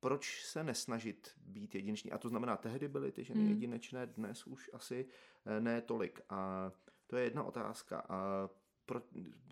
proč 0.00 0.44
se 0.44 0.64
nesnažit 0.64 1.30
být 1.36 1.74
jedinečný? 1.74 2.12
A 2.12 2.18
to 2.18 2.28
znamená, 2.28 2.56
tehdy 2.56 2.88
byly 2.88 3.12
ty 3.12 3.24
ženy 3.24 3.40
hmm. 3.40 3.50
jedinečné, 3.50 4.06
dnes 4.06 4.46
už 4.46 4.70
asi 4.72 5.06
eh, 5.46 5.60
ne 5.60 5.82
tolik. 5.82 6.20
A 6.28 6.72
to 7.06 7.16
je 7.16 7.24
jedna 7.24 7.44
otázka. 7.44 8.00
A 8.08 8.48
pro, 8.86 9.02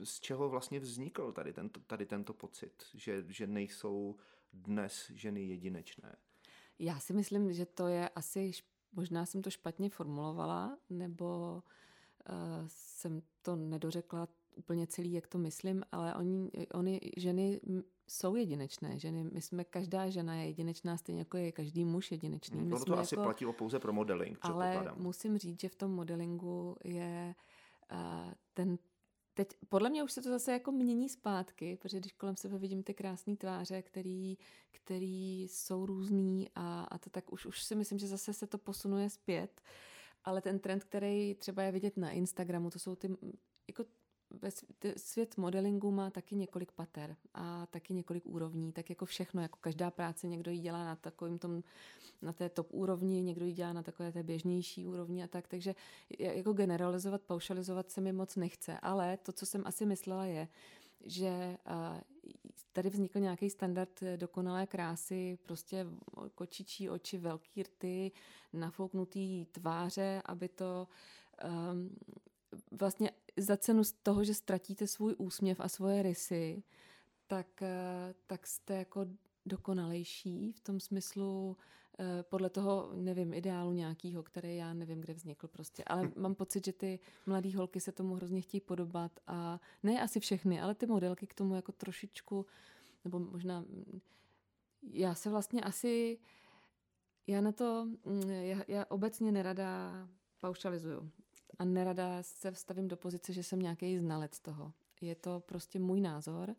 z 0.04 0.20
čeho 0.20 0.48
vlastně 0.48 0.80
vznikl 0.80 1.32
tady 1.32 1.52
tento, 1.52 1.80
tady 1.80 2.06
tento 2.06 2.34
pocit, 2.34 2.84
že, 2.94 3.24
že 3.28 3.46
nejsou 3.46 4.16
dnes 4.52 5.10
ženy 5.14 5.44
jedinečné? 5.44 6.16
Já 6.78 6.98
si 6.98 7.12
myslím, 7.12 7.52
že 7.52 7.66
to 7.66 7.86
je 7.86 8.08
asi, 8.08 8.50
možná 8.92 9.26
jsem 9.26 9.42
to 9.42 9.50
špatně 9.50 9.90
formulovala, 9.90 10.78
nebo 10.90 11.62
uh, 12.28 12.34
jsem 12.66 13.22
to 13.42 13.56
nedořekla 13.56 14.28
úplně 14.56 14.86
celý, 14.86 15.12
jak 15.12 15.26
to 15.26 15.38
myslím, 15.38 15.82
ale 15.92 16.14
oni, 16.14 16.50
oni 16.74 17.00
ženy 17.16 17.60
jsou 18.08 18.36
jedinečné 18.36 18.98
ženy. 18.98 19.24
My 19.32 19.40
jsme, 19.40 19.64
každá 19.64 20.10
žena 20.10 20.34
je 20.34 20.46
jedinečná, 20.46 20.96
stejně 20.96 21.20
jako 21.20 21.36
je 21.36 21.52
každý 21.52 21.84
muž 21.84 22.10
jedinečný. 22.10 22.60
Hmm, 22.60 22.70
to, 22.70 22.84
to 22.84 22.98
asi 22.98 23.14
jako, 23.14 23.22
platilo 23.22 23.52
pouze 23.52 23.78
pro 23.78 23.92
modeling, 23.92 24.38
Ale 24.42 24.92
musím 24.96 25.38
říct, 25.38 25.60
že 25.60 25.68
v 25.68 25.74
tom 25.74 25.90
modelingu 25.90 26.76
je 26.84 27.34
uh, 27.92 28.32
ten 28.54 28.78
Teď 29.36 29.56
podle 29.68 29.90
mě 29.90 30.02
už 30.02 30.12
se 30.12 30.22
to 30.22 30.28
zase 30.28 30.52
jako 30.52 30.72
mění 30.72 31.08
zpátky, 31.08 31.76
protože 31.76 32.00
když 32.00 32.12
kolem 32.12 32.36
sebe 32.36 32.58
vidím 32.58 32.82
ty 32.82 32.94
krásné 32.94 33.36
tváře, 33.36 33.82
který, 33.82 34.38
který 34.70 35.42
jsou 35.42 35.86
různý 35.86 36.50
a, 36.54 36.82
a 36.82 36.98
to 36.98 37.10
tak 37.10 37.32
už, 37.32 37.46
už 37.46 37.62
si 37.62 37.74
myslím, 37.74 37.98
že 37.98 38.06
zase 38.06 38.32
se 38.32 38.46
to 38.46 38.58
posunuje 38.58 39.10
zpět. 39.10 39.60
Ale 40.24 40.40
ten 40.40 40.58
trend, 40.58 40.84
který 40.84 41.34
třeba 41.34 41.62
je 41.62 41.72
vidět 41.72 41.96
na 41.96 42.10
Instagramu, 42.10 42.70
to 42.70 42.78
jsou 42.78 42.94
ty 42.96 43.16
jako 43.68 43.84
svět 44.96 45.36
modelingu 45.36 45.90
má 45.90 46.10
taky 46.10 46.36
několik 46.36 46.72
pater 46.72 47.16
a 47.34 47.66
taky 47.66 47.94
několik 47.94 48.26
úrovní, 48.26 48.72
tak 48.72 48.90
jako 48.90 49.06
všechno, 49.06 49.42
jako 49.42 49.58
každá 49.60 49.90
práce, 49.90 50.28
někdo 50.28 50.50
ji 50.50 50.58
dělá 50.58 50.84
na 50.84 50.96
takovým 50.96 51.38
tom, 51.38 51.62
na 52.22 52.32
té 52.32 52.48
top 52.48 52.68
úrovni, 52.70 53.22
někdo 53.22 53.46
ji 53.46 53.52
dělá 53.52 53.72
na 53.72 53.82
takové 53.82 54.12
té 54.12 54.22
běžnější 54.22 54.86
úrovni 54.86 55.24
a 55.24 55.26
tak, 55.26 55.48
takže 55.48 55.74
jako 56.18 56.52
generalizovat, 56.52 57.22
paušalizovat 57.22 57.90
se 57.90 58.00
mi 58.00 58.12
moc 58.12 58.36
nechce, 58.36 58.78
ale 58.78 59.16
to, 59.16 59.32
co 59.32 59.46
jsem 59.46 59.62
asi 59.66 59.86
myslela 59.86 60.24
je, 60.24 60.48
že 61.04 61.56
tady 62.72 62.90
vznikl 62.90 63.20
nějaký 63.20 63.50
standard 63.50 64.00
dokonalé 64.16 64.66
krásy, 64.66 65.38
prostě 65.42 65.86
kočičí 66.34 66.90
oči, 66.90 67.18
velký 67.18 67.62
rty, 67.62 68.12
nafouknutý 68.52 69.44
tváře, 69.44 70.22
aby 70.24 70.48
to 70.48 70.88
um, 71.44 71.96
vlastně 72.70 73.10
za 73.36 73.56
cenu 73.56 73.84
z 73.84 73.92
toho, 73.92 74.24
že 74.24 74.34
ztratíte 74.34 74.86
svůj 74.86 75.14
úsměv 75.18 75.60
a 75.60 75.68
svoje 75.68 76.02
rysy, 76.02 76.62
tak, 77.26 77.62
eh, 77.62 78.14
tak 78.26 78.46
jste 78.46 78.74
jako 78.74 79.06
dokonalejší 79.46 80.52
v 80.52 80.60
tom 80.60 80.80
smyslu 80.80 81.56
eh, 81.98 82.22
podle 82.22 82.50
toho, 82.50 82.90
nevím, 82.94 83.34
ideálu 83.34 83.72
nějakýho, 83.72 84.22
který 84.22 84.56
já 84.56 84.74
nevím, 84.74 85.00
kde 85.00 85.14
vznikl 85.14 85.48
prostě. 85.48 85.84
Ale 85.84 86.10
mám 86.16 86.34
pocit, 86.34 86.64
že 86.64 86.72
ty 86.72 86.98
mladé 87.26 87.56
holky 87.56 87.80
se 87.80 87.92
tomu 87.92 88.14
hrozně 88.14 88.40
chtějí 88.40 88.60
podobat 88.60 89.20
a 89.26 89.60
ne 89.82 90.02
asi 90.02 90.20
všechny, 90.20 90.60
ale 90.60 90.74
ty 90.74 90.86
modelky 90.86 91.26
k 91.26 91.34
tomu 91.34 91.54
jako 91.54 91.72
trošičku, 91.72 92.46
nebo 93.04 93.18
možná 93.18 93.64
já 94.92 95.14
se 95.14 95.30
vlastně 95.30 95.60
asi 95.60 96.18
Já 97.26 97.40
na 97.40 97.52
to, 97.52 97.88
mm, 98.04 98.30
já, 98.30 98.58
já 98.68 98.84
obecně 98.88 99.32
nerada 99.32 99.92
paušalizuju 100.40 101.10
a 101.58 101.64
nerada 101.64 102.22
se 102.22 102.50
vstavím 102.50 102.88
do 102.88 102.96
pozice, 102.96 103.32
že 103.32 103.42
jsem 103.42 103.60
nějaký 103.60 103.98
znalec 103.98 104.40
toho. 104.40 104.72
Je 105.00 105.14
to 105.14 105.40
prostě 105.46 105.78
můj 105.78 106.00
názor. 106.00 106.54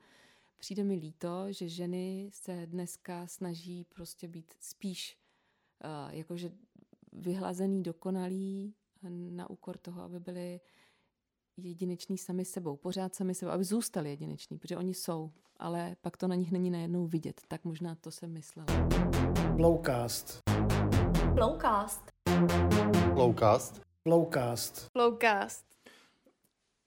Přijde 0.57 0.83
mi 0.83 0.95
líto, 0.95 1.45
že 1.49 1.69
ženy 1.69 2.29
se 2.33 2.65
dneska 2.65 3.27
snaží 3.27 3.83
prostě 3.83 4.27
být 4.27 4.53
spíš 4.59 5.17
uh, 5.83 6.13
jakože 6.13 6.51
vyhlazený, 7.13 7.83
dokonalý 7.83 8.73
na 9.09 9.49
úkor 9.49 9.77
toho, 9.77 10.01
aby 10.01 10.19
byly 10.19 10.59
jedineční 11.57 12.17
sami 12.17 12.45
sebou, 12.45 12.77
pořád 12.77 13.15
sami 13.15 13.35
sebou, 13.35 13.51
aby 13.51 13.63
zůstali 13.63 14.09
jedineční, 14.09 14.57
protože 14.57 14.77
oni 14.77 14.93
jsou, 14.93 15.31
ale 15.57 15.95
pak 16.01 16.17
to 16.17 16.27
na 16.27 16.35
nich 16.35 16.51
není 16.51 16.69
najednou 16.69 17.07
vidět. 17.07 17.41
Tak 17.47 17.65
možná 17.65 17.95
to 17.95 18.11
jsem 18.11 18.33
myslela. 18.33 18.67
Blowcast. 19.55 20.41
Blowcast. 21.33 22.01
Lowcast. 22.27 23.11
Blowcast. 23.13 23.86
Flowcast. 24.07 24.89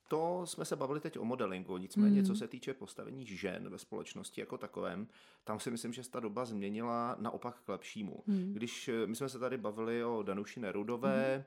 To 0.09 0.43
jsme 0.45 0.65
se 0.65 0.77
bavili 0.77 1.01
teď 1.01 1.19
o 1.19 1.25
modelingu, 1.25 1.77
nicméně 1.77 2.21
Mm. 2.21 2.27
co 2.27 2.35
se 2.37 2.49
týče 2.49 2.75
postavení 2.75 3.27
žen 3.27 3.69
ve 3.69 3.79
společnosti 3.79 4.41
jako 4.41 4.59
takovém, 4.59 5.09
tam 5.45 5.61
si 5.61 5.71
myslím, 5.71 5.93
že 5.93 6.05
se 6.05 6.11
ta 6.11 6.21
doba 6.21 6.45
změnila 6.45 7.17
naopak 7.19 7.61
k 7.65 7.69
lepšímu. 7.69 8.23
Mm. 8.27 8.53
Když 8.53 8.89
eh, 8.89 9.07
my 9.07 9.17
jsme 9.17 9.29
se 9.29 9.39
tady 9.39 9.59
bavili 9.59 10.05
o 10.05 10.23
Danuši 10.23 10.61
Nerudové, 10.61 11.45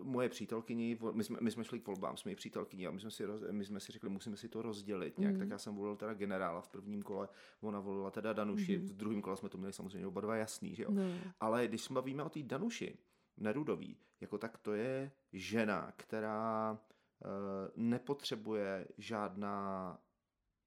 Uh, 0.00 0.06
moje 0.06 0.28
přítelkyni, 0.28 0.98
my 1.12 1.24
jsme, 1.24 1.38
my 1.40 1.50
jsme 1.50 1.64
šli 1.64 1.80
k 1.80 1.86
volbám 1.86 2.16
s 2.16 2.24
mojí 2.24 2.36
přítelkyní 2.36 2.86
a 2.86 2.90
my 2.90 3.00
jsme, 3.00 3.10
si 3.10 3.24
roz, 3.24 3.42
my 3.50 3.64
jsme 3.64 3.80
si 3.80 3.92
řekli, 3.92 4.08
musíme 4.08 4.36
si 4.36 4.48
to 4.48 4.62
rozdělit 4.62 5.18
nějak, 5.18 5.34
Mm. 5.34 5.38
tak 5.40 5.48
já 5.48 5.58
jsem 5.58 5.74
volil 5.76 5.96
teda 5.96 6.14
generála 6.14 6.60
v 6.60 6.68
prvním 6.68 7.02
kole, 7.02 7.28
ona 7.60 7.80
volila 7.80 8.10
teda 8.10 8.32
Danuši, 8.32 8.76
v 8.78 8.92
druhém 8.96 9.22
kole 9.22 9.36
jsme 9.36 9.48
to 9.48 9.58
měli 9.58 9.72
samozřejmě 9.72 10.06
oba 10.06 10.20
dva 10.20 10.36
jasný, 10.36 10.74
že 10.74 10.82
jo. 10.82 10.88
No. 10.92 11.02
Ale 11.40 11.68
když 11.68 11.80
se 11.80 11.92
bavíme 11.92 12.22
o 12.22 12.28
té 12.28 12.42
Danuši 12.42 12.96
Nerudový, 13.36 13.96
jako 14.20 14.38
tak 14.38 14.58
to 14.58 14.74
je 14.74 15.12
žena, 15.32 15.92
která 15.96 16.78
eh, 17.24 17.26
nepotřebuje 17.76 18.88
žádná 18.98 19.98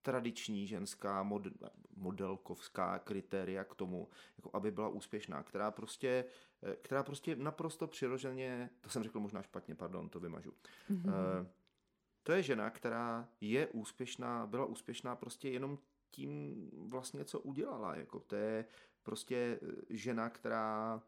tradiční 0.02 0.68
ženská 0.68 1.24
mod, 1.24 1.48
modelkovská 1.96 3.00
kritéria 3.00 3.64
k 3.64 3.76
tomu, 3.76 4.10
jako 4.38 4.50
aby 4.54 4.72
byla 4.72 4.88
úspěšná, 4.88 5.44
která 5.44 5.72
prostě, 5.72 6.26
eh, 6.64 6.76
která 6.76 7.04
prostě 7.04 7.36
naprosto 7.36 7.88
přirozeně, 7.88 8.70
to 8.82 8.90
jsem 8.90 9.04
řekl 9.04 9.20
možná 9.20 9.42
špatně, 9.42 9.76
pardon, 9.76 10.10
to 10.10 10.20
vymažu. 10.20 10.54
Mhm. 10.90 11.10
Eh, 11.10 11.48
To 12.24 12.34
je 12.34 12.44
žena, 12.44 12.70
která 12.70 13.30
je 13.42 13.68
úspěšná, 13.68 14.48
byla 14.48 14.66
úspěšná 14.66 15.16
prostě 15.16 15.50
jenom 15.50 15.78
tím 16.12 16.70
vlastně, 16.90 17.26
co 17.26 17.40
udělala. 17.40 17.96
Jako 17.96 18.20
to 18.20 18.36
je 18.36 18.66
prostě 19.04 19.60
žena, 19.90 20.30
která 20.30 21.02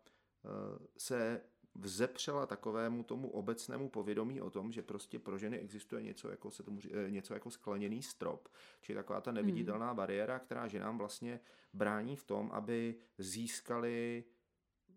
se 0.98 1.42
vzepřela 1.76 2.46
takovému 2.46 3.04
tomu 3.04 3.30
obecnému 3.30 3.90
povědomí 3.90 4.42
o 4.42 4.50
tom, 4.50 4.72
že 4.72 4.82
prostě 4.82 5.20
pro 5.20 5.38
ženy 5.38 5.58
existuje 5.58 6.02
něco 6.02 6.30
jako, 6.30 6.52
se 6.52 6.64
tomu, 6.64 6.80
eh, 6.92 7.12
něco 7.12 7.34
jako 7.34 7.52
skleněný 7.52 8.04
strop, 8.04 8.50
čili 8.82 8.96
taková 8.96 9.22
ta 9.22 9.32
neviditelná 9.32 9.94
bariéra, 9.94 10.40
která 10.40 10.68
ženám 10.68 10.98
vlastně 10.98 11.40
brání 11.74 12.16
v 12.16 12.24
tom, 12.24 12.52
aby 12.54 12.96
získali 13.18 14.24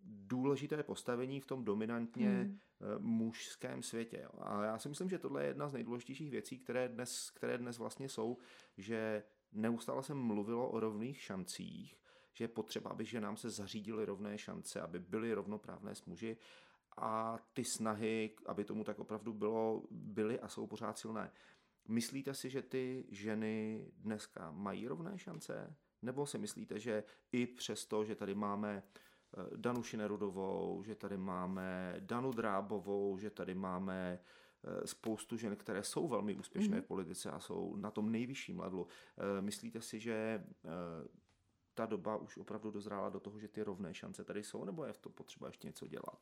důležité 0.04 0.82
postavení 0.82 1.40
v 1.40 1.46
tom 1.46 1.64
dominantně 1.64 2.28
Hmm. 2.28 2.58
eh, 2.80 2.98
mužském 2.98 3.82
světě. 3.82 4.26
A 4.38 4.64
já 4.64 4.78
si 4.78 4.88
myslím, 4.88 5.08
že 5.08 5.18
tohle 5.18 5.42
je 5.42 5.48
jedna 5.48 5.68
z 5.68 5.72
nejdůležitějších 5.72 6.30
věcí, 6.30 6.58
které 6.58 6.88
dnes, 6.88 7.30
které 7.30 7.58
dnes 7.58 7.78
vlastně 7.78 8.08
jsou, 8.08 8.38
že 8.76 9.22
neustále 9.52 10.02
se 10.02 10.14
mluvilo 10.14 10.68
o 10.70 10.80
rovných 10.80 11.20
šancích, 11.20 11.96
že 12.32 12.44
je 12.44 12.48
potřeba, 12.48 12.90
aby 12.90 13.04
ženám 13.04 13.36
se 13.36 13.50
zařídily 13.50 14.04
rovné 14.04 14.38
šance, 14.38 14.80
aby 14.80 14.98
byly 14.98 15.34
rovnoprávné 15.34 15.94
s 15.94 16.04
muži 16.04 16.36
a 16.96 17.38
ty 17.52 17.64
snahy, 17.64 18.30
aby 18.46 18.64
tomu 18.64 18.84
tak 18.84 18.98
opravdu 18.98 19.32
bylo, 19.32 19.82
byly 19.90 20.40
a 20.40 20.48
jsou 20.48 20.66
pořád 20.66 20.98
silné. 20.98 21.30
Myslíte 21.88 22.34
si, 22.34 22.50
že 22.50 22.62
ty 22.62 23.04
ženy 23.10 23.86
dneska 23.96 24.50
mají 24.50 24.88
rovné 24.88 25.18
šance? 25.18 25.76
Nebo 26.02 26.26
si 26.26 26.38
myslíte, 26.38 26.78
že 26.80 27.04
i 27.32 27.46
přesto, 27.46 28.04
že 28.04 28.14
tady 28.14 28.34
máme 28.34 28.82
eh, 28.82 29.56
Danu 29.56 29.82
Šinerudovou, 29.82 30.82
že 30.82 30.94
tady 30.94 31.16
máme 31.16 31.96
Danu 32.00 32.32
Drábovou, 32.32 33.18
že 33.18 33.30
tady 33.30 33.54
máme 33.54 34.18
eh, 34.64 34.86
spoustu 34.86 35.36
žen, 35.36 35.56
které 35.56 35.82
jsou 35.82 36.08
velmi 36.08 36.34
úspěšné 36.34 36.80
v 36.80 36.86
politice 36.86 37.30
a 37.30 37.40
jsou 37.40 37.76
na 37.76 37.90
tom 37.90 38.12
nejvyšším 38.12 38.60
levelu. 38.60 38.86
Eh, 39.18 39.42
Myslíte 39.42 39.80
si, 39.80 40.00
že 40.00 40.44
ta 41.74 41.86
doba 41.86 42.16
už 42.16 42.36
opravdu 42.36 42.70
dozrála 42.70 43.08
do 43.08 43.20
toho, 43.20 43.38
že 43.38 43.48
ty 43.48 43.62
rovné 43.62 43.94
šance 43.94 44.24
tady 44.24 44.42
jsou, 44.42 44.64
nebo 44.64 44.84
je 44.84 44.92
v 44.92 44.98
tom 44.98 45.12
potřeba 45.12 45.46
ještě 45.46 45.66
něco 45.66 45.86
dělat? 45.86 46.18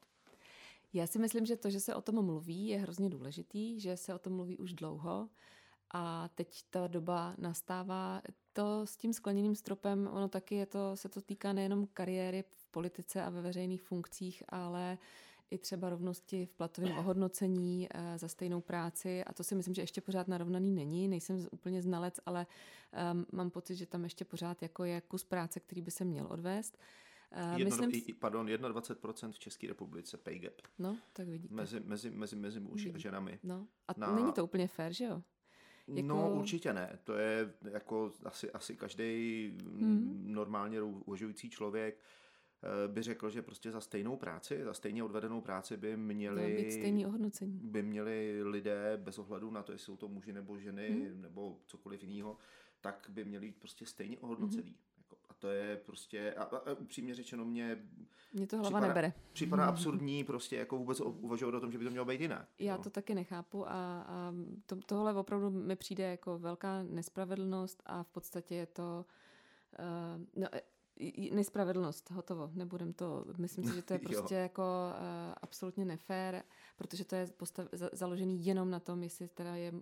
Já 0.92 1.07
si 1.07 1.18
myslím, 1.18 1.46
že 1.46 1.57
to, 1.57 1.70
že 1.70 1.80
se 1.80 1.94
o 1.94 2.03
tom 2.03 2.24
mluví, 2.24 2.68
je 2.68 2.78
hrozně 2.78 3.11
důležitý, 3.11 3.80
že 3.80 3.96
se 3.96 4.14
o 4.14 4.18
tom 4.18 4.32
mluví 4.32 4.59
už 4.59 4.72
dlouho 4.72 5.28
a 5.94 6.28
teď 6.34 6.64
ta 6.70 6.86
doba 6.86 7.34
nastává. 7.38 8.22
To 8.53 8.86
s 8.86 8.96
tím 8.96 9.12
skleněným 9.12 9.55
stropem, 9.55 10.09
ono 10.12 10.28
taky 10.28 10.55
je 10.55 10.66
to, 10.66 10.96
se 10.96 11.09
to 11.09 11.20
týká 11.20 11.53
nejenom 11.53 11.86
kariéry 11.86 12.42
v 12.42 12.66
politice 12.70 13.22
a 13.22 13.30
ve 13.30 13.42
veřejných 13.42 13.82
funkcích, 13.82 14.42
ale 14.48 14.98
i 15.51 15.59
třeba 15.59 15.88
rovnosti 15.90 16.46
v 16.46 16.53
platovém 16.53 16.98
ohodnocení 16.98 17.88
eh, 17.90 18.18
za 18.18 18.28
stejnou 18.28 18.61
práci 18.61 19.24
a 19.24 19.32
to 19.32 19.44
si 19.44 19.55
myslím, 19.55 19.74
že 19.74 19.82
ještě 19.82 20.01
pořád 20.01 20.28
narovnaný 20.28 20.72
není. 20.72 21.09
Nejsem 21.09 21.46
úplně 21.51 21.82
znalec, 21.82 22.20
ale 22.26 22.46
um, 23.12 23.26
mám 23.32 23.51
pocit, 23.51 23.76
že 23.76 23.86
tam 23.86 24.05
ještě 24.05 24.24
pořád 24.24 24.62
jako 24.62 24.84
je 24.84 25.01
kus 25.01 25.24
práce, 25.24 25.61
který 25.61 25.82
by 25.82 25.90
se 25.90 26.05
měl 26.05 26.26
odvést. 26.30 26.78
Eh, 27.32 27.59
Jedno, 27.59 27.76
myslím, 27.86 28.16
pardon, 28.18 28.46
21% 28.46 29.32
v 29.32 29.38
České 29.38 29.66
republice 29.68 30.16
pay 30.16 30.38
gap 30.38 30.55
no, 30.78 30.96
tak 31.12 31.28
vidíte. 31.28 31.55
mezi, 31.55 31.80
mezi, 31.80 32.11
mezi, 32.11 32.36
mezi 32.36 32.61
muži 32.61 32.92
a 32.92 32.98
ženami. 32.98 33.38
No, 33.42 33.66
a 33.88 33.92
Na- 33.96 34.14
není 34.16 34.32
to 34.32 34.44
úplně 34.44 34.68
fér, 34.68 34.92
že 34.92 35.05
jo? 35.05 35.22
Jako- 35.88 36.09
No 36.09 36.34
určitě 36.34 36.72
ne. 36.72 36.98
To 37.05 37.14
je 37.14 37.55
jako 37.72 38.12
asi, 38.24 38.51
asi 38.53 38.76
každý 38.76 39.53
Mhm. 39.64 40.24
normálně 40.32 40.82
uvažující 40.82 41.51
člověk 41.51 41.94
eh, 41.98 42.03
by 42.87 43.03
řekl, 43.03 43.31
že 43.31 43.43
prostě 43.43 43.71
za 43.71 43.81
stejnou 43.81 44.17
práci, 44.17 44.65
za 44.65 44.75
stejně 44.75 45.05
odvedenou 45.05 45.41
práci 45.41 45.77
by 45.77 45.97
měli 45.97 46.57
být 46.57 46.73
stejný 46.73 47.07
ohodnocení. 47.07 47.61
by 47.63 47.83
měli 47.83 48.43
lidé 48.43 48.93
bez 48.97 49.19
ohledu 49.19 49.51
na 49.51 49.63
to, 49.63 49.73
jestli 49.73 49.85
jsou 49.85 49.97
to 49.97 50.09
muži 50.09 50.33
nebo 50.33 50.59
ženy 50.59 50.91
Mhm. 50.91 51.23
nebo 51.23 51.59
cokoliv 51.67 52.03
jiného, 52.03 52.37
tak 52.81 53.07
by 53.09 53.25
měli 53.25 53.47
být 53.47 53.57
prostě 53.57 53.87
stejně 53.87 54.19
ohodnocený. 54.19 54.75
Jako, 54.99 55.17
a 55.29 55.35
to 55.35 55.49
je 55.49 55.77
prostě, 55.77 56.35
a, 56.35 56.43
a, 56.43 56.57
a 56.57 56.73
upřímně 56.73 57.15
řečeno, 57.15 57.45
mě 57.45 57.79
Mě 58.33 58.47
to 58.47 58.57
hlava 58.57 58.71
Připadá- 58.71 58.89
nebere. 58.89 59.13
připadá 59.33 59.65
absurdní 59.67 60.25
prostě 60.25 60.57
jako 60.57 60.79
vůbec 60.79 61.01
uvažovat 61.01 61.55
o 61.55 61.61
tom, 61.61 61.73
že 61.73 61.79
by 61.79 61.85
to 61.85 61.91
mělo 61.91 62.05
být 62.07 62.21
jinak. 62.21 62.49
Já 62.59 62.77
jo. 62.77 62.83
to 62.83 62.91
taky 62.91 63.15
nechápu 63.15 63.69
a, 63.69 63.73
a 64.09 64.35
to, 64.67 64.77
tohle 64.77 65.15
opravdu 65.15 65.51
mi 65.51 65.77
přijde 65.77 66.05
jako 66.11 66.39
velká 66.39 66.83
nespravedlnost 66.83 67.83
a 67.87 68.03
v 68.03 68.09
podstatě 68.09 68.55
je 68.55 68.67
to 68.67 69.05
uh, 69.79 70.43
no, 70.43 70.49
nespravedlnost, 71.32 72.11
hotovo, 72.11 72.51
nebudem 72.55 72.92
to, 72.92 73.24
myslím 73.38 73.64
si, 73.64 73.74
že 73.74 73.82
to 73.82 73.92
je 73.92 73.98
prostě 74.09 74.34
jako 74.34 74.62
uh, 74.62 75.34
absolutně 75.42 75.84
nefér, 75.84 76.42
protože 76.76 77.05
to 77.05 77.14
je 77.14 77.26
postav, 77.26 77.68
za, 77.72 77.90
založený 77.92 78.46
jenom 78.46 78.70
na 78.70 78.80
tom, 78.80 79.03
jestli 79.03 79.28
teda 79.28 79.57
je 79.57 79.72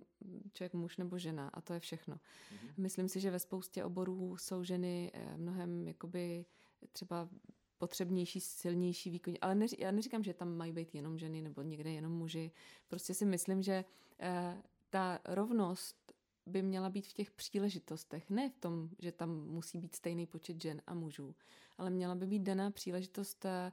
člověk 0.53 0.73
muž 0.73 0.97
nebo 0.97 1.17
žena 1.17 1.49
a 1.53 1.61
to 1.61 1.73
je 1.73 1.79
všechno. 1.79 2.19
Mhm. 2.51 2.73
Myslím 2.77 3.09
si, 3.09 3.19
že 3.19 3.31
ve 3.31 3.39
spoustě 3.39 3.83
oborů 3.83 4.37
jsou 4.37 4.63
ženy 4.63 5.11
eh, 5.13 5.37
mnohem 5.37 5.87
jakoby 5.87 6.45
třeba 6.91 7.29
potřebnější, 7.77 8.39
silnější 8.39 9.09
výkon. 9.09 9.33
Ale 9.41 9.55
neři, 9.55 9.75
já 9.79 9.91
neříkám, 9.91 10.23
že 10.23 10.33
tam 10.33 10.57
mají 10.57 10.71
být 10.71 10.95
jenom 10.95 11.17
ženy 11.17 11.41
nebo 11.41 11.61
někde 11.61 11.91
jenom 11.91 12.11
muži. 12.11 12.51
Prostě 12.87 13.13
si 13.13 13.25
myslím, 13.25 13.61
že 13.61 13.85
eh, 14.19 14.57
ta 14.89 15.19
rovnost 15.25 15.98
by 16.45 16.61
měla 16.61 16.89
být 16.89 17.07
v 17.07 17.13
těch 17.13 17.31
příležitostech. 17.31 18.29
Ne 18.29 18.49
v 18.49 18.57
tom, 18.57 18.89
že 18.99 19.11
tam 19.11 19.29
musí 19.29 19.77
být 19.77 19.95
stejný 19.95 20.25
počet 20.25 20.61
žen 20.61 20.81
a 20.87 20.93
mužů, 20.93 21.35
ale 21.77 21.89
měla 21.89 22.15
by 22.15 22.25
být 22.27 22.43
daná 22.43 22.71
příležitost 22.71 23.45
eh, 23.45 23.71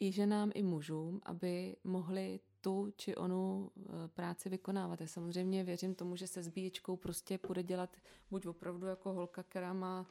i 0.00 0.12
ženám, 0.12 0.50
i 0.54 0.62
mužům, 0.62 1.20
aby 1.24 1.76
mohli 1.84 2.40
tu 2.60 2.92
či 2.96 3.16
onu 3.16 3.70
eh, 3.76 4.08
práci 4.08 4.48
vykonávat. 4.48 5.00
Já 5.00 5.06
samozřejmě 5.06 5.64
věřím 5.64 5.94
tomu, 5.94 6.16
že 6.16 6.26
se 6.26 6.42
zbíječkou 6.42 6.96
prostě 6.96 7.38
půjde 7.38 7.62
dělat 7.62 7.96
buď 8.30 8.46
opravdu 8.46 8.86
jako 8.86 9.12
holka, 9.12 9.42
která 9.42 9.72
má 9.72 10.06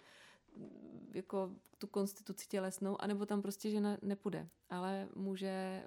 mm, 0.55 1.11
jako 1.13 1.51
tu 1.77 1.87
konstituci 1.87 2.47
tělesnou, 2.47 3.01
anebo 3.01 3.25
tam 3.25 3.41
prostě 3.41 3.71
žena 3.71 3.97
nepůjde. 4.01 4.49
Ale 4.69 5.09
může, 5.15 5.83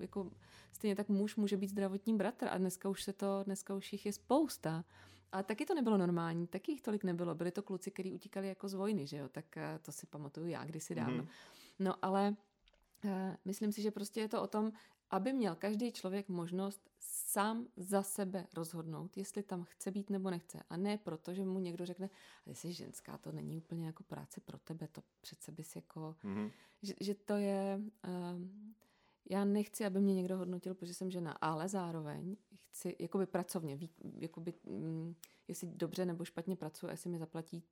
jako 0.00 0.30
stejně 0.72 0.96
tak 0.96 1.08
muž 1.08 1.36
může 1.36 1.56
být 1.56 1.70
zdravotní 1.70 2.16
bratr 2.16 2.48
a 2.50 2.58
dneska 2.58 2.88
už 2.88 3.02
se 3.02 3.12
to, 3.12 3.42
dneska 3.44 3.74
už 3.74 3.92
jich 3.92 4.06
je 4.06 4.12
spousta. 4.12 4.84
A 5.34 5.42
taky 5.42 5.66
to 5.66 5.74
nebylo 5.74 5.98
normální, 5.98 6.46
taky 6.46 6.72
jich 6.72 6.82
tolik 6.82 7.04
nebylo. 7.04 7.34
Byli 7.34 7.50
to 7.50 7.62
kluci, 7.62 7.90
kteří 7.90 8.12
utíkali 8.12 8.48
jako 8.48 8.68
z 8.68 8.74
vojny, 8.74 9.06
že 9.06 9.16
jo? 9.16 9.28
Tak 9.28 9.56
eh, 9.56 9.78
to 9.82 9.92
si 9.92 10.06
pamatuju 10.06 10.46
já 10.46 10.64
kdysi 10.64 10.94
dávno. 10.94 11.16
Mhm. 11.16 11.28
No 11.78 11.94
ale 12.02 12.36
eh, 13.04 13.36
myslím 13.44 13.72
si, 13.72 13.82
že 13.82 13.90
prostě 13.90 14.20
je 14.20 14.28
to 14.28 14.42
o 14.42 14.46
tom, 14.46 14.72
aby 15.10 15.32
měl 15.32 15.54
každý 15.54 15.92
člověk 15.92 16.28
možnost 16.28 16.90
sám 17.00 17.66
za 17.76 18.02
sebe 18.02 18.46
rozhodnout, 18.54 19.16
jestli 19.16 19.42
tam 19.42 19.64
chce 19.64 19.90
být 19.90 20.10
nebo 20.10 20.30
nechce. 20.30 20.62
A 20.70 20.76
ne 20.76 20.98
proto, 20.98 21.34
že 21.34 21.44
mu 21.44 21.58
někdo 21.58 21.86
řekne, 21.86 22.10
ale 22.46 22.54
jsi 22.54 22.72
ženská, 22.72 23.18
to 23.18 23.32
není 23.32 23.56
úplně 23.56 23.86
jako 23.86 24.02
práce 24.02 24.40
pro 24.40 24.58
tebe, 24.58 24.88
to 24.88 25.02
přece 25.20 25.52
bys 25.52 25.76
jako... 25.76 26.16
Mm-hmm. 26.24 26.50
Že, 26.82 26.94
že 27.00 27.14
to 27.14 27.36
je... 27.36 27.80
Uh, 28.06 28.40
já 29.30 29.44
nechci, 29.44 29.84
aby 29.84 30.00
mě 30.00 30.14
někdo 30.14 30.38
hodnotil, 30.38 30.74
protože 30.74 30.94
jsem 30.94 31.10
žena, 31.10 31.32
ale 31.32 31.68
zároveň 31.68 32.36
chci, 32.70 32.96
jakoby 32.98 33.26
pracovně, 33.26 33.78
jakoby, 34.18 34.54
mm, 34.64 35.14
jestli 35.48 35.68
dobře 35.68 36.04
nebo 36.04 36.24
špatně 36.24 36.56
pracuji, 36.56 36.90
jestli 36.90 37.10
mi 37.10 37.18
zaplatí 37.18 37.62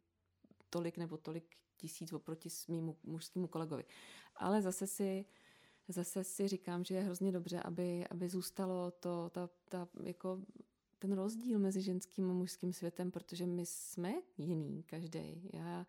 tolik 0.71 0.99
nebo 0.99 1.17
tolik 1.17 1.57
tisíc 1.77 2.13
oproti 2.13 2.49
mýmu 2.69 2.97
mužskému 3.03 3.47
kolegovi. 3.47 3.85
Ale 4.37 4.63
zase 4.63 4.87
si 4.87 5.25
zase 5.89 6.25
si 6.25 6.49
říkám, 6.49 6.85
že 6.85 6.95
je 6.95 7.03
hrozně 7.03 7.33
dobře, 7.33 7.61
aby, 7.61 8.09
aby 8.11 8.29
zůstalo 8.29 8.91
to, 8.91 9.31
ta, 9.31 9.51
ta, 9.69 9.89
jako 10.03 10.41
ten 10.99 11.13
rozdíl 11.13 11.59
mezi 11.59 11.83
ženským 11.83 12.31
a 12.31 12.33
mužským 12.33 12.73
světem, 12.73 13.11
protože 13.11 13.47
my 13.47 13.67
jsme 13.67 14.15
jiný, 14.39 14.83
každý. 14.83 15.51
Já, 15.53 15.87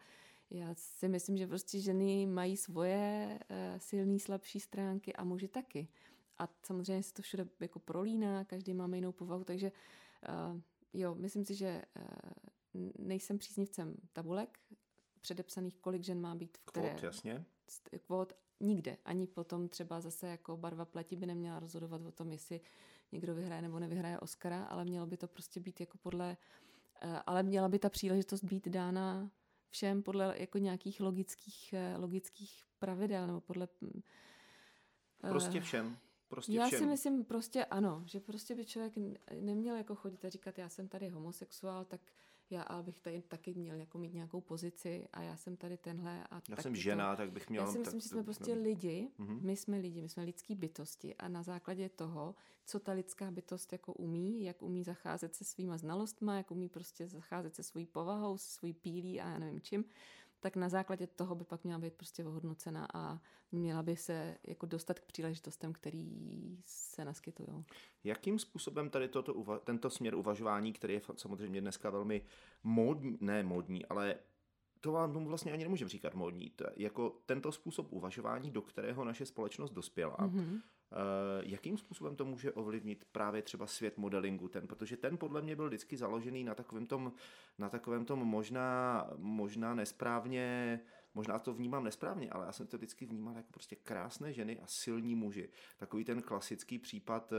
já 0.50 0.76
si 0.76 1.08
myslím, 1.08 1.38
že 1.38 1.48
prostě 1.48 1.80
ženy 1.80 2.26
mají 2.26 2.58
svoje 2.58 3.40
uh, 3.50 3.58
silné, 3.78 4.20
slabší 4.20 4.60
stránky 4.60 5.14
a 5.14 5.24
muži 5.24 5.48
taky. 5.48 5.88
A 6.38 6.50
samozřejmě 6.66 7.04
se 7.04 7.14
to 7.14 7.22
všude 7.22 7.48
jako 7.60 7.80
prolíná, 7.80 8.44
každý 8.44 8.74
máme 8.74 8.98
jinou 8.98 9.12
povahu, 9.12 9.44
takže 9.44 9.72
uh, 10.30 10.62
jo, 10.94 11.16
myslím 11.16 11.46
si, 11.46 11.56
že 11.56 11.84
uh, 11.96 12.92
nejsem 12.98 13.38
příznivcem 13.38 13.96
tabulek 14.14 14.60
předepsaných, 15.22 15.78
kolik 15.78 16.04
žen 16.04 16.22
má 16.22 16.36
být 16.36 16.58
v 16.58 16.66
které... 16.66 16.90
Kvot, 16.90 17.04
jasně. 17.04 17.46
Kvot 18.06 18.34
nikde. 18.60 18.98
Ani 19.06 19.28
potom 19.28 19.70
třeba 19.70 20.02
zase 20.02 20.28
jako 20.28 20.58
barva 20.58 20.86
pleti 20.86 21.16
by 21.16 21.26
neměla 21.26 21.60
rozhodovat 21.60 22.02
o 22.02 22.12
tom, 22.12 22.32
jestli 22.32 22.62
někdo 23.12 23.36
vyhraje 23.36 23.62
nebo 23.62 23.80
nevyhraje 23.80 24.20
Oscara, 24.20 24.64
ale 24.64 24.86
mělo 24.86 25.06
by 25.06 25.18
to 25.18 25.28
prostě 25.28 25.60
být 25.60 25.80
jako 25.80 25.98
podle... 25.98 26.38
Ale 27.26 27.44
měla 27.44 27.70
by 27.70 27.80
ta 27.80 27.90
příležitost 27.90 28.44
být 28.44 28.68
dána 28.68 29.32
všem 29.74 30.04
podle 30.04 30.36
jako 30.38 30.58
nějakých 30.58 31.00
logických, 31.02 31.74
eh, 31.74 31.98
logických 31.98 32.64
pravidel 32.80 33.28
nebo 33.28 33.42
podle... 33.42 33.68
Mm, 33.82 34.02
prostě 35.30 35.62
všem. 35.62 35.98
Prostě 36.28 36.54
já 36.54 36.68
všem. 36.68 36.80
si 36.80 36.86
myslím 36.86 37.26
prostě 37.26 37.66
ano, 37.66 38.04
že 38.06 38.20
prostě 38.20 38.56
by 38.56 38.66
člověk 38.66 38.94
neměl 39.42 39.76
jako 39.76 39.96
chodit 39.96 40.26
a 40.26 40.30
říkat, 40.30 40.58
já 40.58 40.70
jsem 40.70 40.88
tady 40.88 41.10
homosexuál, 41.10 41.86
tak 41.86 42.02
já 42.54 42.62
ale 42.62 42.84
bych 42.84 43.00
tady 43.00 43.22
taky 43.22 43.54
měl 43.54 43.76
jako 43.76 43.98
mít 43.98 44.14
nějakou 44.14 44.42
pozici 44.42 45.08
a 45.14 45.22
já 45.22 45.38
jsem 45.38 45.58
tady 45.58 45.78
tenhle. 45.78 46.24
A 46.32 46.42
já 46.50 46.56
jsem 46.62 46.76
žena, 46.76 47.16
to... 47.16 47.18
tak 47.18 47.32
bych 47.32 47.50
měl... 47.50 47.64
Já 47.64 47.72
si 47.72 47.80
myslím, 47.80 48.00
tak, 48.00 48.04
že 48.04 48.10
jsme 48.10 48.24
prostě 48.24 48.56
no. 48.56 48.62
lidi, 48.62 49.10
mm-hmm. 49.20 49.42
my 49.42 49.56
jsme 49.56 49.78
lidi, 49.78 50.02
my 50.02 50.10
jsme 50.10 50.24
lidský 50.24 50.56
bytosti 50.56 51.16
a 51.16 51.28
na 51.28 51.44
základě 51.44 51.90
toho, 51.90 52.36
co 52.66 52.80
ta 52.80 52.92
lidská 52.92 53.32
bytost 53.32 53.72
jako 53.72 53.94
umí, 53.94 54.44
jak 54.44 54.62
umí 54.62 54.84
zacházet 54.84 55.36
se 55.36 55.44
svýma 55.44 55.78
znalostma, 55.78 56.38
jak 56.38 56.52
umí 56.52 56.70
prostě 56.70 57.08
zacházet 57.08 57.56
se 57.56 57.64
svojí 57.64 57.86
povahou, 57.86 58.38
se 58.38 58.52
svojí 58.52 58.74
pílí 58.74 59.22
a 59.22 59.30
já 59.30 59.40
nevím 59.40 59.62
čím, 59.62 59.86
tak 60.44 60.56
na 60.56 60.70
základě 60.70 61.08
toho 61.08 61.36
by 61.36 61.44
pak 61.44 61.64
měla 61.64 61.80
být 61.80 61.94
prostě 61.94 62.26
ohodnocena 62.26 62.88
a 62.94 63.20
měla 63.52 63.84
by 63.84 63.96
se 63.96 64.38
jako 64.48 64.66
dostat 64.66 65.00
k 65.00 65.06
příležitostem, 65.06 65.74
který 65.74 66.58
se 66.66 67.06
naskytují. 67.06 67.66
Jakým 68.04 68.40
způsobem 68.40 68.90
tady 68.90 69.08
toto, 69.08 69.34
uva- 69.34 69.60
tento 69.60 69.90
směr 69.90 70.16
uvažování, 70.16 70.74
který 70.74 70.94
je 70.94 71.02
samozřejmě 71.16 71.62
dneska 71.62 71.90
velmi 71.90 72.22
módní, 72.64 73.18
ne 73.22 73.44
módní, 73.44 73.86
ale 73.86 74.16
to 74.80 74.92
vám 74.92 75.14
tomu 75.14 75.28
vlastně 75.28 75.52
ani 75.54 75.64
nemůžeme 75.64 75.90
říkat 75.90 76.14
módní. 76.14 76.50
To, 76.50 76.66
jako 76.76 77.22
tento 77.26 77.52
způsob 77.52 77.94
uvažování, 77.94 78.52
do 78.52 78.62
kterého 78.62 79.04
naše 79.06 79.26
společnost 79.26 79.72
dospěla, 79.72 80.18
mm-hmm. 80.18 80.62
Uh, 80.94 81.50
jakým 81.50 81.78
způsobem 81.78 82.16
to 82.16 82.26
může 82.26 82.52
ovlivnit 82.52 83.06
právě 83.12 83.42
třeba 83.42 83.68
svět 83.68 83.98
modelingu 83.98 84.48
ten, 84.48 84.68
protože 84.68 84.98
ten 84.98 85.18
podle 85.18 85.42
mě 85.42 85.56
byl 85.56 85.68
vždycky 85.68 85.98
založený 85.98 86.44
na 86.44 86.56
takovém 86.56 86.86
tom, 86.86 87.14
na 87.58 87.70
takovém 87.70 88.06
tom 88.06 88.20
možná, 88.20 89.08
možná 89.18 89.76
nesprávně 89.76 90.80
možná 91.14 91.40
to 91.40 91.54
vnímám 91.54 91.84
nesprávně, 91.84 92.30
ale 92.30 92.46
já 92.46 92.52
jsem 92.52 92.68
to 92.68 92.78
vždycky 92.78 93.06
vnímal 93.06 93.36
jako 93.36 93.52
prostě 93.52 93.76
krásné 93.76 94.34
ženy 94.34 94.60
a 94.60 94.68
silní 94.68 95.16
muži. 95.16 95.50
Takový 95.78 96.04
ten 96.06 96.22
klasický 96.22 96.80
případ 96.80 97.34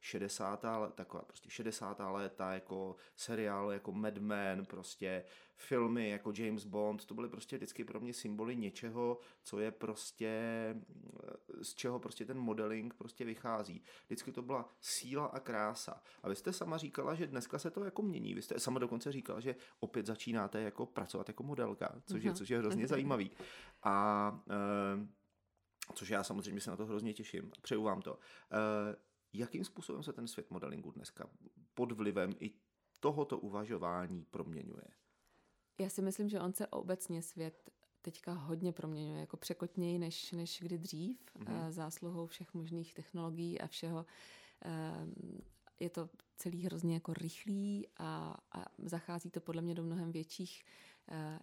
60. 0.00 0.64
Eh, 0.64 0.92
taková 0.94 1.22
prostě 1.22 1.50
60. 1.50 2.12
léta, 2.12 2.54
jako 2.54 2.96
seriál 3.16 3.72
jako 3.72 3.92
Mad 3.92 4.18
Men, 4.18 4.66
prostě 4.66 5.24
filmy 5.56 6.08
jako 6.08 6.32
James 6.36 6.64
Bond, 6.64 7.04
to 7.04 7.14
byly 7.14 7.28
prostě 7.28 7.56
vždycky 7.56 7.84
pro 7.84 8.00
mě 8.00 8.14
symboly 8.14 8.56
něčeho, 8.56 9.18
co 9.42 9.60
je 9.60 9.70
prostě, 9.70 10.40
z 11.62 11.74
čeho 11.74 11.98
prostě 11.98 12.24
ten 12.24 12.38
modeling 12.38 12.94
prostě 12.94 13.24
vychází. 13.24 13.82
Vždycky 14.06 14.32
to 14.32 14.42
byla 14.42 14.68
síla 14.80 15.26
a 15.26 15.40
krása. 15.40 16.02
A 16.22 16.28
vy 16.28 16.36
jste 16.36 16.52
sama 16.52 16.78
říkala, 16.78 17.14
že 17.14 17.26
dneska 17.26 17.58
se 17.58 17.70
to 17.70 17.84
jako 17.84 18.02
mění. 18.02 18.34
Vy 18.34 18.42
jste 18.42 18.60
sama 18.60 18.78
dokonce 18.78 19.12
říkala, 19.12 19.40
že 19.40 19.56
opět 19.80 20.06
začínáte 20.06 20.62
jako 20.62 20.86
pracovat 20.86 21.28
jako 21.28 21.42
modelka, 21.42 22.02
což 22.04 22.22
je, 22.22 22.34
což 22.34 22.50
je 22.50 22.58
hrozně 22.58 22.86
zajímavé 22.86 23.06
zajímavý. 23.06 23.30
A 23.82 24.40
e, 24.50 25.94
což 25.94 26.08
já 26.08 26.24
samozřejmě 26.24 26.60
se 26.60 26.70
na 26.70 26.76
to 26.76 26.86
hrozně 26.86 27.14
těším. 27.14 27.50
Přeju 27.62 27.82
vám 27.82 28.02
to. 28.02 28.18
E, 28.52 28.96
jakým 29.32 29.64
způsobem 29.64 30.02
se 30.02 30.12
ten 30.12 30.28
svět 30.28 30.50
modelingu 30.50 30.90
dneska 30.90 31.30
pod 31.74 31.92
vlivem 31.92 32.34
i 32.40 32.50
tohoto 33.00 33.38
uvažování 33.38 34.24
proměňuje? 34.24 34.84
Já 35.78 35.88
si 35.88 36.02
myslím, 36.02 36.28
že 36.28 36.40
on 36.40 36.52
se 36.52 36.66
obecně 36.66 37.22
svět 37.22 37.70
teďka 38.02 38.32
hodně 38.32 38.72
proměňuje, 38.72 39.20
jako 39.20 39.36
překotněji 39.36 39.98
než, 39.98 40.32
než 40.32 40.58
kdy 40.62 40.78
dřív, 40.78 41.18
mm-hmm. 41.38 41.70
zásluhou 41.70 42.26
všech 42.26 42.54
možných 42.54 42.94
technologií 42.94 43.60
a 43.60 43.66
všeho. 43.66 44.06
Je 45.80 45.90
to 45.90 46.10
celý 46.36 46.64
hrozně 46.64 46.94
jako 46.94 47.14
rychlý 47.14 47.86
a, 47.98 48.36
a 48.52 48.64
zachází 48.78 49.30
to 49.30 49.40
podle 49.40 49.62
mě 49.62 49.74
do 49.74 49.82
mnohem 49.82 50.12
větších 50.12 50.64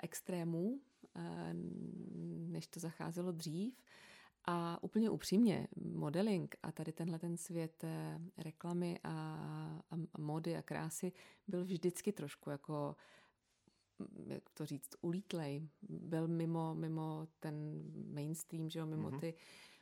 extrémů, 0.04 0.82
Eh, 1.16 1.54
než 2.48 2.68
to 2.68 2.80
zacházelo 2.80 3.32
dřív. 3.32 3.84
A 4.46 4.84
úplně 4.84 5.10
upřímně, 5.10 5.68
modeling 5.76 6.56
a 6.64 6.72
tady 6.72 6.92
tenhle 6.92 7.20
ten 7.20 7.38
svět 7.38 7.84
eh, 7.84 8.20
reklamy 8.38 9.00
a, 9.04 9.10
a, 9.92 9.96
a 10.14 10.22
mody 10.22 10.58
a 10.58 10.62
krásy 10.62 11.12
byl 11.48 11.66
vždycky 11.66 12.12
trošku 12.12 12.50
jako 12.50 12.96
jak 14.28 14.50
to 14.50 14.66
říct, 14.66 14.96
ulítlej. 15.02 15.70
Byl 15.82 16.28
mimo, 16.28 16.76
mimo 16.76 17.28
ten 17.40 17.84
mainstream, 18.14 18.70
že 18.70 18.80
jo, 18.80 18.86
mimo, 18.86 19.10
mm-hmm. 19.10 19.20
ty, 19.20 19.34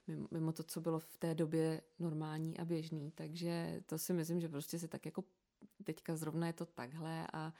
mimo, 0.08 0.28
mimo 0.32 0.52
to, 0.52 0.64
co 0.64 0.82
bylo 0.82 1.00
v 1.00 1.18
té 1.18 1.36
době 1.36 1.82
normální 2.00 2.58
a 2.58 2.66
běžný. 2.66 3.12
Takže 3.12 3.84
to 3.86 3.98
si 3.98 4.14
myslím, 4.14 4.42
že 4.42 4.50
prostě 4.50 4.80
se 4.80 4.88
tak 4.88 5.06
jako 5.06 5.24
teďka 5.84 6.16
zrovna 6.16 6.48
je 6.48 6.54
to 6.54 6.66
takhle 6.66 7.28
a 7.34 7.54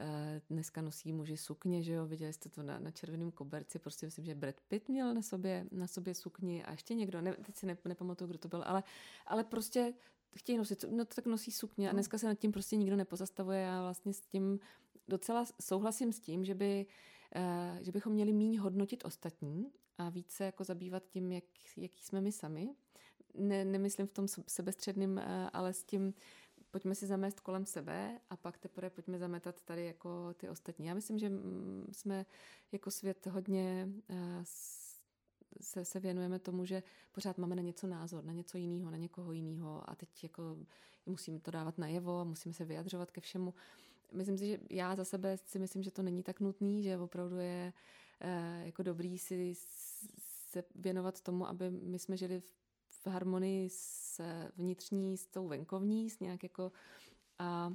Eh, 0.00 0.40
dneska 0.50 0.82
nosí 0.82 1.12
muži 1.12 1.36
sukně, 1.36 1.82
že 1.82 1.92
jo, 1.92 2.06
viděli 2.06 2.32
jste 2.32 2.48
to 2.48 2.62
na, 2.62 2.78
na 2.78 2.90
červeném 2.90 3.30
koberci, 3.30 3.78
prostě 3.78 4.06
myslím, 4.06 4.24
že 4.24 4.34
Brad 4.34 4.60
Pitt 4.68 4.88
měl 4.88 5.14
na 5.14 5.22
sobě, 5.22 5.66
na 5.72 5.86
sobě 5.86 6.14
sukni 6.14 6.64
a 6.64 6.72
ještě 6.72 6.94
někdo, 6.94 7.20
ne, 7.20 7.32
teď 7.32 7.56
si 7.56 7.66
ne, 7.66 7.76
nepamatuju, 7.84 8.28
kdo 8.30 8.38
to 8.38 8.48
byl, 8.48 8.62
ale, 8.66 8.82
ale 9.26 9.44
prostě 9.44 9.94
chtějí 10.36 10.58
nosit, 10.58 10.84
no 10.90 11.04
to 11.04 11.14
tak 11.14 11.26
nosí 11.26 11.52
sukně 11.52 11.88
a 11.88 11.92
no. 11.92 11.96
dneska 11.96 12.18
se 12.18 12.26
nad 12.26 12.38
tím 12.38 12.52
prostě 12.52 12.76
nikdo 12.76 12.96
nepozastavuje. 12.96 13.60
Já 13.60 13.82
vlastně 13.82 14.12
s 14.12 14.20
tím 14.20 14.60
docela 15.08 15.44
souhlasím 15.60 16.12
s 16.12 16.20
tím, 16.20 16.44
že, 16.44 16.54
by, 16.54 16.86
uh, 17.36 17.82
že 17.82 17.92
bychom 17.92 18.12
měli 18.12 18.32
míň 18.32 18.58
hodnotit 18.58 19.04
ostatní 19.04 19.72
a 19.98 20.08
více 20.08 20.44
jako 20.44 20.64
zabývat 20.64 21.02
tím, 21.06 21.32
jak, 21.32 21.44
jaký 21.76 22.02
jsme 22.02 22.20
my 22.20 22.32
sami. 22.32 22.74
Ne, 23.34 23.64
nemyslím 23.64 24.06
v 24.06 24.12
tom 24.12 24.26
sebestředným, 24.46 25.12
uh, 25.12 25.22
ale 25.52 25.72
s 25.72 25.84
tím, 25.84 26.14
pojďme 26.76 26.94
si 26.94 27.06
zamést 27.06 27.40
kolem 27.40 27.66
sebe 27.66 28.20
a 28.30 28.36
pak 28.36 28.58
teprve 28.58 28.90
pojďme 28.90 29.18
zametat 29.18 29.62
tady 29.62 29.84
jako 29.84 30.34
ty 30.34 30.48
ostatní. 30.48 30.86
Já 30.86 30.94
myslím, 30.94 31.18
že 31.18 31.28
mm, 31.28 31.86
jsme 31.92 32.26
jako 32.72 32.90
svět 32.90 33.26
hodně 33.26 33.88
eh, 34.10 34.40
se, 35.60 35.84
se 35.84 36.00
věnujeme 36.00 36.38
tomu, 36.38 36.64
že 36.64 36.82
pořád 37.12 37.38
máme 37.38 37.56
na 37.56 37.62
něco 37.62 37.86
názor, 37.86 38.24
na 38.24 38.32
něco 38.32 38.58
jiného, 38.58 38.90
na 38.90 38.96
někoho 38.96 39.32
jiného 39.32 39.90
a 39.90 39.94
teď 39.94 40.22
jako 40.22 40.56
musím 41.06 41.40
to 41.40 41.50
dávat 41.50 41.78
najevo 41.78 42.20
a 42.20 42.24
musíme 42.24 42.54
se 42.54 42.64
vyjadřovat 42.64 43.10
ke 43.10 43.20
všemu. 43.20 43.54
Myslím 44.12 44.38
si, 44.38 44.46
že 44.46 44.58
já 44.70 44.96
za 44.96 45.04
sebe 45.04 45.36
si 45.36 45.58
myslím, 45.58 45.82
že 45.82 45.90
to 45.90 46.02
není 46.02 46.22
tak 46.22 46.40
nutný, 46.40 46.82
že 46.82 46.98
opravdu 46.98 47.38
je 47.38 47.72
eh, 48.20 48.62
jako 48.64 48.82
dobrý 48.82 49.18
si 49.18 49.54
se 50.50 50.64
věnovat 50.74 51.20
tomu, 51.20 51.48
aby 51.48 51.70
my 51.70 51.98
jsme 51.98 52.16
žili 52.16 52.40
v 52.88 53.06
harmonii 53.06 53.70
s 53.70 54.20
vnitřní, 54.56 55.16
s 55.16 55.26
tou 55.26 55.48
venkovní, 55.48 56.10
s 56.10 56.20
nějak 56.20 56.42
jako 56.42 56.72
a 57.38 57.74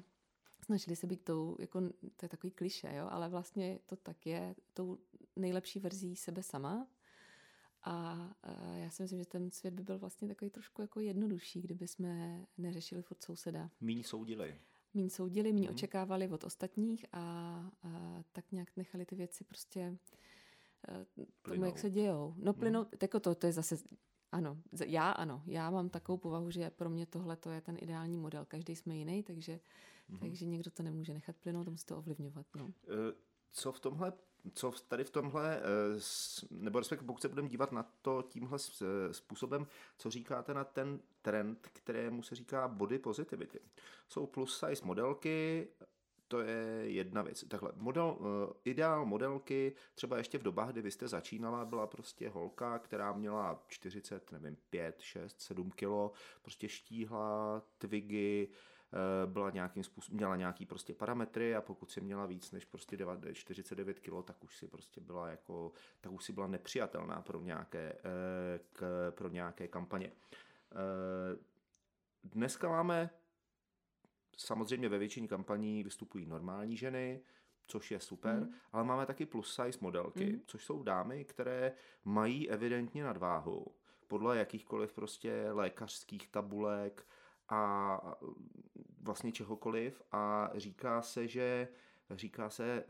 snažili 0.66 0.96
se 0.96 1.08
být 1.08 1.24
tou, 1.24 1.56
jako, 1.60 1.82
to 2.16 2.26
je 2.26 2.30
takový 2.30 2.52
kliše, 2.52 2.96
jo, 2.96 3.08
ale 3.10 3.30
vlastně 3.30 3.80
to 3.86 3.96
tak 3.96 4.26
je, 4.26 4.56
tou 4.74 4.98
nejlepší 5.36 5.80
verzí 5.80 6.16
sebe 6.16 6.44
sama. 6.44 6.88
A, 7.84 7.92
a 8.44 8.74
já 8.76 8.90
si 8.90 9.04
myslím, 9.04 9.20
že 9.20 9.26
ten 9.26 9.52
svět 9.52 9.74
by 9.74 9.84
byl 9.84 10.00
vlastně 10.00 10.28
takový 10.28 10.52
trošku 10.52 10.82
jako 10.82 11.00
jednodušší, 11.00 11.62
kdyby 11.62 11.88
jsme 11.88 12.46
neřešili 12.58 13.02
furt 13.02 13.24
souseda. 13.24 13.70
Míň 13.82 14.04
soudili. 14.04 14.60
Míň 14.94 15.10
soudili, 15.10 15.54
míň 15.54 15.64
hmm. 15.64 15.74
očekávali 15.74 16.30
od 16.30 16.44
ostatních 16.44 17.06
a, 17.12 17.20
a 17.84 18.24
tak 18.32 18.52
nějak 18.52 18.78
nechali 18.78 19.06
ty 19.06 19.16
věci 19.16 19.44
prostě 19.44 19.98
uh, 21.18 21.26
tomu, 21.42 21.66
jak 21.66 21.80
se 21.80 21.90
dějou. 21.90 22.34
No 22.38 22.54
plynou, 22.54 22.80
hmm. 22.80 22.90
jako 23.02 23.20
to, 23.20 23.36
to 23.36 23.48
je 23.48 23.54
zase 23.54 23.78
ano, 24.32 24.58
já 24.86 25.12
ano. 25.12 25.44
Já 25.46 25.70
mám 25.70 25.90
takovou 25.90 26.18
povahu, 26.18 26.52
že 26.52 26.70
pro 26.70 26.90
mě 26.90 27.06
tohle 27.06 27.36
to 27.36 27.50
je 27.50 27.62
ten 27.62 27.78
ideální 27.82 28.18
model. 28.18 28.46
Každý 28.46 28.76
jsme 28.76 28.96
jiný, 28.96 29.24
takže, 29.24 29.60
mm-hmm. 30.10 30.20
takže 30.20 30.46
někdo 30.46 30.72
to 30.72 30.84
nemůže 30.84 31.14
nechat 31.14 31.36
plynout, 31.36 31.68
musí 31.68 31.86
to 31.86 31.98
ovlivňovat. 31.98 32.46
No. 32.56 32.74
Eh, 32.88 33.14
Co 33.52 33.72
v 33.72 33.80
tomhle, 33.80 34.14
co 34.54 34.72
tady 34.72 35.04
v 35.04 35.10
tomhle, 35.10 35.58
eh, 35.58 36.00
nebo 36.52 36.80
respektive 36.80 37.08
pokud 37.08 37.22
se 37.22 37.30
budeme 37.30 37.48
dívat 37.48 37.72
na 37.72 37.86
to 38.02 38.22
tímhle 38.22 38.58
eh, 38.82 39.14
způsobem, 39.14 39.68
co 39.98 40.10
říkáte 40.10 40.54
na 40.54 40.64
ten 40.64 41.00
trend, 41.22 41.70
kterému 41.74 42.24
se 42.24 42.36
říká 42.36 42.68
body 42.68 43.00
positivity. 43.00 43.60
Jsou 44.08 44.26
plus 44.26 44.60
size 44.60 44.86
modelky, 44.86 45.68
to 46.32 46.40
je 46.40 46.84
jedna 46.84 47.22
věc. 47.22 47.44
Takhle, 47.48 47.72
model, 47.76 48.18
eh, 48.20 48.54
ideál 48.66 49.06
modelky, 49.06 49.76
třeba 49.96 50.18
ještě 50.18 50.38
v 50.38 50.44
dobách, 50.44 50.72
kdy 50.72 50.82
vy 50.82 50.92
jste 50.92 51.08
začínala, 51.08 51.66
byla 51.66 51.88
prostě 51.88 52.30
holka, 52.30 52.80
která 52.80 53.14
měla 53.14 53.64
40, 53.68 54.32
nevím, 54.32 54.58
5, 54.70 55.02
6, 55.02 55.42
7 55.42 55.72
kilo, 55.72 56.12
prostě 56.42 56.70
štíhla, 56.70 57.62
twigy, 57.78 58.48
byla 59.26 59.50
nějakým 59.50 59.84
způsobem, 59.84 60.18
měla 60.18 60.36
nějaký 60.36 60.66
prostě 60.66 60.94
parametry 60.94 61.56
a 61.56 61.62
pokud 61.62 61.92
si 61.92 62.02
měla 62.02 62.26
víc 62.26 62.52
než 62.52 62.66
prostě 62.66 62.98
9 62.98 63.20
49 63.34 64.00
kg, 64.00 64.26
tak 64.26 64.44
už 64.44 64.58
si 64.58 64.68
prostě 64.68 65.02
byla 65.02 65.30
jako, 65.30 65.72
tak 66.02 66.12
už 66.12 66.24
si 66.26 66.34
byla 66.34 66.48
nepřijatelná 66.48 67.22
pro 67.22 67.42
nějaké, 67.42 67.94
eh, 67.94 68.60
k, 68.74 69.12
pro 69.12 69.30
nějaké 69.30 69.68
kampaně. 69.68 70.12
Eh, 70.72 71.52
Dneska 72.24 72.70
máme 72.70 73.10
samozřejmě 74.38 74.90
ve 74.90 74.98
většině 74.98 75.28
kampaní 75.28 75.84
vystupují 75.84 76.26
normální 76.26 76.78
ženy, 76.78 77.22
což 77.68 77.92
je 77.92 78.00
super, 78.00 78.40
mm. 78.40 78.54
ale 78.72 78.84
máme 78.84 79.06
taky 79.06 79.26
plus 79.26 79.56
size 79.56 79.78
modelky, 79.82 80.34
mm. 80.34 80.42
což 80.48 80.66
jsou 80.66 80.84
dámy, 80.84 81.26
které 81.26 81.74
mají 82.04 82.50
evidentně 82.50 83.04
nadváhu 83.04 83.66
podle 84.08 84.38
jakýchkoliv 84.38 84.94
prostě 84.94 85.48
lékařských 85.52 86.28
tabulek 86.28 87.08
a 87.52 88.00
vlastně 89.02 89.32
čehokoliv 89.32 90.02
a 90.12 90.50
říká 90.56 91.02
se, 91.02 91.28
že 91.28 91.68
říká 92.16 92.50
se, 92.50 92.66
e, 92.66 92.84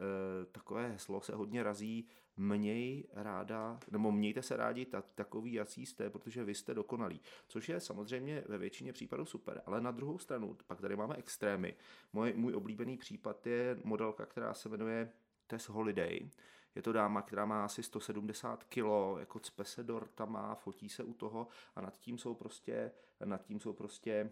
takové 0.51 0.89
heslo 0.89 1.21
se 1.21 1.35
hodně 1.35 1.63
razí, 1.63 2.07
měj 2.37 3.03
ráda, 3.13 3.79
nebo 3.91 4.11
mějte 4.11 4.41
se 4.41 4.57
rádi 4.57 4.85
tak, 4.85 5.05
takový, 5.15 5.53
jací 5.53 5.85
jste, 5.85 6.09
protože 6.09 6.43
vy 6.43 6.55
jste 6.55 6.73
dokonalí. 6.73 7.21
Což 7.47 7.69
je 7.69 7.79
samozřejmě 7.79 8.43
ve 8.47 8.57
většině 8.57 8.93
případů 8.93 9.25
super, 9.25 9.61
ale 9.65 9.81
na 9.81 9.91
druhou 9.91 10.17
stranu, 10.17 10.57
pak 10.67 10.81
tady 10.81 10.95
máme 10.95 11.15
extrémy. 11.15 11.75
Můj, 12.13 12.33
můj 12.33 12.55
oblíbený 12.55 12.97
případ 12.97 13.47
je 13.47 13.79
modelka, 13.83 14.25
která 14.25 14.53
se 14.53 14.69
jmenuje 14.69 15.11
Tess 15.47 15.69
Holiday. 15.69 16.29
Je 16.75 16.81
to 16.81 16.93
dáma, 16.93 17.21
která 17.21 17.45
má 17.45 17.65
asi 17.65 17.83
170 17.83 18.63
kg, 18.63 19.19
jako 19.19 19.39
cpe 19.39 19.65
se 19.65 19.83
dortama, 19.83 20.55
fotí 20.55 20.89
se 20.89 21.03
u 21.03 21.13
toho 21.13 21.47
a 21.75 21.81
nad 21.81 21.97
tím 21.97 22.17
jsou 22.17 22.35
prostě, 22.35 22.91
nad 23.25 23.43
tím 23.43 23.59
jsou 23.59 23.73
prostě 23.73 24.31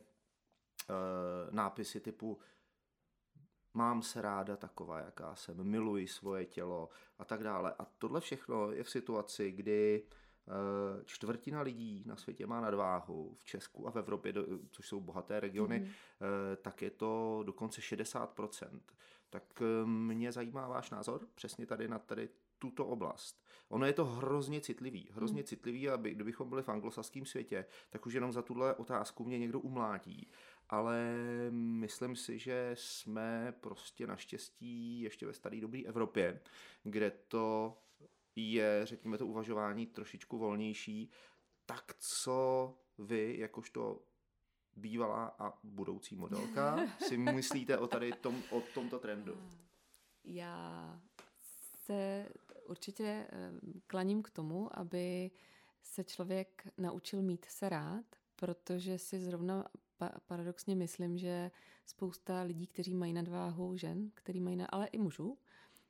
nápisy 1.51 1.99
typu 1.99 2.39
mám 3.73 4.01
se 4.01 4.21
ráda 4.21 4.57
taková, 4.57 4.99
jaká 4.99 5.35
jsem, 5.35 5.63
miluji 5.63 6.07
svoje 6.07 6.45
tělo 6.45 6.89
a 7.19 7.25
tak 7.25 7.43
dále. 7.43 7.73
A 7.79 7.85
tohle 7.85 8.21
všechno 8.21 8.71
je 8.71 8.83
v 8.83 8.89
situaci, 8.89 9.51
kdy 9.51 10.03
eh, 10.03 11.03
čtvrtina 11.05 11.61
lidí 11.61 12.03
na 12.05 12.15
světě 12.15 12.47
má 12.47 12.61
nadváhu, 12.61 13.35
v 13.37 13.45
Česku 13.45 13.87
a 13.87 13.91
v 13.91 13.95
Evropě, 13.95 14.33
což 14.71 14.87
jsou 14.87 15.01
bohaté 15.01 15.39
regiony, 15.39 15.79
mm. 15.79 15.87
tak 16.61 16.81
je 16.81 16.89
to 16.89 17.43
dokonce 17.45 17.81
60%. 17.81 18.79
Tak 19.29 19.43
eh, 19.61 19.85
mě 19.85 20.31
zajímá 20.31 20.67
váš 20.67 20.89
názor 20.89 21.27
přesně 21.35 21.65
tady 21.65 21.87
na 21.87 21.99
tady 21.99 22.29
tuto 22.59 22.85
oblast. 22.85 23.43
Ono 23.69 23.85
je 23.85 23.93
to 23.93 24.05
hrozně 24.05 24.61
citlivý, 24.61 25.09
hrozně 25.11 25.43
citlivý, 25.43 25.89
aby 25.89 26.11
kdybychom 26.11 26.49
byli 26.49 26.63
v 26.63 26.69
anglosaském 26.69 27.25
světě, 27.25 27.65
tak 27.89 28.05
už 28.05 28.13
jenom 28.13 28.31
za 28.31 28.41
tuhle 28.41 28.75
otázku 28.75 29.23
mě 29.23 29.39
někdo 29.39 29.59
umlátí. 29.59 30.31
Ale 30.70 31.05
myslím 31.51 32.15
si, 32.15 32.39
že 32.39 32.72
jsme 32.74 33.53
prostě 33.61 34.07
naštěstí 34.07 35.01
ještě 35.01 35.26
ve 35.26 35.34
staré 35.34 35.61
dobré 35.61 35.82
Evropě, 35.86 36.41
kde 36.84 37.11
to 37.11 37.78
je, 38.36 38.82
řekněme, 38.84 39.17
to 39.17 39.28
uvažování 39.28 39.86
trošičku 39.86 40.38
volnější. 40.38 41.11
Tak 41.65 41.93
co 41.99 42.74
vy, 42.97 43.36
jakožto 43.39 44.01
bývalá 44.76 45.36
a 45.39 45.53
budoucí 45.63 46.15
modelka, 46.15 46.80
si 46.99 47.17
myslíte 47.17 47.78
o 47.78 47.88
tady 47.88 48.11
tom, 48.11 48.43
o 48.49 48.61
tomto 48.61 48.99
trendu? 48.99 49.38
Já 50.24 51.01
se 51.86 52.26
určitě 52.65 53.03
eh, 53.03 53.51
klaním 53.88 54.24
k 54.24 54.30
tomu, 54.30 54.80
aby 54.80 55.32
se 55.82 56.03
člověk 56.03 56.67
naučil 56.78 57.22
mít 57.22 57.45
se 57.45 57.70
rád, 57.70 58.05
protože 58.39 58.97
si 58.97 59.19
zrovna 59.19 59.65
pa- 59.97 60.19
paradoxně 60.27 60.75
myslím, 60.75 61.17
že 61.17 61.51
spousta 61.85 62.41
lidí, 62.41 62.67
kteří 62.67 62.95
mají 62.95 63.13
nadváhu 63.13 63.77
žen, 63.77 64.11
který 64.13 64.39
mají, 64.39 64.55
na, 64.55 64.65
ale 64.65 64.87
i 64.87 64.97
mužů, 64.97 65.37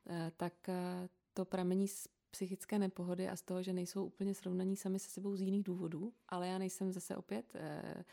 eh, 0.06 0.32
tak 0.36 0.68
eh, 0.68 1.08
to 1.34 1.44
pramení 1.44 1.88
z 1.88 2.08
psychické 2.30 2.78
nepohody 2.78 3.28
a 3.28 3.36
z 3.36 3.42
toho, 3.42 3.62
že 3.62 3.72
nejsou 3.72 4.04
úplně 4.04 4.34
srovnaní 4.34 4.76
sami 4.76 4.98
se 4.98 5.10
sebou 5.10 5.36
z 5.36 5.40
jiných 5.40 5.64
důvodů, 5.64 6.12
ale 6.28 6.48
já 6.48 6.58
nejsem 6.58 6.92
zase 6.92 7.16
opět, 7.16 7.52
eh, 7.54 8.04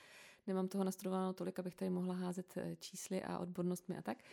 nemám 0.47 0.67
toho 0.67 0.83
nastudováno 0.83 1.33
tolik, 1.33 1.59
abych 1.59 1.75
tady 1.75 1.89
mohla 1.89 2.15
házet 2.15 2.55
čísly 2.79 3.23
a 3.23 3.39
odbornostmi 3.39 3.97
a 3.97 4.01
tak. 4.01 4.23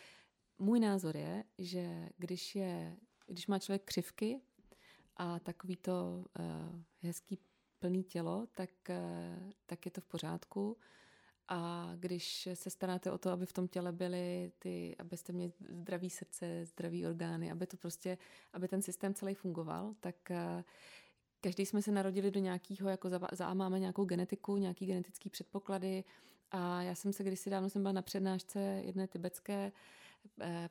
Můj 0.58 0.80
názor 0.80 1.16
je, 1.16 1.44
že 1.58 2.08
když, 2.18 2.54
je, 2.54 2.96
když 3.26 3.46
má 3.46 3.58
člověk 3.58 3.84
křivky 3.84 4.40
a 5.16 5.38
takový 5.38 5.76
to 5.76 6.24
hezký 7.02 7.38
plný 7.84 8.04
tělo, 8.04 8.46
tak, 8.54 8.70
uh, 8.88 9.50
tak 9.66 9.84
je 9.84 9.90
to 9.90 10.00
v 10.00 10.06
pořádku. 10.06 10.76
A 11.48 11.90
když 11.96 12.48
se 12.54 12.70
staráte 12.70 13.10
o 13.10 13.18
to, 13.18 13.30
aby 13.30 13.46
v 13.46 13.52
tom 13.52 13.68
těle 13.68 13.92
byly 13.92 14.52
ty, 14.58 14.96
abyste 14.98 15.32
měli 15.32 15.52
zdravý 15.68 16.10
srdce, 16.10 16.64
zdravý 16.64 17.06
orgány, 17.06 17.50
aby 17.50 17.66
to 17.66 17.76
prostě, 17.76 18.18
aby 18.52 18.68
ten 18.68 18.82
systém 18.82 19.14
celý 19.14 19.34
fungoval, 19.34 19.94
tak 20.00 20.16
uh, 20.30 20.62
každý 21.40 21.66
jsme 21.66 21.82
se 21.82 21.92
narodili 21.92 22.30
do 22.30 22.40
nějakého, 22.40 22.88
jako 22.88 23.08
za, 23.08 23.20
za 23.32 23.54
máme 23.54 23.80
nějakou 23.80 24.04
genetiku, 24.04 24.56
nějaký 24.56 24.86
genetický 24.86 25.30
předpoklady 25.30 26.04
a 26.50 26.82
já 26.82 26.94
jsem 26.94 27.12
se 27.12 27.24
kdysi 27.24 27.50
dávno 27.50 27.70
jsem 27.70 27.82
byla 27.82 27.92
na 27.92 28.02
přednášce 28.02 28.60
jedné 28.60 29.08
tibetské 29.08 29.72
eh, 29.72 29.72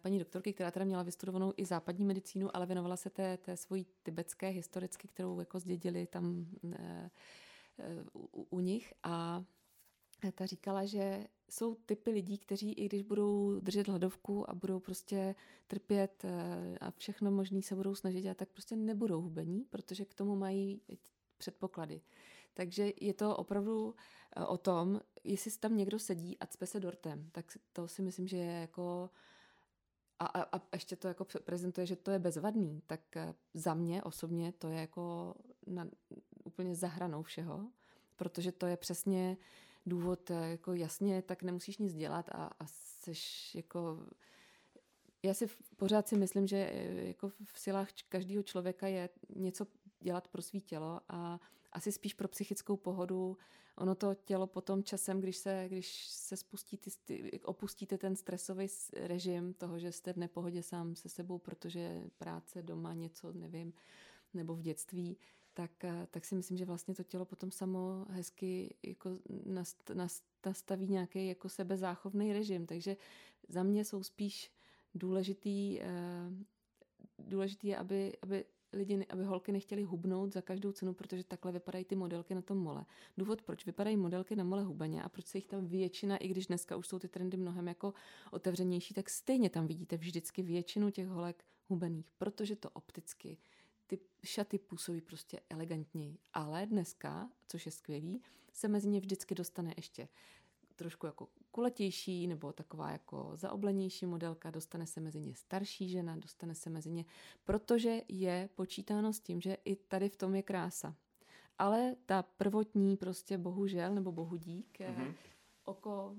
paní 0.01 0.19
doktorky, 0.19 0.53
která 0.53 0.71
teda 0.71 0.85
měla 0.85 1.03
vystudovanou 1.03 1.53
i 1.57 1.65
západní 1.65 2.05
medicínu, 2.05 2.55
ale 2.55 2.65
věnovala 2.65 2.97
se 2.97 3.09
té, 3.09 3.37
té 3.37 3.57
svojí 3.57 3.85
tibetské 4.03 4.47
historicky, 4.47 5.07
kterou 5.07 5.39
jako 5.39 5.59
zdědili 5.59 6.07
tam 6.07 6.45
eh, 6.73 7.09
eh, 7.79 8.03
u, 8.13 8.47
u 8.49 8.59
nich 8.59 8.93
a 9.03 9.43
ta 10.31 10.45
říkala, 10.45 10.85
že 10.85 11.27
jsou 11.49 11.75
typy 11.75 12.11
lidí, 12.11 12.37
kteří 12.37 12.71
i 12.73 12.85
když 12.85 13.01
budou 13.01 13.59
držet 13.59 13.87
hladovku 13.87 14.49
a 14.49 14.53
budou 14.53 14.79
prostě 14.79 15.35
trpět 15.67 16.25
eh, 16.25 16.77
a 16.81 16.91
všechno 16.91 17.31
možný 17.31 17.61
se 17.61 17.75
budou 17.75 17.95
snažit 17.95 18.21
dělat, 18.21 18.37
tak 18.37 18.49
prostě 18.49 18.75
nebudou 18.75 19.21
hubení, 19.21 19.65
protože 19.69 20.05
k 20.05 20.13
tomu 20.13 20.35
mají 20.35 20.81
předpoklady. 21.37 22.01
Takže 22.53 22.93
je 23.01 23.13
to 23.13 23.37
opravdu 23.37 23.95
eh, 24.35 24.45
o 24.45 24.57
tom, 24.57 25.01
jestli 25.23 25.51
tam 25.51 25.77
někdo 25.77 25.99
sedí 25.99 26.39
a 26.39 26.45
cpe 26.47 26.65
se 26.65 26.79
dortem, 26.79 27.29
tak 27.31 27.57
to 27.73 27.87
si 27.87 28.01
myslím, 28.01 28.27
že 28.27 28.37
je 28.37 28.61
jako 28.61 29.09
a, 30.25 30.57
a, 30.57 30.61
ještě 30.73 30.95
to 30.95 31.07
jako 31.07 31.25
prezentuje, 31.43 31.87
že 31.87 31.95
to 31.95 32.11
je 32.11 32.19
bezvadný, 32.19 32.81
tak 32.87 33.17
eh, 33.17 33.33
za 33.53 33.73
mě 33.73 34.03
osobně 34.03 34.51
to 34.51 34.69
je 34.69 34.79
jako 34.79 35.35
na, 35.67 35.87
úplně 36.43 36.75
zahranou 36.75 37.23
všeho, 37.23 37.67
protože 38.15 38.51
to 38.51 38.65
je 38.65 38.77
přesně 38.77 39.37
důvod, 39.85 40.31
eh, 40.31 40.49
jako 40.49 40.73
jasně, 40.73 41.21
tak 41.21 41.43
nemusíš 41.43 41.77
nic 41.77 41.93
dělat 41.93 42.29
a, 42.29 42.45
a 42.59 42.65
seš 42.67 43.55
jako 43.55 44.07
já 45.23 45.33
si 45.33 45.47
pořád 45.77 46.07
si 46.07 46.17
myslím, 46.17 46.47
že 46.47 46.57
eh, 46.57 47.07
jako 47.07 47.29
v 47.29 47.59
silách 47.59 47.89
každého 48.09 48.43
člověka 48.43 48.87
je 48.87 49.09
něco 49.35 49.67
dělat 49.99 50.27
pro 50.27 50.41
svý 50.41 50.61
tělo 50.61 51.01
a 51.09 51.39
asi 51.71 51.91
spíš 51.91 52.13
pro 52.13 52.27
psychickou 52.27 52.77
pohodu. 52.77 53.37
Ono 53.77 53.95
to 53.95 54.15
tělo 54.15 54.47
potom 54.47 54.83
časem, 54.83 55.21
když 55.21 55.37
se, 55.37 55.65
když 55.67 56.07
se 56.07 56.37
spustíte, 56.37 56.89
opustíte 57.43 57.97
ten 57.97 58.15
stresový 58.15 58.67
režim 58.93 59.53
toho, 59.53 59.79
že 59.79 59.91
jste 59.91 60.13
v 60.13 60.17
nepohodě 60.17 60.63
sám 60.63 60.95
se 60.95 61.09
sebou, 61.09 61.37
protože 61.37 62.03
práce 62.17 62.61
doma, 62.61 62.93
něco, 62.93 63.33
nevím, 63.33 63.73
nebo 64.33 64.55
v 64.55 64.61
dětství, 64.61 65.17
tak, 65.53 65.71
tak 66.11 66.25
si 66.25 66.35
myslím, 66.35 66.57
že 66.57 66.65
vlastně 66.65 66.95
to 66.95 67.03
tělo 67.03 67.25
potom 67.25 67.51
samo 67.51 68.05
hezky 68.09 68.75
jako 68.83 69.09
nast, 69.45 69.89
nast, 69.93 70.23
nastaví 70.45 70.87
nějaký 70.87 71.27
jako 71.27 71.49
sebezáchovný 71.49 72.33
režim. 72.33 72.65
Takže 72.65 72.97
za 73.47 73.63
mě 73.63 73.85
jsou 73.85 74.03
spíš 74.03 74.51
důležitý, 74.95 75.79
důležitý 77.19 77.67
je, 77.67 77.77
aby, 77.77 78.13
aby 78.21 78.45
lidi, 78.73 79.05
aby 79.09 79.23
holky 79.23 79.51
nechtěly 79.51 79.83
hubnout 79.83 80.33
za 80.33 80.41
každou 80.41 80.71
cenu, 80.71 80.93
protože 80.93 81.23
takhle 81.23 81.51
vypadají 81.51 81.85
ty 81.85 81.95
modelky 81.95 82.35
na 82.35 82.41
tom 82.41 82.57
mole. 82.57 82.85
Důvod, 83.17 83.41
proč 83.41 83.65
vypadají 83.65 83.97
modelky 83.97 84.35
na 84.35 84.43
mole 84.43 84.63
hubeně 84.63 85.03
a 85.03 85.09
proč 85.09 85.25
se 85.25 85.37
jich 85.37 85.47
tam 85.47 85.67
většina, 85.67 86.17
i 86.17 86.27
když 86.27 86.47
dneska 86.47 86.75
už 86.75 86.87
jsou 86.87 86.99
ty 86.99 87.07
trendy 87.07 87.37
mnohem 87.37 87.67
jako 87.67 87.93
otevřenější, 88.31 88.93
tak 88.93 89.09
stejně 89.09 89.49
tam 89.49 89.67
vidíte 89.67 89.97
vždycky 89.97 90.43
většinu 90.43 90.89
těch 90.89 91.07
holek 91.07 91.45
hubených, 91.67 92.11
protože 92.17 92.55
to 92.55 92.69
opticky 92.69 93.37
ty 93.87 93.99
šaty 94.23 94.59
působí 94.59 95.01
prostě 95.01 95.39
elegantněji. 95.49 96.17
Ale 96.33 96.65
dneska, 96.65 97.29
což 97.47 97.65
je 97.65 97.71
skvělý, 97.71 98.21
se 98.53 98.67
mezi 98.67 98.89
ně 98.89 98.99
vždycky 98.99 99.35
dostane 99.35 99.73
ještě 99.77 100.07
trošku 100.75 101.05
jako 101.05 101.27
kuletější 101.51 102.27
nebo 102.27 102.53
taková 102.53 102.91
jako 102.91 103.31
zaoblenější 103.33 104.05
modelka, 104.05 104.51
dostane 104.51 104.87
se 104.87 105.01
mezi 105.01 105.21
ně 105.21 105.35
starší 105.35 105.89
žena, 105.89 106.15
dostane 106.15 106.55
se 106.55 106.69
mezi 106.69 106.91
ně, 106.91 107.05
protože 107.43 108.01
je 108.07 108.49
počítáno 108.55 109.13
s 109.13 109.19
tím, 109.19 109.41
že 109.41 109.57
i 109.65 109.75
tady 109.75 110.09
v 110.09 110.15
tom 110.15 110.35
je 110.35 110.43
krása. 110.43 110.95
Ale 111.59 111.95
ta 112.05 112.23
prvotní 112.23 112.97
prostě 112.97 113.37
bohužel, 113.37 113.95
nebo 113.95 114.11
bohudík, 114.11 114.79
mm-hmm. 114.79 115.13
oko 115.63 116.15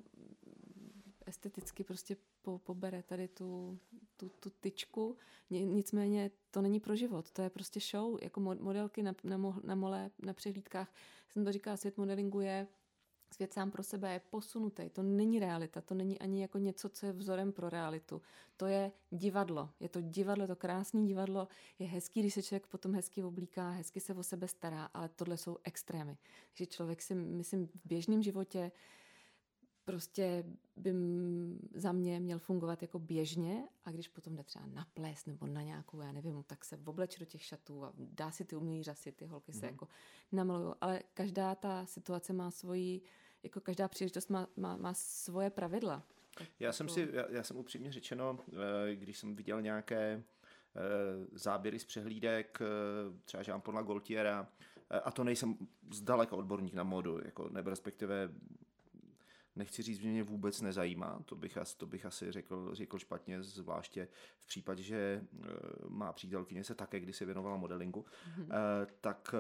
esteticky 1.26 1.84
prostě 1.84 2.16
po, 2.42 2.59
pobere 2.59 3.02
tady 3.02 3.28
tu, 3.28 3.78
tu, 4.16 4.28
tu 4.40 4.50
tyčku. 4.50 5.16
Nicméně 5.50 6.30
to 6.50 6.62
není 6.62 6.80
pro 6.80 6.96
život, 6.96 7.30
to 7.30 7.42
je 7.42 7.50
prostě 7.50 7.80
show. 7.80 8.18
Jako 8.22 8.40
modelky 8.40 9.02
na, 9.02 9.14
na, 9.24 9.38
na 9.62 9.74
mole, 9.74 10.11
na 10.22 10.32
přehlídkách, 10.32 10.94
jsem 11.28 11.44
to 11.44 11.52
říkala, 11.52 11.76
svět 11.76 11.98
modelingu 11.98 12.40
je 12.40 12.66
Svět 13.35 13.53
sám 13.53 13.70
pro 13.70 13.82
sebe 13.82 14.12
je 14.12 14.20
posunutý, 14.30 14.89
to 14.89 15.03
není 15.03 15.39
realita, 15.39 15.80
to 15.80 15.95
není 15.95 16.18
ani 16.18 16.43
jako 16.43 16.59
něco, 16.59 16.89
co 16.89 17.07
je 17.07 17.12
vzorem 17.12 17.53
pro 17.53 17.68
realitu. 17.68 18.22
To 18.57 18.66
je 18.66 18.93
divadlo, 19.11 19.70
je 19.80 19.89
to 19.89 20.01
divadlo, 20.01 20.47
to 20.47 20.57
krásné 20.57 21.05
divadlo, 21.05 21.49
je 21.78 21.87
hezký, 21.87 22.20
když 22.20 22.35
se 22.35 22.43
člověk 22.43 22.66
potom 22.66 22.95
hezky 22.95 23.24
oblíká, 23.24 23.70
hezky 23.70 24.01
se 24.01 24.14
o 24.14 24.22
sebe 24.22 24.49
stará, 24.49 24.85
ale 24.85 25.09
tohle 25.09 25.37
jsou 25.37 25.57
extrémy. 25.64 26.18
Takže 26.49 26.66
člověk 26.66 27.03
si, 27.03 27.14
myslím, 27.14 27.66
v 27.66 27.80
běžném 27.85 28.22
životě 28.22 28.72
prostě 29.85 30.45
by 30.76 30.95
za 31.74 31.93
mě 31.93 32.20
měl 32.20 32.39
fungovat 32.39 32.82
jako 32.82 32.99
běžně 32.99 33.68
a 33.85 33.91
když 33.91 34.09
potom 34.09 34.37
jde 34.37 34.45
třeba 34.45 34.66
na 34.66 34.87
ples 34.95 35.26
nebo 35.26 35.47
na 35.47 35.62
nějakou, 35.62 36.01
já 36.01 36.12
nevím, 36.12 36.43
tak 36.43 36.64
se 36.64 36.78
obleče 36.85 37.18
do 37.18 37.24
těch 37.24 37.43
šatů 37.43 37.85
a 37.85 37.93
dá 37.97 38.30
si 38.30 38.45
ty 38.45 38.57
umějí 38.57 38.82
řasy, 38.82 39.12
ty 39.12 39.26
holky 39.26 39.53
se 39.53 39.66
mm. 39.66 39.72
jako 39.72 39.89
namalují, 40.32 40.74
ale 40.80 41.03
každá 41.14 41.55
ta 41.55 41.87
situace 41.87 42.32
má 42.32 42.51
svoji, 42.51 43.01
jako 43.45 43.61
každá 43.61 43.88
příležitost 43.88 44.30
má, 44.30 44.49
má, 44.57 44.76
má 44.76 44.95
svoje 44.95 45.51
pravidla. 45.51 46.03
já 46.61 46.72
jsem 46.72 46.88
si, 46.88 47.09
já, 47.12 47.24
já 47.30 47.42
jsem 47.42 47.57
upřímně 47.57 47.92
řečeno, 47.92 48.38
eh, 48.53 48.95
když 48.95 49.18
jsem 49.18 49.36
viděl 49.36 49.62
nějaké 49.62 50.22
eh, 50.76 50.80
záběry 51.32 51.78
z 51.78 51.84
přehlídek, 51.84 52.59
eh, 52.61 53.18
třeba 53.24 53.42
Jean-Paula 53.42 53.86
Gaultiera, 53.86 54.49
a 55.05 55.11
to 55.11 55.24
nejsem 55.24 55.57
zdaleka 55.92 56.36
odborník 56.36 56.74
na 56.74 56.82
modu, 56.82 57.20
jako, 57.24 57.49
nebo 57.49 57.70
respektive 57.70 58.28
nechci 59.57 59.82
říct, 59.82 60.01
že 60.01 60.09
mě 60.09 60.22
vůbec 60.22 60.61
nezajímá, 60.61 61.22
to 61.26 61.36
bych, 61.36 61.59
asi, 61.59 61.76
to 61.76 61.86
bych 61.86 62.07
asi 62.07 62.32
řekl, 62.32 62.74
řekl 62.74 62.99
špatně, 62.99 63.42
zvláště 63.42 64.09
v 64.40 64.47
případě, 64.47 64.82
že 64.82 65.24
má 65.88 66.12
přítelkyně 66.12 66.64
se 66.64 66.74
také 66.74 67.01
kdysi 67.01 67.24
věnovala 67.24 67.57
modelingu, 67.57 68.05
mm-hmm. 68.36 68.86
tak 69.01 69.34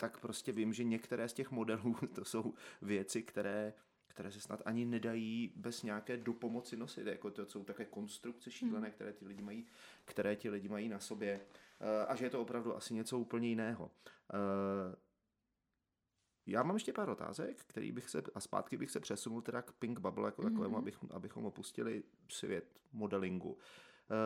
tak 0.00 0.20
prostě 0.20 0.52
vím, 0.52 0.72
že 0.72 0.84
některé 0.84 1.28
z 1.28 1.32
těch 1.32 1.50
modelů 1.50 1.96
to 2.14 2.24
jsou 2.24 2.54
věci, 2.82 3.22
které 3.22 3.72
které 4.06 4.32
se 4.32 4.40
snad 4.40 4.62
ani 4.64 4.84
nedají 4.84 5.52
bez 5.56 5.82
nějaké 5.82 6.16
dopomoci 6.16 6.76
nosit. 6.76 7.06
Jako 7.06 7.30
to 7.30 7.46
jsou 7.46 7.64
také 7.64 7.84
konstrukce 7.84 8.50
šílené, 8.50 8.86
hmm. 8.86 8.94
které 8.94 9.12
ti 9.12 9.26
lidi 9.26 9.42
mají, 9.42 9.66
které 10.04 10.36
ti 10.36 10.50
lidi 10.50 10.68
mají 10.68 10.88
na 10.88 10.98
sobě. 10.98 11.40
A 12.08 12.16
že 12.16 12.24
je 12.24 12.30
to 12.30 12.40
opravdu 12.42 12.76
asi 12.76 12.94
něco 12.94 13.18
úplně 13.18 13.48
jiného. 13.48 13.90
Já 16.46 16.62
mám 16.62 16.76
ještě 16.76 16.92
pár 16.92 17.08
otázek, 17.08 17.64
který 17.66 17.92
bych 17.92 18.10
se, 18.10 18.22
a 18.34 18.40
zpátky 18.40 18.76
bych 18.76 18.90
se 18.90 19.00
přesunul 19.00 19.42
teda 19.42 19.62
k 19.62 19.72
Pink 19.72 19.98
Bubble 19.98 20.28
jako 20.28 20.42
mm-hmm. 20.42 20.50
takovému, 20.50 20.78
abych, 20.78 20.98
abychom 21.10 21.46
opustili 21.46 22.02
svět 22.28 22.80
modelingu, 22.92 23.58
eh, 23.58 23.64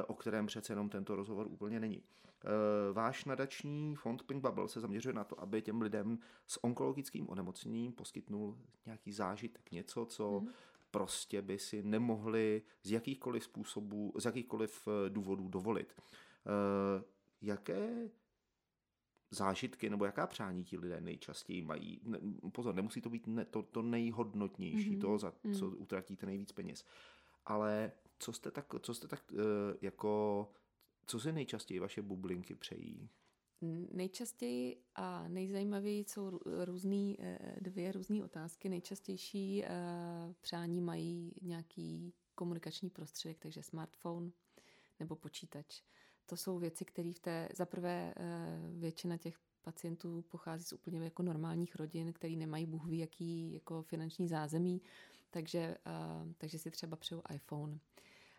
o 0.07 0.14
kterém 0.14 0.47
přece 0.47 0.72
jenom 0.72 0.89
tento 0.89 1.16
rozhovor 1.16 1.47
úplně 1.47 1.80
není. 1.80 2.03
Eh, 2.45 2.93
váš 2.93 3.24
nadační 3.24 3.95
fond 3.95 4.22
Pink 4.22 4.43
Bubble 4.43 4.68
se 4.68 4.80
zaměřuje 4.80 5.12
na 5.12 5.24
to, 5.24 5.41
aby 5.41 5.62
těm 5.62 5.82
lidem 5.82 6.18
s 6.47 6.64
onkologickým 6.64 7.28
onemocněním 7.28 7.93
poskytnul 7.93 8.59
nějaký 8.87 9.12
zážitek, 9.12 9.70
něco, 9.72 10.07
co 10.07 10.30
mm-hmm. 10.30 10.53
prostě 10.91 11.43
by 11.43 11.59
si 11.59 11.82
nemohli 11.82 12.62
z 12.82 12.91
jakýchkoliv 12.91 13.45
způsobů, 13.45 14.12
z 14.18 14.24
jakýchkoliv 14.24 14.89
eh, 14.89 15.11
důvodů 15.11 15.49
dovolit. 15.49 15.95
Jaké 17.43 18.11
zážitky 19.30 19.91
nebo 19.91 20.05
jaká 20.05 20.26
přání 20.26 20.64
ti 20.64 20.78
lidé 20.78 21.01
nejčastěji 21.01 21.62
mají. 21.62 22.01
Ne, 22.05 22.18
pozor, 22.53 22.74
nemusí 22.74 23.01
to 23.01 23.11
být 23.11 23.26
ne, 23.26 23.45
to, 23.45 23.62
to 23.62 23.82
nejhodnotnější, 23.82 24.97
mm-hmm. 24.97 25.01
to, 25.01 25.18
za 25.18 25.32
co 25.59 25.68
utratíte 25.68 26.26
nejvíc 26.26 26.53
peněz. 26.53 26.85
Ale 27.47 27.93
co 28.25 28.33
jste 28.33 28.51
tak, 28.51 28.75
co 28.81 28.95
jste 28.95 29.09
tak 29.09 29.33
uh, 29.33 29.39
jako, 29.81 30.49
co 31.07 31.20
se 31.20 31.33
nejčastěji 31.33 31.81
vaše 31.81 32.03
bublinky 32.03 32.55
přejí? 32.55 33.11
Nejčastěji 33.93 34.83
a 34.95 35.29
nejzajímavěji 35.29 36.05
jsou 36.05 36.41
různý, 36.64 37.16
eh, 37.20 37.57
dvě 37.61 37.93
různé 37.93 38.25
otázky. 38.25 38.68
Nejčastější 38.68 39.64
eh, 39.64 39.68
přání 40.41 40.81
mají 40.81 41.33
nějaký 41.43 42.14
komunikační 42.35 42.91
prostředek, 42.91 43.39
takže 43.39 43.62
smartphone 43.62 44.31
nebo 45.01 45.16
počítač 45.16 45.83
to 46.27 46.37
jsou 46.37 46.59
věci, 46.59 46.85
které 46.85 47.12
v 47.12 47.18
té, 47.18 47.49
zaprvé 47.55 48.14
eh, 48.16 48.25
většina 48.79 49.16
těch 49.16 49.39
pacientů 49.62 50.22
pochází 50.22 50.64
z 50.64 50.72
úplně 50.72 51.05
jako 51.05 51.22
normálních 51.22 51.77
rodin, 51.77 52.12
který 52.12 52.37
nemají 52.37 52.66
bůh 52.66 52.87
ví 52.87 52.99
jaký 52.99 53.53
jako 53.53 53.83
finanční 53.83 54.29
zázemí, 54.29 54.83
takže, 55.31 55.77
eh, 55.87 56.35
takže 56.39 56.59
si 56.59 56.70
třeba 56.70 56.97
přeju 56.97 57.22
iPhone 57.35 57.79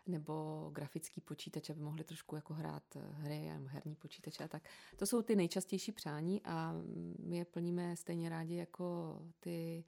nebo 0.06 0.70
grafický 0.74 1.20
počítač, 1.20 1.70
aby 1.70 1.80
mohli 1.80 2.04
trošku 2.04 2.36
jako 2.36 2.54
hrát 2.54 2.96
eh, 2.96 3.00
hry, 3.12 3.50
herní 3.66 3.94
počítače 3.94 4.44
a 4.44 4.48
tak. 4.48 4.68
To 4.96 5.06
jsou 5.06 5.22
ty 5.22 5.36
nejčastější 5.36 5.92
přání 5.92 6.42
a 6.44 6.74
my 7.18 7.36
je 7.36 7.44
plníme 7.44 7.96
stejně 7.96 8.28
rádi 8.28 8.54
jako 8.54 9.18
ty 9.40 9.84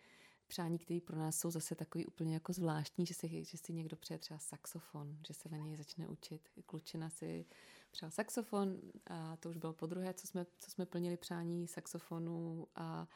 přání, 0.48 0.78
které 0.78 1.00
pro 1.00 1.18
nás 1.18 1.38
jsou 1.38 1.50
zase 1.50 1.74
takový 1.74 2.06
úplně 2.06 2.34
jako 2.34 2.52
zvláštní, 2.52 3.06
že 3.06 3.14
si, 3.14 3.44
že 3.44 3.58
si 3.58 3.72
někdo 3.72 3.96
přeje 3.96 4.18
třeba 4.18 4.38
saxofon, 4.38 5.18
že 5.28 5.34
se 5.34 5.48
na 5.48 5.58
něj 5.58 5.76
začne 5.76 6.08
učit. 6.08 6.48
Klučina 6.66 7.10
si 7.10 7.46
přál 7.90 8.10
saxofon 8.10 8.80
a 9.06 9.36
to 9.36 9.48
už 9.48 9.56
bylo 9.56 9.72
po 9.72 9.86
druhé, 9.86 10.14
co 10.14 10.26
jsme, 10.26 10.46
co 10.58 10.70
jsme 10.70 10.86
plnili 10.86 11.16
přání 11.16 11.68
saxofonu 11.68 12.66
a, 12.74 12.84
a 12.84 13.08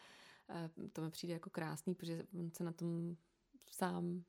to 0.92 1.02
mi 1.02 1.10
přijde 1.10 1.34
jako 1.34 1.50
krásný, 1.50 1.94
protože 1.94 2.26
on 2.38 2.50
se 2.50 2.64
na 2.64 2.72
tom 2.72 3.16
sám, 3.70 4.24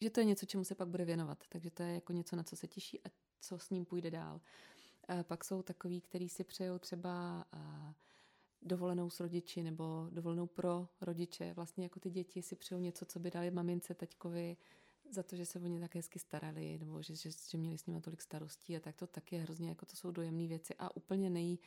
že 0.00 0.10
to 0.10 0.20
je 0.20 0.26
něco, 0.26 0.46
čemu 0.46 0.64
se 0.64 0.74
pak 0.74 0.88
bude 0.88 1.04
věnovat, 1.04 1.44
takže 1.48 1.70
to 1.70 1.82
je 1.82 1.94
jako 1.94 2.12
něco, 2.12 2.36
na 2.36 2.42
co 2.42 2.56
se 2.56 2.66
těší 2.66 3.00
a 3.06 3.10
co 3.40 3.58
s 3.58 3.70
ním 3.70 3.84
půjde 3.84 4.10
dál. 4.10 4.40
A 5.08 5.22
pak 5.22 5.44
jsou 5.44 5.62
takový, 5.62 6.00
který 6.00 6.28
si 6.28 6.44
přejou 6.44 6.78
třeba 6.78 7.44
a, 7.52 7.94
dovolenou 8.62 9.10
s 9.10 9.20
rodiči 9.20 9.62
nebo 9.62 10.08
dovolenou 10.10 10.46
pro 10.46 10.88
rodiče. 11.00 11.54
Vlastně 11.54 11.84
jako 11.84 12.00
ty 12.00 12.10
děti 12.10 12.42
si 12.42 12.56
přejou 12.56 12.80
něco, 12.80 13.04
co 13.04 13.18
by 13.18 13.30
dali 13.30 13.50
mamince, 13.50 13.94
teďkovi, 13.94 14.56
za 15.10 15.22
to, 15.22 15.36
že 15.36 15.46
se 15.46 15.58
o 15.58 15.66
ně 15.66 15.80
tak 15.80 15.94
hezky 15.94 16.18
starali, 16.18 16.78
nebo 16.78 17.02
že, 17.02 17.16
že, 17.16 17.30
že 17.50 17.58
měli 17.58 17.78
s 17.78 17.86
nimi 17.86 18.00
tolik 18.00 18.22
starostí 18.22 18.76
a 18.76 18.80
tak 18.80 18.96
to 18.96 19.06
taky 19.06 19.36
hrozně, 19.38 19.68
jako 19.68 19.86
to 19.86 19.96
jsou 19.96 20.10
dojemné 20.10 20.46
věci 20.46 20.74
a 20.78 20.96
úplně 20.96 21.30
nej, 21.30 21.58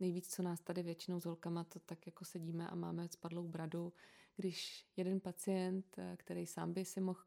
nejvíc, 0.00 0.34
co 0.34 0.42
nás 0.42 0.60
tady 0.60 0.82
většinou 0.82 1.20
s 1.20 1.24
holkama, 1.24 1.64
to 1.64 1.78
tak 1.78 2.06
jako 2.06 2.24
sedíme 2.24 2.68
a 2.68 2.74
máme 2.74 3.08
spadlou 3.08 3.48
bradu, 3.48 3.92
když 4.38 4.86
jeden 4.96 5.20
pacient, 5.20 5.96
který 6.16 6.46
sám 6.46 6.72
by 6.72 6.84
si 6.84 7.00
mohl 7.00 7.20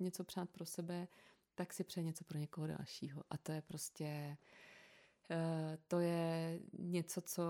něco 0.00 0.24
přát 0.24 0.50
pro 0.50 0.66
sebe, 0.66 1.08
tak 1.54 1.72
si 1.72 1.84
přeje 1.84 2.04
něco 2.04 2.24
pro 2.24 2.38
někoho 2.38 2.66
dalšího. 2.66 3.22
A 3.30 3.36
to 3.36 3.52
je 3.52 3.62
prostě, 3.62 4.36
eh, 5.30 5.78
to 5.88 6.00
je 6.00 6.60
něco, 6.78 7.20
co 7.20 7.42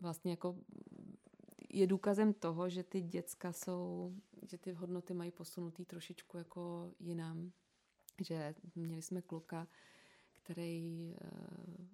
vlastně 0.00 0.30
jako 0.30 0.56
je 1.70 1.86
důkazem 1.86 2.34
toho, 2.34 2.68
že 2.68 2.82
ty 2.82 3.00
děcka 3.02 3.52
jsou, 3.52 4.14
že 4.50 4.58
ty 4.58 4.72
hodnoty 4.72 5.14
mají 5.14 5.30
posunutý 5.30 5.84
trošičku 5.84 6.38
jako 6.38 6.92
jinam. 7.00 7.52
Že 8.20 8.54
měli 8.74 9.02
jsme 9.02 9.22
kluka, 9.22 9.68
který 10.34 11.14
eh, 11.20 11.88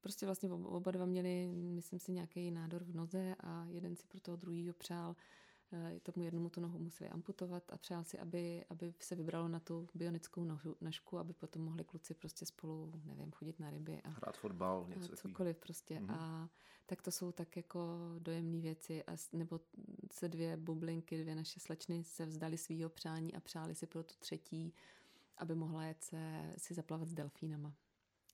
prostě 0.00 0.26
vlastně 0.26 0.50
oba 0.50 0.90
dva 0.90 1.06
měli, 1.06 1.46
myslím 1.52 1.98
si, 1.98 2.12
nějaký 2.12 2.50
nádor 2.50 2.84
v 2.84 2.94
noze 2.94 3.34
a 3.40 3.66
jeden 3.68 3.96
si 3.96 4.06
pro 4.06 4.20
toho 4.20 4.36
druhýho 4.36 4.74
přál 4.74 5.16
Eh, 5.16 5.36
tomu 6.02 6.24
jednomu 6.24 6.50
tu 6.50 6.60
nohu 6.60 6.78
museli 6.78 7.10
amputovat 7.10 7.72
a 7.72 7.78
přál 7.78 8.04
si, 8.04 8.18
aby, 8.18 8.64
aby 8.70 8.94
se 9.00 9.14
vybralo 9.14 9.48
na 9.48 9.60
tu 9.60 9.88
bionickou 9.94 10.44
nohu, 10.44 10.76
nožku, 10.80 11.18
aby 11.18 11.32
potom 11.32 11.62
mohli 11.62 11.84
kluci 11.84 12.14
prostě 12.14 12.46
spolu, 12.46 12.92
nevím, 13.04 13.32
chodit 13.32 13.60
na 13.60 13.70
ryby. 13.70 14.02
A, 14.02 14.08
Hrát 14.08 14.36
fotbal, 14.36 14.86
něco 14.88 15.12
a 15.12 15.16
cokoliv 15.16 15.56
prostě. 15.56 15.94
Mm-hmm. 15.94 16.14
A 16.14 16.48
tak 16.86 17.02
to 17.02 17.10
jsou 17.10 17.32
tak 17.32 17.56
jako 17.56 17.98
dojemné 18.18 18.60
věci. 18.60 19.04
A, 19.04 19.16
nebo 19.32 19.60
se 20.12 20.28
dvě 20.28 20.56
bublinky, 20.56 21.22
dvě 21.22 21.34
naše 21.34 21.60
slečny 21.60 22.04
se 22.04 22.26
vzdali 22.26 22.58
svýho 22.58 22.90
přání 22.90 23.34
a 23.34 23.40
přáli 23.40 23.74
si 23.74 23.86
pro 23.86 24.02
tu 24.02 24.14
třetí, 24.18 24.74
aby 25.38 25.54
mohla 25.54 25.84
jet 25.84 26.02
se, 26.02 26.52
si 26.58 26.74
zaplavat 26.74 27.08
s 27.08 27.14
delfínama 27.14 27.72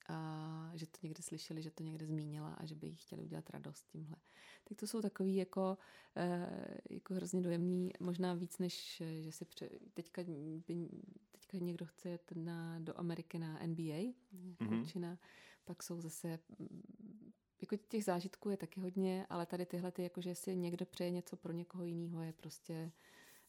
a 0.09 0.71
že 0.75 0.87
to 0.87 0.99
někde 1.03 1.23
slyšeli, 1.23 1.63
že 1.63 1.71
to 1.71 1.83
někde 1.83 2.07
zmínila 2.07 2.55
a 2.55 2.65
že 2.65 2.75
by 2.75 2.87
jí 2.87 2.95
chtěli 2.95 3.23
udělat 3.23 3.51
radost 3.51 3.87
tímhle. 3.89 4.17
Tak 4.65 4.79
to 4.79 4.87
jsou 4.87 5.01
takový 5.01 5.37
jako, 5.37 5.79
eh, 6.17 6.79
jako 6.91 7.15
hrozně 7.15 7.41
dojemný, 7.41 7.93
možná 8.01 8.35
víc 8.35 8.59
než, 8.59 9.03
že 9.21 9.33
si 9.33 9.45
pře... 9.45 9.69
teďka, 9.95 10.23
by, 10.67 10.89
teďka 11.31 11.59
někdo 11.59 11.87
chce 11.87 12.09
jet 12.09 12.33
na, 12.35 12.79
do 12.79 12.99
Ameriky 12.99 13.39
na 13.39 13.59
NBA, 13.67 14.13
mm-hmm. 14.61 15.19
pak 15.65 15.83
jsou 15.83 16.01
zase 16.01 16.39
mm, 16.59 17.33
jako 17.61 17.77
těch 17.77 18.05
zážitků 18.05 18.51
je 18.51 18.57
taky 18.57 18.81
hodně, 18.81 19.27
ale 19.31 19.47
tady 19.47 19.67
tyhle, 19.67 19.93
ty, 19.93 20.03
jako 20.03 20.21
že 20.21 20.35
si 20.35 20.57
někdo 20.57 20.87
přeje 20.87 21.11
něco 21.11 21.37
pro 21.37 21.53
někoho 21.53 21.85
jiného, 21.85 22.23
je 22.23 22.33
prostě 22.33 22.93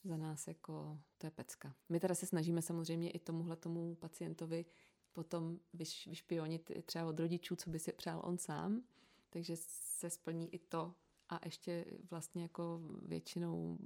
za 0.03 0.17
nás 0.17 0.47
jako, 0.47 0.99
to 1.17 1.27
je 1.27 1.31
pecka. 1.31 1.75
My 1.89 1.99
teda 1.99 2.15
se 2.15 2.25
snažíme 2.25 2.61
samozřejmě 2.61 3.11
i 3.11 3.19
tomuhle 3.19 3.55
tomu 3.55 3.95
pacientovi 3.95 4.65
potom 5.13 5.59
vyš, 5.73 6.07
vyšpionit 6.07 6.71
třeba 6.85 7.05
od 7.05 7.19
rodičů, 7.19 7.55
co 7.55 7.69
by 7.69 7.79
si 7.79 7.91
přál 7.91 8.21
on 8.23 8.37
sám, 8.37 8.83
takže 9.29 9.53
se 9.57 10.09
splní 10.09 10.53
i 10.53 10.59
to 10.59 10.95
a 11.29 11.39
ještě 11.45 11.85
vlastně 12.09 12.41
jako 12.41 12.81
většinou 13.01 13.77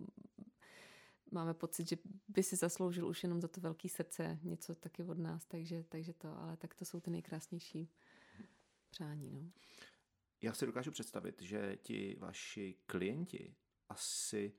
máme 1.32 1.54
pocit, 1.54 1.90
že 1.90 1.98
by 2.28 2.44
si 2.44 2.56
zasloužil 2.56 3.08
už 3.08 3.24
jenom 3.24 3.42
za 3.42 3.48
to 3.48 3.62
velké 3.62 3.90
srdce 3.90 4.40
něco 4.44 4.76
taky 4.76 5.04
od 5.04 5.18
nás, 5.18 5.46
takže, 5.46 5.84
takže 5.84 6.14
to, 6.14 6.38
ale 6.38 6.58
tak 6.58 6.76
to 6.76 6.86
jsou 6.86 7.00
ty 7.00 7.10
nejkrásnější 7.10 7.90
přání. 8.90 9.32
No. 9.32 9.52
Já 10.42 10.54
si 10.54 10.66
dokážu 10.66 10.92
představit, 10.92 11.42
že 11.42 11.78
ti 11.82 12.16
vaši 12.20 12.76
klienti 12.86 13.56
asi, 13.90 14.54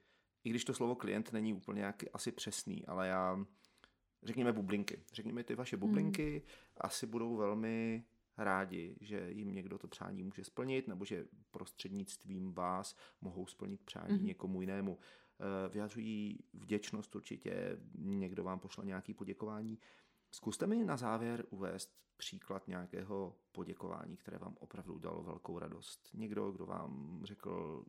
i 0.44 0.50
když 0.50 0.64
to 0.64 0.74
slovo 0.74 0.94
klient 0.94 1.32
není 1.32 1.54
úplně 1.54 1.82
jak 1.82 2.04
asi 2.12 2.32
přesný, 2.32 2.86
ale 2.86 3.08
já, 3.08 3.46
řekněme 4.22 4.52
bublinky, 4.52 5.02
řekněme 5.12 5.44
ty 5.44 5.54
vaše 5.54 5.76
bublinky, 5.76 6.30
hmm. 6.30 6.40
asi 6.76 7.06
budou 7.06 7.36
velmi 7.36 8.04
rádi, 8.36 8.96
že 9.00 9.30
jim 9.30 9.54
někdo 9.54 9.78
to 9.78 9.88
přání 9.88 10.22
může 10.22 10.44
splnit, 10.44 10.88
nebo 10.88 11.04
že 11.04 11.26
prostřednictvím 11.50 12.52
vás 12.52 12.96
mohou 13.20 13.46
splnit 13.46 13.82
přání 13.84 14.16
hmm. 14.16 14.26
někomu 14.26 14.60
jinému. 14.60 14.98
Eh, 15.40 15.68
vyjadřují 15.68 16.38
vděčnost 16.54 17.16
určitě, 17.16 17.80
někdo 17.94 18.44
vám 18.44 18.60
pošle 18.60 18.84
nějaký 18.84 19.14
poděkování. 19.14 19.78
Zkuste 20.30 20.66
mi 20.66 20.84
na 20.84 20.96
závěr 20.96 21.44
uvést 21.50 21.98
příklad 22.16 22.68
nějakého 22.68 23.36
poděkování, 23.52 24.16
které 24.16 24.38
vám 24.38 24.56
opravdu 24.60 24.98
dalo 24.98 25.22
velkou 25.22 25.58
radost. 25.58 26.08
Někdo, 26.14 26.52
kdo 26.52 26.66
vám 26.66 27.20
řekl, 27.24 27.84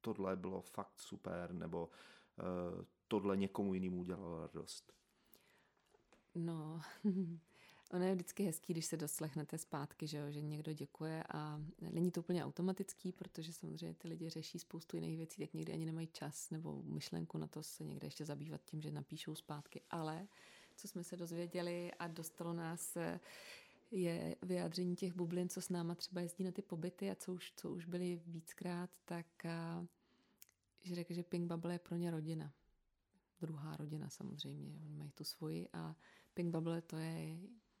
tohle 0.00 0.36
bylo 0.36 0.62
fakt 0.62 1.00
super, 1.00 1.52
nebo 1.52 1.86
uh, 1.86 2.84
tohle 3.08 3.36
někomu 3.36 3.74
jinému 3.74 4.00
udělalo 4.00 4.40
radost. 4.40 4.92
No, 6.34 6.80
ono 7.92 8.04
je 8.04 8.14
vždycky 8.14 8.44
hezký, 8.44 8.72
když 8.72 8.86
se 8.86 8.96
doslechnete 8.96 9.58
zpátky, 9.58 10.06
že, 10.06 10.18
jo, 10.18 10.30
že 10.30 10.42
někdo 10.42 10.72
děkuje 10.72 11.24
a 11.28 11.60
není 11.80 12.10
to 12.10 12.20
úplně 12.20 12.44
automatický, 12.44 13.12
protože 13.12 13.52
samozřejmě 13.52 13.94
ty 13.94 14.08
lidi 14.08 14.28
řeší 14.28 14.58
spoustu 14.58 14.96
jiných 14.96 15.16
věcí, 15.16 15.42
tak 15.42 15.54
někdy 15.54 15.72
ani 15.72 15.86
nemají 15.86 16.06
čas 16.06 16.50
nebo 16.50 16.82
myšlenku 16.82 17.38
na 17.38 17.46
to 17.46 17.62
se 17.62 17.84
někde 17.84 18.06
ještě 18.06 18.24
zabývat 18.24 18.60
tím, 18.64 18.80
že 18.80 18.90
napíšou 18.90 19.34
zpátky, 19.34 19.80
ale 19.90 20.26
co 20.76 20.88
jsme 20.88 21.04
se 21.04 21.16
dozvěděli 21.16 21.92
a 21.98 22.06
dostalo 22.08 22.52
nás 22.52 22.96
je 23.90 24.36
vyjádření 24.42 24.96
těch 24.96 25.12
bublin, 25.12 25.48
co 25.48 25.60
s 25.60 25.68
náma 25.68 25.94
třeba 25.94 26.20
jezdí 26.20 26.44
na 26.44 26.52
ty 26.52 26.62
pobyty 26.62 27.10
a 27.10 27.14
co 27.14 27.32
už, 27.32 27.52
co 27.56 27.70
už 27.70 27.84
byli 27.86 28.20
víckrát, 28.26 28.90
tak 29.04 29.44
a, 29.44 29.86
že 30.82 30.94
řekl, 30.94 31.14
že 31.14 31.22
Pink 31.22 31.52
Bubble 31.52 31.74
je 31.74 31.78
pro 31.78 31.96
ně 31.96 32.10
rodina. 32.10 32.52
Druhá 33.40 33.76
rodina 33.76 34.08
samozřejmě, 34.08 34.80
oni 34.84 34.94
mají 34.94 35.10
tu 35.10 35.24
svoji 35.24 35.68
a 35.72 35.96
Pink 36.34 36.52
Bubble 36.52 36.82
to 36.82 36.96
je 36.96 37.36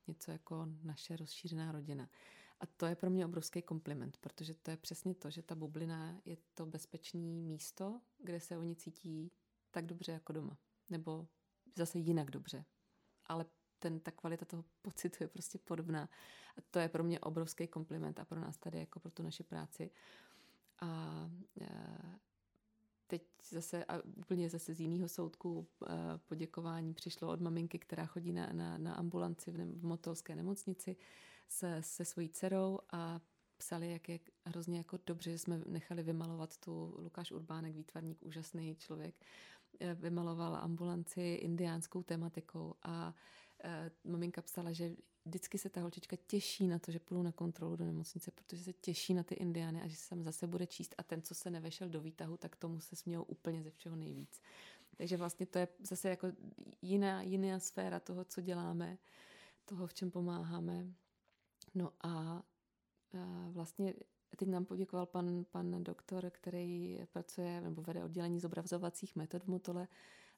něco 0.06 0.30
jako 0.30 0.66
naše 0.82 1.16
rozšířená 1.16 1.72
rodina. 1.72 2.08
A 2.60 2.66
to 2.66 2.86
je 2.86 2.94
pro 2.94 3.10
mě 3.10 3.26
obrovský 3.26 3.62
kompliment, 3.62 4.16
protože 4.16 4.54
to 4.54 4.70
je 4.70 4.76
přesně 4.76 5.14
to, 5.14 5.30
že 5.30 5.42
ta 5.42 5.54
bublina 5.54 6.20
je 6.24 6.36
to 6.54 6.66
bezpečné 6.66 7.20
místo, 7.20 8.00
kde 8.18 8.40
se 8.40 8.58
oni 8.58 8.76
cítí 8.76 9.32
tak 9.70 9.86
dobře 9.86 10.12
jako 10.12 10.32
doma. 10.32 10.58
Nebo 10.90 11.28
zase 11.76 11.98
jinak 11.98 12.30
dobře 12.30 12.64
ale 13.26 13.46
ten, 13.78 14.00
ta 14.00 14.10
kvalita 14.10 14.44
toho 14.44 14.64
pocitu 14.82 15.24
je 15.24 15.28
prostě 15.28 15.58
podobná. 15.58 16.08
A 16.56 16.60
to 16.70 16.78
je 16.78 16.88
pro 16.88 17.04
mě 17.04 17.20
obrovský 17.20 17.66
kompliment 17.66 18.20
a 18.20 18.24
pro 18.24 18.40
nás 18.40 18.56
tady 18.56 18.78
jako 18.78 19.00
pro 19.00 19.10
tu 19.10 19.22
naši 19.22 19.42
práci. 19.42 19.90
A 20.80 21.30
e, 21.60 21.68
teď 23.18 23.22
zase, 23.50 23.84
a 23.84 24.02
úplně 24.16 24.50
zase 24.50 24.74
z 24.74 24.80
jiného 24.80 25.08
soudku 25.08 25.66
e, 25.86 26.18
poděkování 26.18 26.94
přišlo 26.94 27.28
od 27.28 27.40
maminky, 27.40 27.78
která 27.78 28.06
chodí 28.06 28.32
na, 28.32 28.52
na, 28.52 28.78
na 28.78 28.94
ambulanci 28.94 29.50
v, 29.50 29.58
ne, 29.58 29.66
v 29.66 29.84
motolské 29.84 30.36
nemocnici 30.36 30.96
se, 31.48 31.78
se 31.82 32.04
svojí 32.04 32.28
dcerou 32.28 32.78
a 32.92 33.20
psali, 33.56 33.92
jak 33.92 34.08
je 34.08 34.20
hrozně 34.44 34.78
jako 34.78 34.98
dobře, 35.06 35.30
že 35.30 35.38
jsme 35.38 35.62
nechali 35.66 36.02
vymalovat 36.02 36.56
tu 36.56 36.94
Lukáš 36.98 37.32
Urbánek, 37.32 37.74
výtvarník, 37.74 38.22
úžasný 38.22 38.76
člověk, 38.76 39.14
eh, 39.80 39.94
vymaloval 39.94 40.56
ambulanci 40.56 41.20
indiánskou 41.20 42.02
tematikou 42.02 42.74
a 42.82 43.14
e, 43.64 43.90
maminka 44.04 44.42
psala, 44.42 44.72
že 44.72 44.96
vždycky 45.24 45.58
se 45.58 45.68
ta 45.68 45.80
holčička 45.80 46.16
těší 46.26 46.68
na 46.68 46.78
to, 46.78 46.92
že 46.92 46.98
půjdu 46.98 47.22
na 47.22 47.32
kontrolu 47.32 47.76
do 47.76 47.84
nemocnice, 47.84 48.30
protože 48.30 48.64
se 48.64 48.72
těší 48.72 49.14
na 49.14 49.22
ty 49.22 49.34
indiány 49.34 49.82
a 49.82 49.86
že 49.86 49.96
se 49.96 50.08
tam 50.08 50.22
zase 50.22 50.46
bude 50.46 50.66
číst 50.66 50.94
a 50.98 51.02
ten, 51.02 51.22
co 51.22 51.34
se 51.34 51.50
nevešel 51.50 51.88
do 51.88 52.00
výtahu, 52.00 52.36
tak 52.36 52.56
tomu 52.56 52.80
se 52.80 52.96
smějou 52.96 53.22
úplně 53.22 53.62
ze 53.62 53.70
všeho 53.70 53.96
nejvíc. 53.96 54.40
Takže 54.96 55.16
vlastně 55.16 55.46
to 55.46 55.58
je 55.58 55.68
zase 55.80 56.08
jako 56.08 56.26
jiná, 56.82 57.22
jiná 57.22 57.60
sféra 57.60 58.00
toho, 58.00 58.24
co 58.24 58.40
děláme, 58.40 58.98
toho, 59.64 59.86
v 59.86 59.94
čem 59.94 60.10
pomáháme. 60.10 60.86
No 61.74 61.92
a 62.02 62.42
vlastně 63.50 63.94
teď 64.36 64.48
nám 64.48 64.64
poděkoval 64.64 65.06
pan, 65.06 65.44
pan 65.44 65.84
doktor, 65.84 66.30
který 66.30 66.98
pracuje 67.12 67.60
nebo 67.60 67.82
vede 67.82 68.04
oddělení 68.04 68.40
zobrazovacích 68.40 69.16
metod 69.16 69.44
v 69.44 69.48
Motole. 69.48 69.88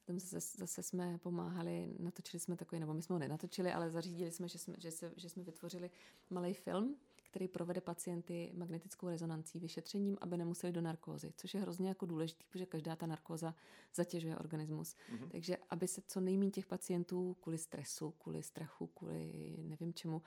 Tam 0.07 0.19
zase, 0.19 0.57
zase 0.57 0.83
jsme 0.83 1.17
pomáhali, 1.17 1.95
natočili 1.99 2.39
jsme 2.39 2.55
takový, 2.55 2.79
nebo 2.79 2.93
my 2.93 3.01
jsme 3.01 3.13
ho 3.13 3.19
nenatočili, 3.19 3.71
ale 3.71 3.91
zařídili 3.91 4.31
jsme, 4.31 4.47
že 4.47 4.57
jsme, 4.59 4.75
že, 4.77 4.91
se, 4.91 5.13
že 5.15 5.29
jsme 5.29 5.43
vytvořili 5.43 5.89
malý 6.29 6.53
film, 6.53 6.95
který 7.23 7.47
provede 7.47 7.81
pacienty 7.81 8.51
magnetickou 8.55 9.09
rezonancí, 9.09 9.59
vyšetřením, 9.59 10.17
aby 10.21 10.37
nemuseli 10.37 10.73
do 10.73 10.81
narkózy, 10.81 11.33
což 11.37 11.53
je 11.53 11.61
hrozně 11.61 11.89
jako 11.89 12.05
důležité, 12.05 12.43
protože 12.49 12.65
každá 12.65 12.95
ta 12.95 13.05
narkóza 13.05 13.55
zatěžuje 13.95 14.37
organismus. 14.37 14.95
Mm-hmm. 14.95 15.27
Takže 15.27 15.57
aby 15.69 15.87
se 15.87 16.01
co 16.07 16.21
nejméně 16.21 16.51
těch 16.51 16.65
pacientů 16.65 17.37
kvůli 17.41 17.57
stresu, 17.57 18.11
kvůli 18.11 18.43
strachu, 18.43 18.87
kvůli 18.87 19.55
nevím 19.63 19.93
čemu, 19.93 20.21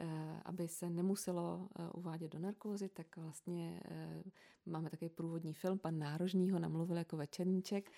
eh, 0.00 0.40
aby 0.44 0.68
se 0.68 0.90
nemuselo 0.90 1.68
eh, 1.78 1.90
uvádět 1.94 2.32
do 2.32 2.38
narkózy, 2.38 2.88
tak 2.88 3.16
vlastně 3.16 3.80
eh, 3.84 4.22
máme 4.66 4.90
takový 4.90 5.08
průvodní 5.08 5.54
film, 5.54 5.78
pan 5.78 5.98
Nárožní 5.98 6.50
ho 6.50 6.58
namluvil 6.58 6.96
jako 6.96 7.16
večerníček, 7.16 7.90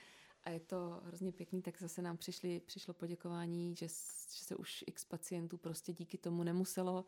a 0.45 0.51
je 0.51 0.61
to 0.61 1.01
hrozně 1.05 1.32
pěkný, 1.32 1.62
tak 1.62 1.80
zase 1.80 2.03
nám 2.03 2.16
přišli, 2.16 2.61
přišlo 2.61 2.95
poděkování, 2.95 3.76
že, 3.76 3.89
že 4.32 4.45
se 4.45 4.57
už 4.57 4.84
x 4.86 5.05
pacientů 5.05 5.59
prostě 5.59 5.93
díky 5.93 6.18
tomu 6.18 6.43
nemuselo 6.43 7.05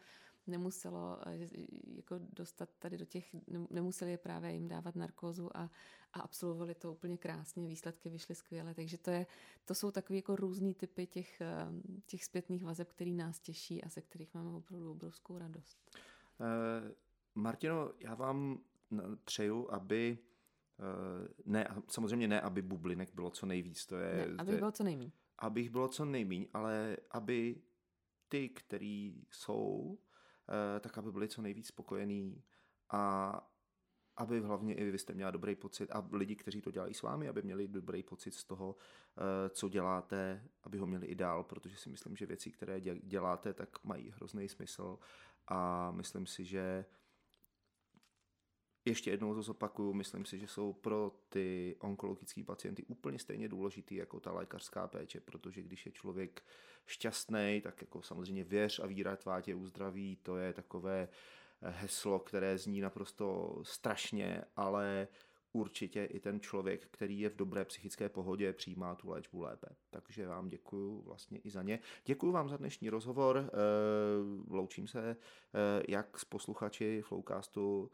nemuselo 0.46 1.18
eh, 1.26 1.48
jako 1.94 2.14
dostat 2.18 2.68
tady 2.78 2.98
do 2.98 3.04
těch, 3.04 3.36
nemuseli 3.70 4.10
je 4.10 4.18
právě 4.18 4.52
jim 4.52 4.68
dávat 4.68 4.96
narkózu 4.96 5.56
a, 5.56 5.70
a 6.12 6.20
absolvovali 6.20 6.74
to 6.74 6.92
úplně 6.92 7.16
krásně, 7.16 7.68
výsledky 7.68 8.08
vyšly 8.08 8.34
skvěle, 8.34 8.74
takže 8.74 8.98
to, 8.98 9.10
je, 9.10 9.26
to 9.64 9.74
jsou 9.74 9.90
takové 9.90 10.16
jako 10.16 10.36
různý 10.36 10.74
typy 10.74 11.06
těch, 11.06 11.40
eh, 11.40 11.66
těch 12.06 12.24
zpětných 12.24 12.64
vazeb, 12.64 12.92
který 12.92 13.14
nás 13.14 13.40
těší 13.40 13.84
a 13.84 13.88
ze 13.88 14.00
kterých 14.00 14.34
máme 14.34 14.50
opravdu 14.50 14.90
obrovskou 14.90 15.38
radost. 15.38 15.78
Uh, 16.40 16.92
Martino, 17.34 17.92
já 17.98 18.14
vám 18.14 18.60
přeju, 19.24 19.72
aby 19.72 20.18
ne, 21.44 21.68
samozřejmě 21.88 22.28
ne, 22.28 22.40
aby 22.40 22.62
bublinek 22.62 23.14
bylo 23.14 23.30
co 23.30 23.46
nejvíc, 23.46 23.86
to 23.86 23.96
je... 23.96 24.26
Ne, 24.28 24.34
aby 24.38 24.56
bylo 24.56 24.72
co 24.72 24.84
nejméně. 24.84 25.12
Abych 25.38 25.70
bylo 25.70 25.88
co 25.88 26.04
nejméně, 26.04 26.46
ale 26.52 26.96
aby 27.10 27.62
ty, 28.28 28.48
který 28.48 29.24
jsou, 29.30 29.98
Eh, 30.50 30.80
tak 30.80 30.98
aby 30.98 31.12
byli 31.12 31.28
co 31.28 31.42
nejvíc 31.42 31.66
spokojení 31.66 32.42
a 32.90 33.32
aby 34.16 34.40
hlavně 34.40 34.74
i 34.74 34.90
vy 34.90 34.98
jste 34.98 35.14
měla 35.14 35.30
dobrý 35.30 35.56
pocit 35.56 35.90
a 35.90 36.08
lidi, 36.12 36.36
kteří 36.36 36.60
to 36.60 36.70
dělají 36.70 36.94
s 36.94 37.02
vámi, 37.02 37.28
aby 37.28 37.42
měli 37.42 37.68
dobrý 37.68 38.02
pocit 38.02 38.34
z 38.34 38.44
toho, 38.44 38.76
eh, 38.76 39.50
co 39.50 39.68
děláte, 39.68 40.48
aby 40.62 40.78
ho 40.78 40.86
měli 40.86 41.06
i 41.06 41.14
dál, 41.14 41.44
protože 41.44 41.76
si 41.76 41.90
myslím, 41.90 42.16
že 42.16 42.26
věci, 42.26 42.50
které 42.50 42.80
děláte, 42.80 43.54
tak 43.54 43.84
mají 43.84 44.10
hrozný 44.10 44.48
smysl 44.48 44.98
a 45.48 45.90
myslím 45.90 46.26
si, 46.26 46.44
že 46.44 46.84
ještě 48.90 49.10
jednou 49.10 49.34
to 49.34 49.42
zopakuju, 49.42 49.92
myslím 49.92 50.24
si, 50.24 50.38
že 50.38 50.46
jsou 50.46 50.72
pro 50.72 51.12
ty 51.28 51.76
onkologické 51.80 52.44
pacienty 52.44 52.84
úplně 52.84 53.18
stejně 53.18 53.48
důležitý 53.48 53.94
jako 53.94 54.20
ta 54.20 54.32
lékařská 54.32 54.88
péče, 54.88 55.20
protože 55.20 55.62
když 55.62 55.86
je 55.86 55.92
člověk 55.92 56.42
šťastný, 56.86 57.60
tak 57.64 57.80
jako 57.80 58.02
samozřejmě 58.02 58.44
věř 58.44 58.80
a 58.80 58.86
víra 58.86 59.16
tvá 59.16 59.40
tě 59.40 59.54
uzdraví, 59.54 60.16
to 60.22 60.36
je 60.36 60.52
takové 60.52 61.08
heslo, 61.62 62.18
které 62.18 62.58
zní 62.58 62.80
naprosto 62.80 63.58
strašně, 63.62 64.44
ale 64.56 65.08
určitě 65.52 66.04
i 66.04 66.20
ten 66.20 66.40
člověk, 66.40 66.86
který 66.90 67.20
je 67.20 67.28
v 67.28 67.36
dobré 67.36 67.64
psychické 67.64 68.08
pohodě, 68.08 68.52
přijímá 68.52 68.94
tu 68.94 69.08
léčbu 69.08 69.40
lépe. 69.40 69.66
Takže 69.90 70.26
vám 70.26 70.48
děkuji 70.48 71.02
vlastně 71.02 71.38
i 71.38 71.50
za 71.50 71.62
ně. 71.62 71.78
Děkuji 72.04 72.32
vám 72.32 72.48
za 72.48 72.56
dnešní 72.56 72.90
rozhovor. 72.90 73.38
Eh, 73.38 73.50
loučím 74.50 74.88
se 74.88 75.10
eh, 75.10 75.82
jak 75.88 76.18
s 76.18 76.24
posluchači 76.24 77.02
Flowcastu, 77.02 77.90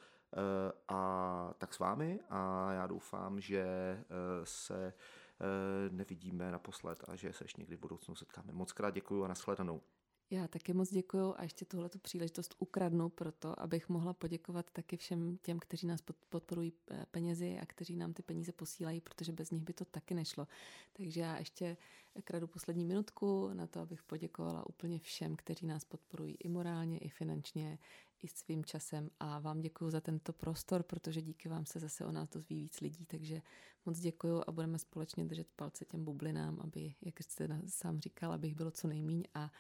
a 0.88 1.54
tak 1.58 1.74
s 1.74 1.78
vámi 1.78 2.20
a 2.30 2.72
já 2.72 2.86
doufám, 2.86 3.40
že 3.40 3.60
eh, 3.60 4.04
se 4.44 4.86
eh, 4.86 5.90
nevidíme 5.90 6.50
naposled 6.50 7.04
a 7.08 7.16
že 7.16 7.32
se 7.32 7.44
ještě 7.44 7.60
někdy 7.60 7.76
v 7.76 7.80
budoucnu 7.80 8.14
setkáme. 8.14 8.52
Moc 8.52 8.72
krát 8.72 8.90
děkuji 8.90 9.24
a 9.24 9.28
nashledanou. 9.28 9.82
Já 10.30 10.48
taky 10.48 10.72
moc 10.72 10.90
děkuju 10.90 11.34
a 11.36 11.42
ještě 11.42 11.64
tuhle 11.64 11.88
tu 11.88 11.98
příležitost 11.98 12.54
ukradnu 12.58 13.08
proto, 13.08 13.60
abych 13.60 13.88
mohla 13.88 14.12
poděkovat 14.12 14.70
taky 14.70 14.96
všem 14.96 15.36
těm, 15.36 15.58
kteří 15.58 15.86
nás 15.86 16.02
podporují 16.30 16.72
eh, 16.90 17.06
penězi 17.10 17.58
a 17.62 17.66
kteří 17.66 17.96
nám 17.96 18.12
ty 18.12 18.22
peníze 18.22 18.52
posílají, 18.52 19.00
protože 19.00 19.32
bez 19.32 19.50
nich 19.50 19.62
by 19.62 19.72
to 19.72 19.84
taky 19.84 20.14
nešlo. 20.14 20.46
Takže 20.92 21.20
já 21.20 21.38
ještě 21.38 21.76
kradu 22.24 22.46
poslední 22.46 22.84
minutku 22.84 23.50
na 23.52 23.66
to, 23.66 23.80
abych 23.80 24.02
poděkovala 24.02 24.66
úplně 24.66 24.98
všem, 24.98 25.36
kteří 25.36 25.66
nás 25.66 25.84
podporují 25.84 26.34
i 26.34 26.48
morálně, 26.48 26.98
i 26.98 27.08
finančně, 27.08 27.78
i 28.22 28.28
svým 28.28 28.64
časem 28.64 29.10
a 29.20 29.38
vám 29.38 29.60
děkuji 29.60 29.90
za 29.90 30.00
tento 30.00 30.32
prostor, 30.32 30.82
protože 30.82 31.22
díky 31.22 31.48
vám 31.48 31.66
se 31.66 31.80
zase 31.80 32.04
o 32.04 32.12
nás 32.12 32.28
dozví 32.28 32.60
víc 32.60 32.80
lidí, 32.80 33.04
takže 33.06 33.42
moc 33.86 33.98
děkuji 33.98 34.42
a 34.46 34.52
budeme 34.52 34.78
společně 34.78 35.24
držet 35.24 35.48
palce 35.56 35.84
těm 35.84 36.04
bublinám, 36.04 36.60
aby, 36.60 36.94
jak 37.02 37.20
jste 37.20 37.60
sám 37.66 38.00
říkal, 38.00 38.32
abych 38.32 38.54
bylo 38.54 38.70
co 38.70 38.88
nejmíň 38.88 39.24
a 39.34 39.52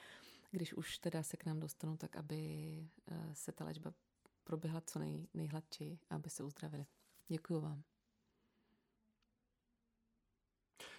když 0.50 0.74
už 0.74 0.98
teda 0.98 1.22
se 1.22 1.36
k 1.36 1.44
nám 1.44 1.60
dostanou, 1.60 1.96
tak 1.96 2.16
aby 2.16 2.38
eh, 3.08 3.34
se 3.34 3.52
ta 3.52 3.64
léčba 3.64 3.92
proběhla 4.44 4.80
co 4.80 4.98
nej, 4.98 5.28
nejhladčí, 5.34 5.98
aby 6.10 6.30
se 6.30 6.42
uzdravili. 6.42 6.86
Děkuji 7.28 7.60
vám. 7.60 7.82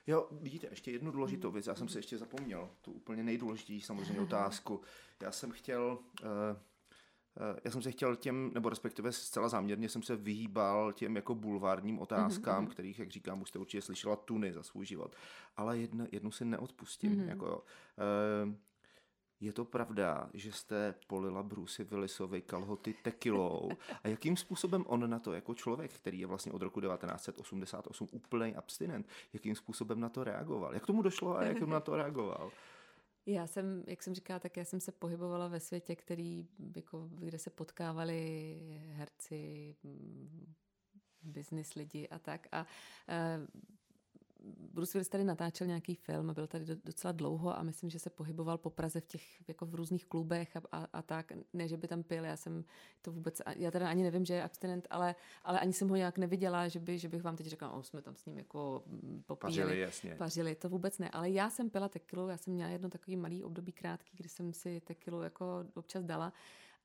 Jo, 0.07 0.27
vidíte, 0.31 0.67
ještě 0.67 0.91
jednu 0.91 1.11
důležitou 1.11 1.51
věc. 1.51 1.67
Já 1.67 1.75
jsem 1.75 1.89
se 1.89 1.99
ještě 1.99 2.17
zapomněl, 2.17 2.69
tu 2.81 2.91
úplně 2.91 3.23
nejdůležitější 3.23 3.85
samozřejmě 3.85 4.21
otázku. 4.21 4.81
Já 5.21 5.31
jsem 5.31 5.51
chtěl, 5.51 5.99
uh, 6.23 6.27
já 7.63 7.71
jsem 7.71 7.81
se 7.81 7.91
chtěl 7.91 8.15
těm, 8.15 8.51
nebo 8.53 8.69
respektive 8.69 9.11
zcela 9.11 9.49
záměrně 9.49 9.89
jsem 9.89 10.03
se 10.03 10.15
vyhýbal 10.15 10.93
těm 10.93 11.15
jako 11.15 11.35
bulvárním 11.35 11.99
otázkám, 11.99 12.65
mm-hmm. 12.65 12.69
kterých, 12.69 12.99
jak 12.99 13.11
říkám, 13.11 13.41
už 13.41 13.49
jste 13.49 13.59
určitě 13.59 13.81
slyšela 13.81 14.15
tuny 14.15 14.53
za 14.53 14.63
svůj 14.63 14.85
život. 14.85 15.15
Ale 15.57 15.77
jedna, 15.77 16.05
jednu 16.11 16.31
si 16.31 16.45
neodpustím. 16.45 17.15
Mm-hmm. 17.15 17.27
Jako, 17.27 17.63
uh, 18.45 18.53
je 19.39 19.53
to 19.53 19.65
pravda, 19.65 20.29
že 20.33 20.51
jste 20.51 20.95
polila 21.07 21.43
Bruce 21.43 21.83
Willisovi 21.83 22.41
kalhoty 22.41 22.95
tekilou 23.03 23.69
a 24.03 24.07
jakým 24.07 24.37
způsobem 24.37 24.83
on 24.87 25.09
na 25.09 25.19
to, 25.19 25.33
jako 25.33 25.53
člověk, 25.53 25.91
který 25.93 26.19
je 26.19 26.27
vlastně 26.27 26.51
od 26.51 26.61
roku 26.61 26.81
1988 26.81 28.07
úplný 28.11 28.55
abstinent, 28.55 29.07
jakým 29.33 29.55
způsobem 29.55 29.99
na 29.99 30.09
to 30.09 30.23
reagoval? 30.23 30.73
Jak 30.73 30.85
tomu 30.85 31.01
došlo 31.01 31.37
a 31.37 31.43
jak 31.43 31.61
na 31.61 31.79
to 31.79 31.95
reagoval? 31.95 32.51
Já 33.27 33.47
jsem, 33.47 33.83
jak 33.87 34.03
jsem 34.03 34.13
říkala, 34.13 34.39
tak 34.39 34.57
já 34.57 34.65
jsem 34.65 34.79
se 34.79 34.91
pohybovala 34.91 35.47
ve 35.47 35.59
světě, 35.59 35.95
který, 35.95 36.47
jako, 36.75 37.09
kde 37.11 37.39
se 37.39 37.49
potkávali 37.49 38.59
herci, 38.91 39.75
business 41.21 41.73
lidi 41.73 42.07
a 42.07 42.19
tak. 42.19 42.47
A 42.51 42.61
uh, 42.61 43.45
Bruce 44.73 44.93
Willis 44.93 45.09
tady 45.09 45.23
natáčel 45.23 45.67
nějaký 45.67 45.95
film 45.95 46.29
a 46.29 46.33
byl 46.33 46.47
tady 46.47 46.65
docela 46.85 47.11
dlouho 47.11 47.59
a 47.59 47.63
myslím, 47.63 47.89
že 47.89 47.99
se 47.99 48.09
pohyboval 48.09 48.57
po 48.57 48.69
Praze 48.69 48.99
v 48.99 49.07
těch 49.07 49.47
jako 49.47 49.65
v 49.65 49.75
různých 49.75 50.05
klubech 50.05 50.55
a, 50.55 50.61
a, 50.71 50.87
a 50.93 51.01
tak. 51.01 51.31
Ne, 51.53 51.67
že 51.67 51.77
by 51.77 51.87
tam 51.87 52.03
pil, 52.03 52.25
já 52.25 52.37
jsem 52.37 52.63
to 53.01 53.11
vůbec, 53.11 53.41
já 53.55 53.71
teda 53.71 53.89
ani 53.89 54.03
nevím, 54.03 54.25
že 54.25 54.33
je 54.33 54.43
abstinent, 54.43 54.87
ale, 54.89 55.15
ale 55.43 55.59
ani 55.59 55.73
jsem 55.73 55.89
ho 55.89 55.95
nějak 55.95 56.17
neviděla, 56.17 56.67
že, 56.67 56.79
by, 56.79 56.99
že 56.99 57.09
bych 57.09 57.23
vám 57.23 57.35
teď 57.35 57.47
řekla, 57.47 57.71
o, 57.71 57.83
jsme 57.83 58.01
tam 58.01 58.15
s 58.15 58.25
ním 58.25 58.37
jako 58.37 58.83
mm, 58.85 59.23
popíjeli. 59.25 59.63
Pařili, 59.63 59.79
jasně. 59.79 60.15
Pařili, 60.15 60.55
to 60.55 60.69
vůbec 60.69 60.99
ne. 60.99 61.09
Ale 61.09 61.29
já 61.29 61.49
jsem 61.49 61.69
pila 61.69 61.89
tekilu, 61.89 62.27
já 62.27 62.37
jsem 62.37 62.53
měla 62.53 62.69
jedno 62.69 62.89
takový 62.89 63.17
malý 63.17 63.43
období 63.43 63.71
krátký, 63.71 64.17
kdy 64.17 64.29
jsem 64.29 64.53
si 64.53 64.81
tekilu 64.81 65.21
jako 65.21 65.65
občas 65.75 66.03
dala. 66.03 66.33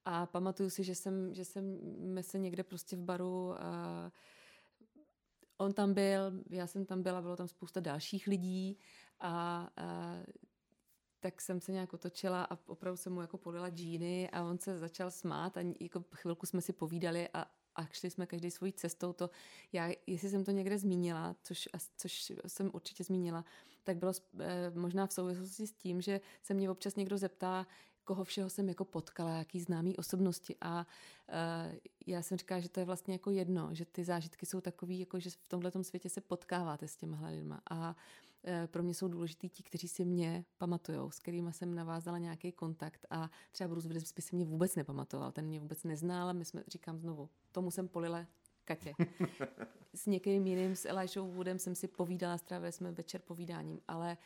A 0.05 0.27
pamatuju 0.27 0.71
si, 0.71 0.85
že 0.85 0.95
jsem, 0.95 1.35
že 1.35 1.45
jsem 1.45 1.79
se 2.21 2.39
někde 2.39 2.63
prostě 2.63 2.97
v 2.97 3.01
baru 3.01 3.47
uh, 3.47 3.57
On 5.63 5.73
tam 5.73 5.95
byl, 5.95 6.33
já 6.51 6.67
jsem 6.67 6.85
tam 6.85 7.03
byla, 7.03 7.23
bylo 7.23 7.37
tam 7.37 7.49
spousta 7.49 7.81
dalších 7.81 8.27
lidí 8.27 8.79
a, 9.21 9.69
a 9.77 10.17
tak 11.21 11.41
jsem 11.41 11.61
se 11.61 11.73
nějak 11.73 11.93
otočila 11.93 12.45
a 12.45 12.59
opravdu 12.67 12.97
jsem 12.97 13.13
mu 13.13 13.21
jako 13.21 13.39
polila 13.39 13.69
džíny 13.71 14.31
a 14.31 14.43
on 14.45 14.59
se 14.59 14.79
začal 14.79 15.11
smát 15.11 15.57
a 15.57 15.61
jako 15.81 16.05
chvilku 16.15 16.47
jsme 16.47 16.61
si 16.61 16.73
povídali 16.73 17.29
a, 17.35 17.47
a 17.75 17.87
šli 17.87 18.11
jsme 18.11 18.27
každý 18.27 18.51
svojí 18.51 18.73
cestou. 18.73 19.13
To 19.13 19.31
já, 19.73 19.91
jestli 20.07 20.31
jsem 20.31 20.45
to 20.45 20.51
někde 20.51 20.79
zmínila, 20.79 21.37
což, 21.43 21.69
což 21.97 22.33
jsem 22.47 22.71
určitě 22.75 23.05
zmínila, 23.05 23.45
tak 23.85 23.97
bylo 23.97 24.13
eh, 24.41 24.71
možná 24.75 25.07
v 25.07 25.13
souvislosti 25.13 25.67
s 25.67 25.73
tím, 25.73 26.01
že 26.01 26.21
se 26.43 26.55
mě 26.55 26.71
občas 26.71 26.97
někdo 26.97 27.19
zeptá, 27.19 27.67
koho 28.05 28.25
všeho 28.25 28.51
jsem 28.51 28.69
jako 28.69 28.85
potkala, 28.85 29.31
jaký 29.31 29.61
známý 29.61 29.97
osobnosti 29.97 30.57
a 30.61 30.87
uh, 31.29 31.75
já 32.07 32.23
jsem 32.23 32.39
říkala, 32.39 32.61
že 32.61 32.69
to 32.69 32.81
je 32.81 32.87
vlastně 32.87 33.15
jako 33.15 33.31
jedno, 33.31 33.75
že 33.75 33.85
ty 33.85 34.05
zážitky 34.05 34.47
jsou 34.47 34.61
takový, 34.61 34.99
jako 34.99 35.21
že 35.21 35.31
v 35.31 35.49
tomhle 35.49 35.71
světě 35.83 36.09
se 36.09 36.21
potkáváte 36.21 36.89
s 36.89 36.97
těma 36.97 37.29
lidma 37.29 37.61
a 37.71 37.89
uh, 37.89 38.67
pro 38.67 38.83
mě 38.83 38.95
jsou 38.95 39.09
důležitý 39.09 39.49
ti, 39.49 39.63
kteří 39.63 39.89
si 39.89 40.05
mě 40.05 40.45
pamatujou, 40.59 41.11
s 41.11 41.19
kterými 41.19 41.53
jsem 41.53 41.75
navázala 41.75 42.19
nějaký 42.19 42.53
kontakt 42.53 43.07
a 43.11 43.31
třeba 43.53 43.69
Bruce 43.69 43.89
Willis 43.89 44.13
by 44.13 44.23
si 44.23 44.37
mě 44.37 44.45
vůbec 44.45 44.77
nepamatoval, 44.77 45.33
ten 45.33 45.47
mě 45.47 45.61
vůbec 45.61 45.85
neznal 45.85 46.35
my 46.35 46.45
jsme, 46.45 46.65
říkám 46.69 46.99
znovu, 46.99 47.29
tomu 47.53 47.71
jsem 47.71 47.89
polila 47.89 48.27
Katě. 48.65 48.93
S 49.95 50.07
někým 50.07 50.47
jiným, 50.47 50.77
s 50.77 50.89
Elijah 50.89 51.25
Woodem 51.25 51.59
jsem 51.59 51.75
si 51.75 51.89
povídala, 51.89 52.39
strávili 52.39 52.73
jsme 52.73 52.93
večer 52.93 53.21
povídáním, 53.21 53.81
ale 53.89 54.11
uh, 54.11 54.17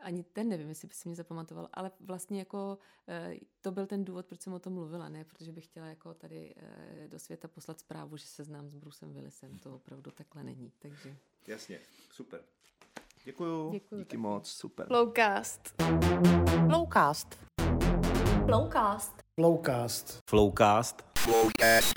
ani 0.00 0.22
ten 0.22 0.48
nevím, 0.48 0.68
jestli 0.68 0.88
by 0.88 0.94
si 0.94 1.08
mě 1.08 1.16
zapamatoval, 1.16 1.68
ale 1.74 1.90
vlastně 2.00 2.38
jako 2.38 2.78
eh, 3.08 3.34
to 3.60 3.70
byl 3.72 3.86
ten 3.86 4.04
důvod, 4.04 4.26
proč 4.26 4.40
jsem 4.40 4.52
o 4.52 4.58
tom 4.58 4.72
mluvila, 4.72 5.08
ne, 5.08 5.24
protože 5.24 5.52
bych 5.52 5.64
chtěla 5.64 5.86
jako 5.86 6.14
tady 6.14 6.54
eh, 6.56 7.08
do 7.08 7.18
světa 7.18 7.48
poslat 7.48 7.80
zprávu, 7.80 8.16
že 8.16 8.26
se 8.26 8.44
znám 8.44 8.68
s 8.68 8.74
Brusem 8.74 9.12
Willisem, 9.12 9.58
to 9.58 9.74
opravdu 9.74 10.10
takhle 10.10 10.44
není, 10.44 10.72
takže. 10.78 11.16
Jasně, 11.46 11.80
super. 12.10 12.40
Děkuju, 13.24 13.70
Děkuju 13.70 14.00
díky 14.00 14.08
taky. 14.08 14.16
moc, 14.16 14.48
super. 14.48 14.86
Flowcast. 14.86 15.74
Flowcast. 16.68 17.34
Flowcast. 18.46 19.22
Flowcast. 19.34 20.18
Flowcast. 20.30 21.02
Flowcast. 21.18 21.96